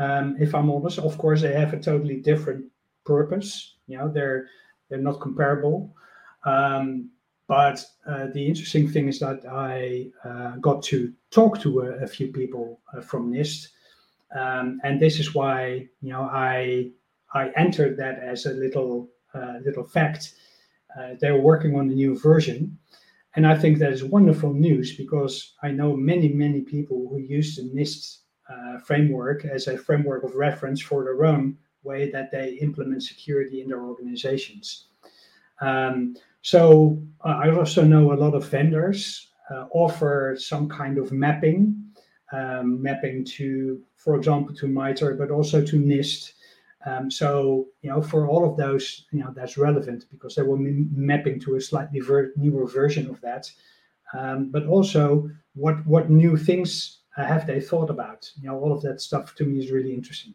Um, 0.00 0.36
if 0.40 0.54
I'm 0.54 0.70
honest, 0.70 0.98
of 0.98 1.16
course, 1.18 1.42
they 1.42 1.54
have 1.54 1.72
a 1.72 1.78
totally 1.80 2.20
different 2.20 2.64
purpose. 3.06 3.76
You 3.86 3.98
know, 3.98 4.08
they're, 4.10 4.46
they're 4.88 4.98
not 4.98 5.20
comparable. 5.20 5.94
Um, 6.44 7.10
But 7.46 7.84
uh, 8.06 8.28
the 8.32 8.46
interesting 8.46 8.88
thing 8.88 9.08
is 9.08 9.18
that 9.18 9.44
I 9.44 10.08
uh, 10.24 10.56
got 10.60 10.82
to 10.84 11.12
talk 11.30 11.60
to 11.60 11.80
a, 11.80 12.04
a 12.04 12.06
few 12.06 12.32
people 12.32 12.80
uh, 12.96 13.02
from 13.02 13.30
NIST, 13.30 13.68
um, 14.34 14.80
and 14.82 14.98
this 14.98 15.18
is 15.20 15.34
why 15.34 15.86
you 16.00 16.10
know 16.12 16.22
I 16.22 16.90
I 17.34 17.52
entered 17.56 17.98
that 17.98 18.18
as 18.32 18.46
a 18.46 18.54
little 18.54 19.10
uh, 19.34 19.58
little 19.62 19.84
fact. 19.84 20.32
Uh, 20.96 21.16
they 21.20 21.30
were 21.32 21.44
working 21.52 21.76
on 21.76 21.90
a 21.90 21.94
new 21.94 22.18
version, 22.18 22.78
and 23.36 23.46
I 23.46 23.56
think 23.56 23.78
that 23.78 23.92
is 23.92 24.04
wonderful 24.04 24.52
news 24.52 24.96
because 24.96 25.54
I 25.62 25.70
know 25.70 25.96
many 25.96 26.28
many 26.28 26.60
people 26.60 27.08
who 27.08 27.18
use 27.18 27.56
the 27.56 27.62
NIST 27.62 28.18
uh, 28.48 28.78
framework 28.78 29.44
as 29.44 29.66
a 29.66 29.78
framework 29.78 30.24
of 30.24 30.34
reference 30.34 30.80
for 30.80 31.04
their 31.04 31.24
own 31.24 31.56
way 31.82 32.10
that 32.10 32.30
they 32.30 32.58
implement 32.60 33.02
security 33.02 33.60
in 33.60 33.68
their 33.68 33.82
organizations. 33.82 34.88
Um, 35.60 36.16
so 36.42 37.02
uh, 37.24 37.40
I 37.42 37.54
also 37.54 37.82
know 37.84 38.12
a 38.12 38.20
lot 38.24 38.34
of 38.34 38.48
vendors 38.48 39.28
uh, 39.50 39.66
offer 39.72 40.36
some 40.38 40.68
kind 40.68 40.98
of 40.98 41.12
mapping, 41.12 41.74
um, 42.32 42.82
mapping 42.82 43.24
to, 43.24 43.82
for 43.96 44.16
example, 44.16 44.54
to 44.56 44.66
MITRE, 44.66 45.14
but 45.14 45.30
also 45.30 45.64
to 45.64 45.76
NIST. 45.76 46.33
Um, 46.86 47.10
so 47.10 47.66
you 47.82 47.90
know, 47.90 48.02
for 48.02 48.28
all 48.28 48.48
of 48.48 48.56
those, 48.56 49.06
you 49.12 49.20
know, 49.20 49.32
that's 49.34 49.56
relevant 49.56 50.06
because 50.10 50.34
they 50.34 50.42
will 50.42 50.58
be 50.58 50.86
mapping 50.94 51.40
to 51.40 51.56
a 51.56 51.60
slightly 51.60 52.00
ver- 52.00 52.32
newer 52.36 52.66
version 52.66 53.08
of 53.08 53.20
that. 53.22 53.50
Um, 54.12 54.50
but 54.50 54.66
also, 54.66 55.30
what 55.54 55.84
what 55.86 56.10
new 56.10 56.36
things 56.36 57.00
have 57.16 57.46
they 57.46 57.60
thought 57.60 57.90
about? 57.90 58.30
You 58.40 58.48
know, 58.48 58.58
all 58.58 58.72
of 58.72 58.82
that 58.82 59.00
stuff 59.00 59.34
to 59.36 59.44
me 59.44 59.58
is 59.58 59.70
really 59.70 59.94
interesting. 59.94 60.34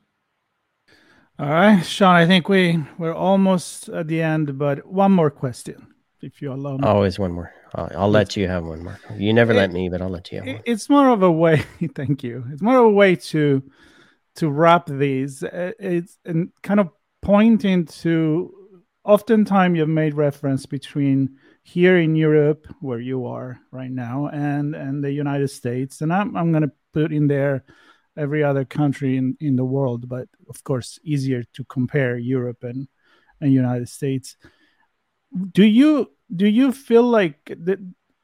All 1.38 1.50
right, 1.50 1.82
Sean. 1.86 2.16
I 2.16 2.26
think 2.26 2.50
we 2.50 2.84
we're 2.98 3.14
almost 3.14 3.88
at 3.90 4.08
the 4.08 4.22
end, 4.22 4.58
but 4.58 4.86
one 4.86 5.12
more 5.12 5.30
question 5.32 5.88
if 6.22 6.42
you 6.42 6.52
allow 6.52 6.78
me. 6.78 6.84
Always 6.84 7.20
one 7.20 7.32
more. 7.32 7.54
I'll, 7.76 7.92
I'll 7.96 8.12
let 8.12 8.36
you 8.36 8.48
have 8.48 8.66
one 8.66 8.84
more. 8.84 9.00
You 9.16 9.34
never 9.34 9.54
it, 9.54 9.58
let 9.58 9.72
me, 9.72 9.90
but 9.90 10.02
I'll 10.02 10.10
let 10.10 10.32
you 10.32 10.40
have 10.40 10.48
one. 10.48 10.64
It's 10.66 10.90
more 10.90 11.10
of 11.10 11.22
a 11.22 11.32
way. 11.32 11.64
thank 11.96 12.24
you. 12.24 12.44
It's 12.52 12.62
more 12.62 12.80
of 12.80 12.86
a 12.86 12.90
way 12.90 13.16
to 13.16 13.64
to 14.40 14.50
wrap 14.50 14.88
these. 14.88 15.44
Uh, 15.44 15.72
it's 15.80 16.18
and 16.26 16.50
kind 16.64 16.80
of 16.80 16.90
pointing 17.22 17.86
to. 17.86 18.54
Oftentimes, 19.06 19.78
you've 19.78 19.90
made 19.90 20.14
reference 20.14 20.66
between 20.66 21.38
here 21.64 21.98
in 21.98 22.16
Europe, 22.16 22.68
where 22.82 23.00
you 23.00 23.26
are 23.26 23.60
right 23.72 23.92
now, 23.92 24.28
and 24.28 24.76
and 24.76 25.04
the 25.04 25.12
United 25.12 25.50
States, 25.50 26.02
and 26.02 26.12
I'm 26.12 26.36
I'm 26.36 26.52
going 26.52 26.64
to 26.64 26.72
put 26.94 27.12
in 27.12 27.28
there 27.28 27.64
every 28.18 28.44
other 28.44 28.66
country 28.66 29.18
in 29.18 29.38
in 29.40 29.56
the 29.56 29.66
world, 29.66 30.10
but 30.10 30.28
of 30.50 30.64
course, 30.64 31.00
easier 31.04 31.44
to 31.54 31.64
compare 31.66 32.18
Europe 32.18 32.64
and 32.64 32.88
and 33.42 33.54
United 33.54 33.88
States 33.88 34.36
do 35.52 35.64
you 35.64 36.12
do 36.36 36.48
you 36.48 36.72
feel 36.72 37.04
like 37.04 37.46
that 37.46 37.80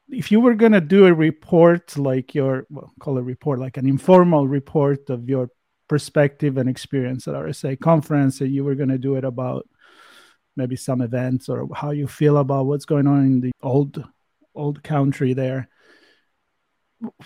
if 0.08 0.30
you 0.30 0.40
were 0.40 0.54
going 0.54 0.72
to 0.72 0.80
do 0.80 1.06
a 1.06 1.12
report 1.12 1.96
like 1.96 2.34
your 2.34 2.66
well, 2.70 2.92
call 3.00 3.18
a 3.18 3.22
report 3.22 3.58
like 3.58 3.76
an 3.76 3.88
informal 3.88 4.46
report 4.46 5.10
of 5.10 5.28
your 5.28 5.48
perspective 5.88 6.56
and 6.56 6.68
experience 6.68 7.28
at 7.28 7.34
RSA 7.34 7.78
conference 7.80 8.40
and 8.40 8.50
you 8.50 8.64
were 8.64 8.74
going 8.74 8.88
to 8.88 8.98
do 8.98 9.16
it 9.16 9.24
about 9.24 9.66
maybe 10.56 10.76
some 10.76 11.00
events 11.00 11.48
or 11.48 11.68
how 11.74 11.90
you 11.90 12.06
feel 12.06 12.38
about 12.38 12.66
what's 12.66 12.84
going 12.84 13.06
on 13.06 13.24
in 13.24 13.40
the 13.40 13.52
old 13.62 14.02
old 14.54 14.82
country 14.82 15.34
there 15.34 15.68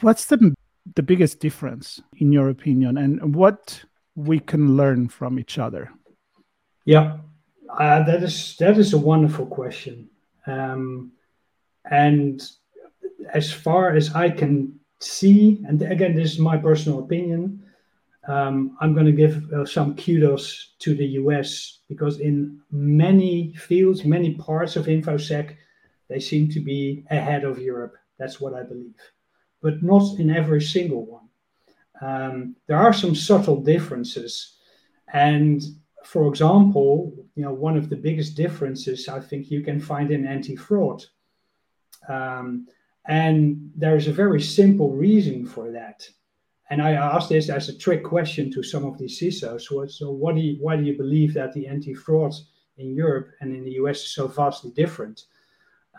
what's 0.00 0.24
the 0.26 0.54
the 0.96 1.02
biggest 1.02 1.38
difference 1.38 2.00
in 2.16 2.32
your 2.32 2.48
opinion 2.48 2.98
and 2.98 3.34
what 3.34 3.84
we 4.16 4.40
can 4.40 4.76
learn 4.76 5.08
from 5.08 5.38
each 5.38 5.58
other 5.58 5.90
yeah 6.84 7.18
uh, 7.78 8.02
that 8.02 8.22
is 8.22 8.56
that 8.58 8.78
is 8.78 8.92
a 8.92 8.98
wonderful 8.98 9.46
question, 9.46 10.08
um, 10.46 11.12
and 11.90 12.42
as 13.32 13.52
far 13.52 13.94
as 13.94 14.14
I 14.14 14.30
can 14.30 14.78
see, 14.98 15.62
and 15.66 15.80
again, 15.82 16.14
this 16.14 16.32
is 16.32 16.38
my 16.38 16.56
personal 16.56 17.00
opinion. 17.00 17.62
Um, 18.28 18.76
I'm 18.80 18.92
going 18.92 19.06
to 19.06 19.12
give 19.12 19.50
uh, 19.52 19.64
some 19.64 19.96
kudos 19.96 20.74
to 20.80 20.94
the 20.94 21.06
US 21.20 21.78
because 21.88 22.20
in 22.20 22.60
many 22.70 23.54
fields, 23.54 24.04
many 24.04 24.34
parts 24.34 24.76
of 24.76 24.86
infosec, 24.86 25.56
they 26.08 26.20
seem 26.20 26.48
to 26.50 26.60
be 26.60 27.04
ahead 27.10 27.44
of 27.44 27.58
Europe. 27.58 27.96
That's 28.18 28.40
what 28.40 28.54
I 28.54 28.62
believe, 28.62 29.00
but 29.62 29.82
not 29.82 30.18
in 30.18 30.30
every 30.30 30.60
single 30.60 31.06
one. 31.06 31.28
Um, 32.02 32.56
there 32.66 32.76
are 32.76 32.92
some 32.92 33.14
subtle 33.14 33.60
differences, 33.62 34.56
and 35.12 35.62
for 36.04 36.28
example, 36.28 37.12
you 37.34 37.44
know, 37.44 37.52
one 37.52 37.76
of 37.76 37.88
the 37.88 37.96
biggest 37.96 38.36
differences 38.36 39.08
I 39.08 39.20
think 39.20 39.50
you 39.50 39.62
can 39.62 39.80
find 39.80 40.10
in 40.10 40.26
anti-fraud. 40.26 41.04
Um, 42.08 42.66
and 43.06 43.70
there 43.76 43.96
is 43.96 44.08
a 44.08 44.12
very 44.12 44.40
simple 44.40 44.90
reason 44.92 45.46
for 45.46 45.70
that. 45.72 46.08
And 46.70 46.80
I 46.80 46.92
asked 46.92 47.28
this 47.28 47.48
as 47.48 47.68
a 47.68 47.76
trick 47.76 48.04
question 48.04 48.50
to 48.52 48.62
some 48.62 48.84
of 48.84 48.96
these 48.96 49.20
CISOs. 49.20 49.62
So, 49.62 49.86
so 49.86 50.10
what 50.10 50.36
do 50.36 50.40
you, 50.40 50.56
why 50.60 50.76
do 50.76 50.84
you 50.84 50.96
believe 50.96 51.34
that 51.34 51.52
the 51.52 51.66
anti-fraud 51.66 52.32
in 52.78 52.94
Europe 52.94 53.30
and 53.40 53.54
in 53.54 53.64
the 53.64 53.72
US 53.72 53.98
is 53.98 54.14
so 54.14 54.28
vastly 54.28 54.70
different? 54.70 55.24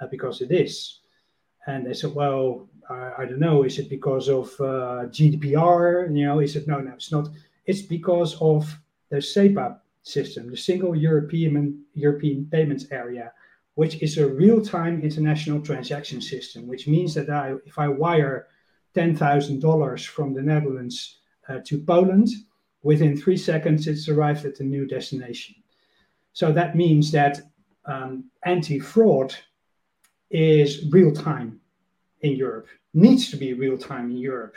Uh, 0.01 0.07
because 0.07 0.41
it 0.41 0.51
is. 0.51 1.01
And 1.67 1.85
they 1.85 1.93
said, 1.93 2.15
well, 2.15 2.67
I, 2.89 3.11
I 3.19 3.25
don't 3.25 3.39
know. 3.39 3.63
Is 3.63 3.77
it 3.77 3.87
because 3.87 4.29
of 4.29 4.47
uh, 4.59 5.05
GDPR? 5.13 6.15
You 6.15 6.25
know, 6.25 6.39
is 6.39 6.55
it 6.55 6.67
no, 6.67 6.79
no, 6.79 6.93
it's 6.93 7.11
not. 7.11 7.29
It's 7.67 7.83
because 7.83 8.35
of 8.41 8.75
the 9.09 9.17
SEPA 9.17 9.79
system, 10.01 10.49
the 10.49 10.57
single 10.57 10.95
European 10.95 11.83
European 11.93 12.47
payments 12.51 12.85
area, 12.89 13.31
which 13.75 14.01
is 14.01 14.17
a 14.17 14.27
real-time 14.27 15.01
international 15.03 15.61
transaction 15.61 16.19
system, 16.19 16.67
which 16.67 16.87
means 16.87 17.13
that 17.13 17.29
I, 17.29 17.53
if 17.65 17.77
I 17.77 17.87
wire 17.87 18.47
ten 18.93 19.15
thousand 19.15 19.61
dollars 19.61 20.05
from 20.05 20.33
the 20.33 20.41
Netherlands 20.41 21.19
uh, 21.49 21.59
to 21.65 21.83
Poland, 21.83 22.29
within 22.83 23.17
three 23.17 23.37
seconds 23.37 23.87
it's 23.87 24.09
arrived 24.09 24.45
at 24.45 24.55
the 24.55 24.63
new 24.63 24.85
destination. 24.85 25.55
So 26.33 26.51
that 26.51 26.75
means 26.75 27.11
that 27.11 27.41
um, 27.85 28.25
anti-fraud 28.45 29.35
is 30.29 30.87
real 30.91 31.11
time 31.11 31.59
in 32.21 32.35
Europe, 32.35 32.67
needs 32.93 33.29
to 33.31 33.37
be 33.37 33.53
real 33.53 33.77
time 33.77 34.11
in 34.11 34.17
Europe. 34.17 34.55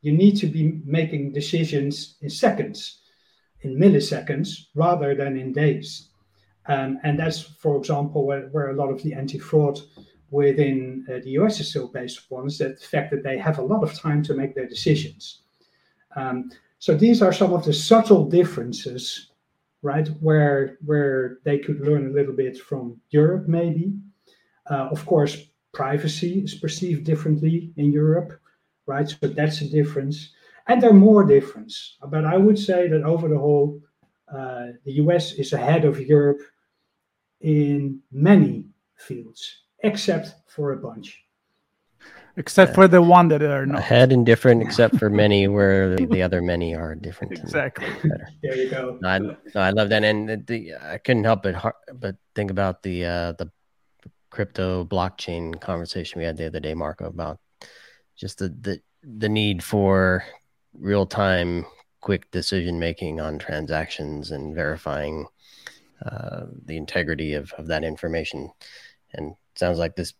You 0.00 0.12
need 0.12 0.36
to 0.38 0.46
be 0.46 0.80
making 0.84 1.32
decisions 1.32 2.16
in 2.22 2.30
seconds 2.30 3.02
in 3.62 3.78
milliseconds 3.78 4.66
rather 4.74 5.14
than 5.14 5.36
in 5.36 5.52
days. 5.52 6.08
Um, 6.66 6.98
and 7.02 7.18
that's, 7.18 7.40
for 7.40 7.76
example, 7.76 8.26
where, 8.26 8.48
where 8.48 8.70
a 8.70 8.74
lot 8.74 8.90
of 8.90 9.02
the 9.02 9.14
anti 9.14 9.38
fraud 9.38 9.80
within 10.32 11.06
uh, 11.08 11.20
the 11.22 11.30
US, 11.38 11.66
still 11.66 11.88
based 11.88 12.30
ones 12.30 12.58
that 12.58 12.80
the 12.80 12.86
fact 12.86 13.10
that 13.12 13.22
they 13.22 13.38
have 13.38 13.58
a 13.58 13.68
lot 13.72 13.82
of 13.82 13.94
time 13.94 14.22
to 14.24 14.34
make 14.34 14.54
their 14.54 14.66
decisions. 14.66 15.42
Um, 16.16 16.50
so 16.78 16.94
these 16.94 17.22
are 17.22 17.32
some 17.32 17.52
of 17.52 17.64
the 17.64 17.72
subtle 17.72 18.24
differences, 18.28 19.30
right, 19.82 20.08
where 20.20 20.78
where 20.84 21.38
they 21.44 21.58
could 21.58 21.80
learn 21.80 22.08
a 22.08 22.14
little 22.14 22.34
bit 22.34 22.58
from 22.58 23.00
Europe, 23.10 23.46
maybe. 23.46 23.92
Uh, 24.68 24.88
of 24.90 25.06
course, 25.06 25.36
privacy 25.72 26.40
is 26.40 26.54
perceived 26.54 27.04
differently 27.04 27.72
in 27.76 27.92
Europe, 27.92 28.32
right? 28.86 29.08
So 29.08 29.28
that's 29.28 29.60
a 29.60 29.68
difference 29.68 30.32
and 30.66 30.80
there 30.80 30.90
are 30.90 30.94
more 30.94 31.24
differences. 31.24 31.96
But 32.06 32.24
I 32.24 32.36
would 32.36 32.58
say 32.58 32.88
that 32.88 33.02
over 33.02 33.28
the 33.28 33.38
whole, 33.38 33.80
uh, 34.32 34.68
the 34.84 34.92
US 35.04 35.32
is 35.32 35.52
ahead 35.52 35.84
of 35.84 36.00
Europe 36.00 36.40
in 37.40 38.00
many 38.12 38.66
fields, 38.96 39.61
except 39.82 40.34
for 40.46 40.72
a 40.72 40.76
bunch. 40.76 41.22
Except 42.36 42.74
for 42.74 42.88
the 42.88 43.02
one 43.02 43.28
that 43.28 43.42
are 43.42 43.66
not 43.66 43.78
ahead 43.78 44.10
and 44.10 44.24
different, 44.24 44.62
except 44.66 44.96
for 44.96 45.10
many 45.10 45.48
where 45.48 45.94
the, 45.94 46.06
the 46.06 46.22
other 46.22 46.40
many 46.40 46.74
are 46.74 46.94
different. 46.94 47.38
Exactly. 47.38 47.86
There 48.42 48.56
you 48.56 48.70
go. 48.70 48.98
No, 49.02 49.08
I, 49.08 49.18
no, 49.18 49.36
I 49.54 49.70
love 49.70 49.90
that, 49.90 50.02
and 50.02 50.28
the, 50.28 50.36
the, 50.38 50.74
I 50.80 50.98
couldn't 50.98 51.24
help 51.24 51.42
but 51.42 51.74
but 51.92 52.16
think 52.34 52.50
about 52.50 52.82
the 52.82 53.04
uh, 53.04 53.32
the 53.32 53.50
crypto 54.30 54.84
blockchain 54.84 55.60
conversation 55.60 56.18
we 56.18 56.24
had 56.24 56.38
the 56.38 56.46
other 56.46 56.60
day, 56.60 56.72
Marco, 56.72 57.04
about 57.06 57.38
just 58.16 58.38
the 58.38 58.48
the 58.48 58.80
the 59.02 59.28
need 59.28 59.62
for 59.62 60.24
real 60.72 61.06
time, 61.06 61.66
quick 62.00 62.30
decision 62.30 62.78
making 62.78 63.20
on 63.20 63.38
transactions 63.38 64.30
and 64.30 64.54
verifying 64.54 65.26
uh, 66.04 66.46
the 66.64 66.76
integrity 66.76 67.34
of, 67.34 67.52
of 67.52 67.66
that 67.68 67.84
information. 67.84 68.50
And 69.12 69.34
sounds 69.62 69.78
like 69.78 69.94
this 69.94 70.14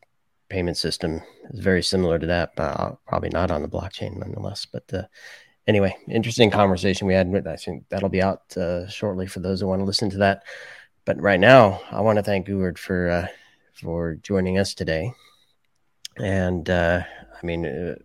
payment 0.49 0.77
system 0.77 1.21
is 1.51 1.59
very 1.59 1.83
similar 1.83 2.17
to 2.17 2.27
that, 2.27 2.55
but 2.55 2.79
uh, 2.79 2.95
probably 3.09 3.31
not 3.31 3.51
on 3.51 3.61
the 3.61 3.69
blockchain 3.69 4.17
nonetheless. 4.17 4.65
But 4.67 4.85
uh, 4.95 5.03
anyway, 5.67 5.97
interesting 6.07 6.49
conversation 6.49 7.09
we 7.09 7.15
had. 7.15 7.27
I 7.49 7.57
think 7.57 7.89
that'll 7.89 8.09
be 8.09 8.23
out 8.23 8.57
uh, 8.57 8.87
shortly 8.87 9.27
for 9.27 9.41
those 9.41 9.61
who 9.61 9.67
want 9.67 9.81
to 9.81 9.85
listen 9.85 10.11
to 10.11 10.19
that. 10.19 10.45
But 11.05 11.21
right 11.21 11.41
now, 11.41 11.81
I 11.91 12.03
want 12.03 12.19
to 12.19 12.23
thank 12.23 12.47
Eward 12.47 12.79
for 12.79 13.11
uh, 13.11 13.27
for 13.73 14.15
joining 14.23 14.59
us 14.59 14.75
today. 14.75 15.13
And 16.19 16.71
uh, 16.71 17.03
I 17.35 17.45
mean, 17.45 17.67
uh, 17.67 17.97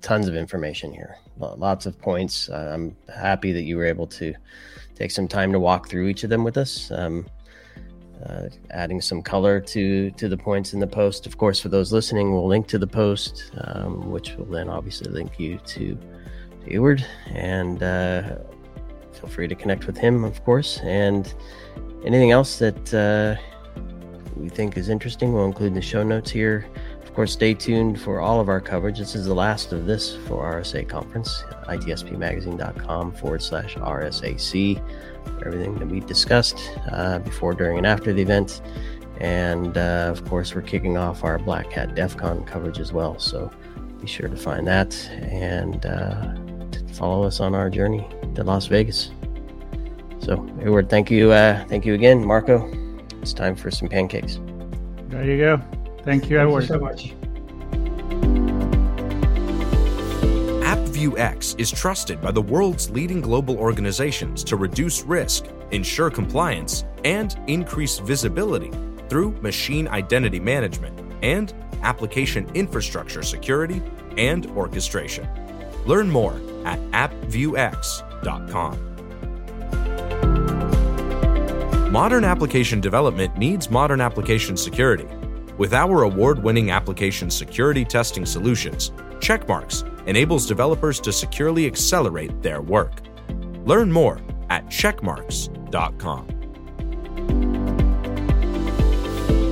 tons 0.00 0.26
of 0.26 0.34
information 0.34 0.92
here, 0.92 1.14
lots 1.38 1.86
of 1.86 1.96
points. 1.96 2.48
I'm 2.48 2.96
happy 3.14 3.52
that 3.52 3.62
you 3.62 3.76
were 3.76 3.86
able 3.86 4.08
to 4.08 4.34
take 4.96 5.12
some 5.12 5.28
time 5.28 5.52
to 5.52 5.60
walk 5.60 5.88
through 5.88 6.08
each 6.08 6.24
of 6.24 6.30
them 6.30 6.42
with 6.42 6.56
us. 6.56 6.90
Um, 6.90 7.26
uh, 8.26 8.48
adding 8.70 9.00
some 9.00 9.22
color 9.22 9.60
to 9.60 10.10
to 10.12 10.28
the 10.28 10.36
points 10.36 10.72
in 10.72 10.80
the 10.80 10.86
post. 10.86 11.26
Of 11.26 11.38
course, 11.38 11.60
for 11.60 11.68
those 11.68 11.92
listening, 11.92 12.32
we'll 12.32 12.46
link 12.46 12.66
to 12.68 12.78
the 12.78 12.86
post, 12.86 13.52
um, 13.58 14.10
which 14.10 14.34
will 14.36 14.46
then 14.46 14.68
obviously 14.68 15.10
link 15.10 15.38
you 15.38 15.58
to, 15.58 15.98
to 16.66 16.96
and 17.28 17.82
uh, 17.82 18.22
feel 19.12 19.28
free 19.28 19.48
to 19.48 19.54
connect 19.54 19.86
with 19.86 19.96
him, 19.96 20.24
of 20.24 20.44
course. 20.44 20.80
And 20.82 21.32
anything 22.04 22.30
else 22.30 22.58
that 22.58 22.94
uh, 22.94 23.40
we 24.36 24.48
think 24.48 24.76
is 24.76 24.88
interesting, 24.88 25.32
we'll 25.32 25.46
include 25.46 25.68
in 25.68 25.74
the 25.74 25.82
show 25.82 26.02
notes 26.02 26.30
here. 26.30 26.66
Of 27.02 27.14
course, 27.14 27.32
stay 27.32 27.54
tuned 27.54 28.00
for 28.00 28.20
all 28.20 28.40
of 28.40 28.48
our 28.48 28.60
coverage. 28.60 28.98
This 28.98 29.16
is 29.16 29.26
the 29.26 29.34
last 29.34 29.72
of 29.72 29.84
this 29.84 30.16
for 30.28 30.44
RSA 30.44 30.88
conference. 30.88 31.42
ITSPmagazine.com 31.64 33.12
forward 33.12 33.42
slash 33.42 33.74
RSAC 33.74 34.80
everything 35.44 35.74
that 35.78 35.88
we 35.88 36.00
discussed 36.00 36.58
uh, 36.90 37.18
before, 37.18 37.54
during, 37.54 37.78
and 37.78 37.86
after 37.86 38.12
the 38.12 38.22
event. 38.22 38.62
And 39.18 39.76
uh, 39.76 40.08
of 40.10 40.24
course, 40.26 40.54
we're 40.54 40.62
kicking 40.62 40.96
off 40.96 41.24
our 41.24 41.38
Black 41.38 41.70
Hat 41.72 41.94
DEF 41.94 42.16
CON 42.16 42.44
coverage 42.44 42.78
as 42.78 42.92
well. 42.92 43.18
So 43.18 43.50
be 44.00 44.06
sure 44.06 44.28
to 44.28 44.36
find 44.36 44.66
that 44.66 44.94
and 45.20 45.84
uh, 45.84 46.34
follow 46.94 47.24
us 47.24 47.40
on 47.40 47.54
our 47.54 47.68
journey 47.68 48.06
to 48.34 48.44
Las 48.44 48.66
Vegas. 48.66 49.10
So, 50.20 50.46
Edward, 50.60 50.90
thank 50.90 51.10
you. 51.10 51.32
Uh, 51.32 51.64
thank 51.66 51.84
you 51.84 51.94
again, 51.94 52.24
Marco. 52.24 52.70
It's 53.20 53.32
time 53.32 53.56
for 53.56 53.70
some 53.70 53.88
pancakes. 53.88 54.38
There 55.08 55.24
you 55.24 55.38
go. 55.38 55.62
Thank 56.04 56.30
you, 56.30 56.38
Edward. 56.38 56.66
Thank 56.66 56.70
you 56.70 56.76
so 56.76 56.80
much. 56.80 57.19
AppView 61.00 61.18
X 61.18 61.54
is 61.56 61.70
trusted 61.70 62.20
by 62.20 62.30
the 62.30 62.42
world's 62.42 62.90
leading 62.90 63.22
global 63.22 63.56
organizations 63.56 64.44
to 64.44 64.56
reduce 64.56 65.02
risk, 65.02 65.46
ensure 65.70 66.10
compliance, 66.10 66.84
and 67.04 67.38
increase 67.46 67.98
visibility 67.98 68.70
through 69.08 69.30
machine 69.40 69.88
identity 69.88 70.38
management 70.38 71.00
and 71.22 71.54
application 71.82 72.46
infrastructure 72.54 73.22
security 73.22 73.80
and 74.18 74.44
orchestration. 74.48 75.26
Learn 75.86 76.10
more 76.10 76.34
at 76.66 76.78
appviewx.com. 76.90 78.78
Modern 81.90 82.24
application 82.24 82.80
development 82.80 83.38
needs 83.38 83.70
modern 83.70 84.02
application 84.02 84.54
security. 84.54 85.06
With 85.56 85.72
our 85.72 86.02
award 86.02 86.42
winning 86.42 86.70
application 86.70 87.30
security 87.30 87.86
testing 87.86 88.26
solutions, 88.26 88.90
Checkmarx 89.20 89.86
enables 90.10 90.44
developers 90.44 91.00
to 91.00 91.12
securely 91.12 91.66
accelerate 91.66 92.42
their 92.42 92.60
work. 92.60 93.00
Learn 93.64 93.90
more 93.92 94.20
at 94.50 94.66
checkmarx.com. 94.66 96.26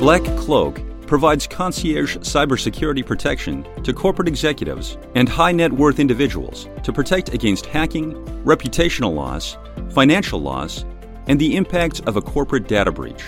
Black 0.01 0.23
Cloak 0.37 0.81
provides 1.07 1.47
concierge 1.47 2.17
cybersecurity 2.19 3.07
protection 3.07 3.67
to 3.83 3.93
corporate 3.93 4.29
executives 4.29 4.99
and 5.15 5.29
high 5.29 5.53
net 5.53 5.73
worth 5.73 6.01
individuals 6.01 6.69
to 6.83 6.93
protect 6.93 7.33
against 7.33 7.67
hacking, 7.67 8.13
reputational 8.45 9.15
loss, 9.15 9.57
financial 9.91 10.41
loss, 10.41 10.85
and 11.29 11.41
the 11.41 11.57
impacts 11.57 12.01
of 12.01 12.17
a 12.17 12.23
corporate 12.23 12.67
data 12.69 12.91
breach. 12.91 13.25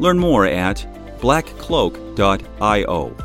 Learn 0.00 0.18
more 0.18 0.46
at 0.46 0.86
blackcloak.io. 1.20 3.16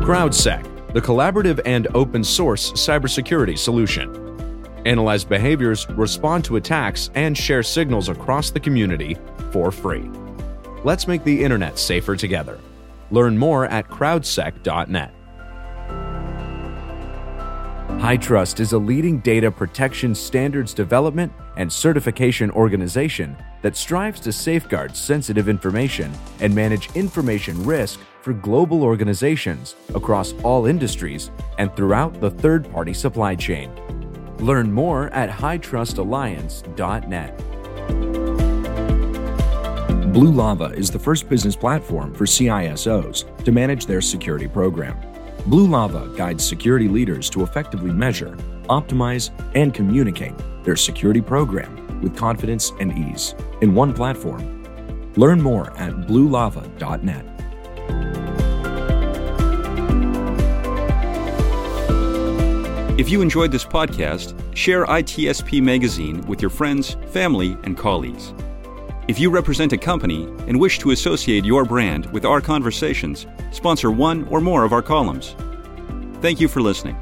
CrowdSec, 0.00 0.92
the 0.94 1.00
collaborative 1.00 1.60
and 1.66 1.86
open 1.94 2.24
source 2.24 2.72
cybersecurity 2.72 3.56
solution. 3.56 4.16
Analyze 4.86 5.24
behaviors, 5.24 5.88
respond 5.90 6.42
to 6.46 6.56
attacks, 6.56 7.10
and 7.14 7.36
share 7.36 7.62
signals 7.62 8.08
across 8.08 8.50
the 8.50 8.58
community 8.58 9.16
for 9.52 9.70
free. 9.70 10.10
Let's 10.84 11.06
make 11.06 11.22
the 11.22 11.44
internet 11.44 11.78
safer 11.78 12.16
together. 12.16 12.58
Learn 13.10 13.36
more 13.36 13.66
at 13.66 13.88
crowdsec.net. 13.88 15.14
HITRUST 18.00 18.60
is 18.60 18.72
a 18.72 18.78
leading 18.78 19.18
data 19.18 19.50
protection 19.50 20.14
standards 20.14 20.72
development 20.72 21.30
and 21.58 21.70
certification 21.70 22.50
organization 22.52 23.36
that 23.60 23.76
strives 23.76 24.18
to 24.20 24.32
safeguard 24.32 24.96
sensitive 24.96 25.50
information 25.50 26.10
and 26.40 26.54
manage 26.54 26.90
information 26.96 27.62
risk 27.66 28.00
for 28.22 28.32
global 28.32 28.82
organizations 28.82 29.76
across 29.94 30.32
all 30.42 30.66
industries 30.66 31.30
and 31.58 31.74
throughout 31.76 32.20
the 32.20 32.30
third 32.30 32.70
party 32.70 32.94
supply 32.94 33.34
chain. 33.34 33.70
Learn 34.38 34.72
more 34.72 35.08
at 35.10 35.30
hitrustalliance.net. 35.30 37.50
Blue 40.12 40.32
Lava 40.32 40.64
is 40.64 40.90
the 40.90 40.98
first 40.98 41.28
business 41.28 41.54
platform 41.54 42.12
for 42.12 42.24
CISOs 42.24 43.44
to 43.44 43.52
manage 43.52 43.86
their 43.86 44.00
security 44.00 44.48
program. 44.48 44.98
Blue 45.46 45.68
Lava 45.68 46.12
guides 46.16 46.44
security 46.44 46.88
leaders 46.88 47.30
to 47.30 47.42
effectively 47.42 47.92
measure, 47.92 48.36
optimize, 48.68 49.30
and 49.54 49.72
communicate 49.72 50.34
their 50.64 50.76
security 50.76 51.20
program 51.20 52.02
with 52.02 52.16
confidence 52.16 52.72
and 52.80 52.96
ease 52.98 53.34
in 53.60 53.74
one 53.74 53.94
platform. 53.94 54.64
Learn 55.14 55.40
more 55.40 55.70
at 55.76 55.92
bluelava.net. 56.08 57.29
If 63.00 63.08
you 63.08 63.22
enjoyed 63.22 63.50
this 63.50 63.64
podcast, 63.64 64.34
share 64.54 64.84
ITSP 64.84 65.62
Magazine 65.62 66.20
with 66.26 66.42
your 66.42 66.50
friends, 66.50 66.98
family, 67.06 67.56
and 67.64 67.74
colleagues. 67.74 68.34
If 69.08 69.18
you 69.18 69.30
represent 69.30 69.72
a 69.72 69.78
company 69.78 70.24
and 70.46 70.60
wish 70.60 70.78
to 70.80 70.90
associate 70.90 71.46
your 71.46 71.64
brand 71.64 72.04
with 72.12 72.26
our 72.26 72.42
conversations, 72.42 73.26
sponsor 73.52 73.90
one 73.90 74.28
or 74.28 74.42
more 74.42 74.64
of 74.64 74.74
our 74.74 74.82
columns. 74.82 75.34
Thank 76.20 76.42
you 76.42 76.46
for 76.48 76.60
listening. 76.60 76.94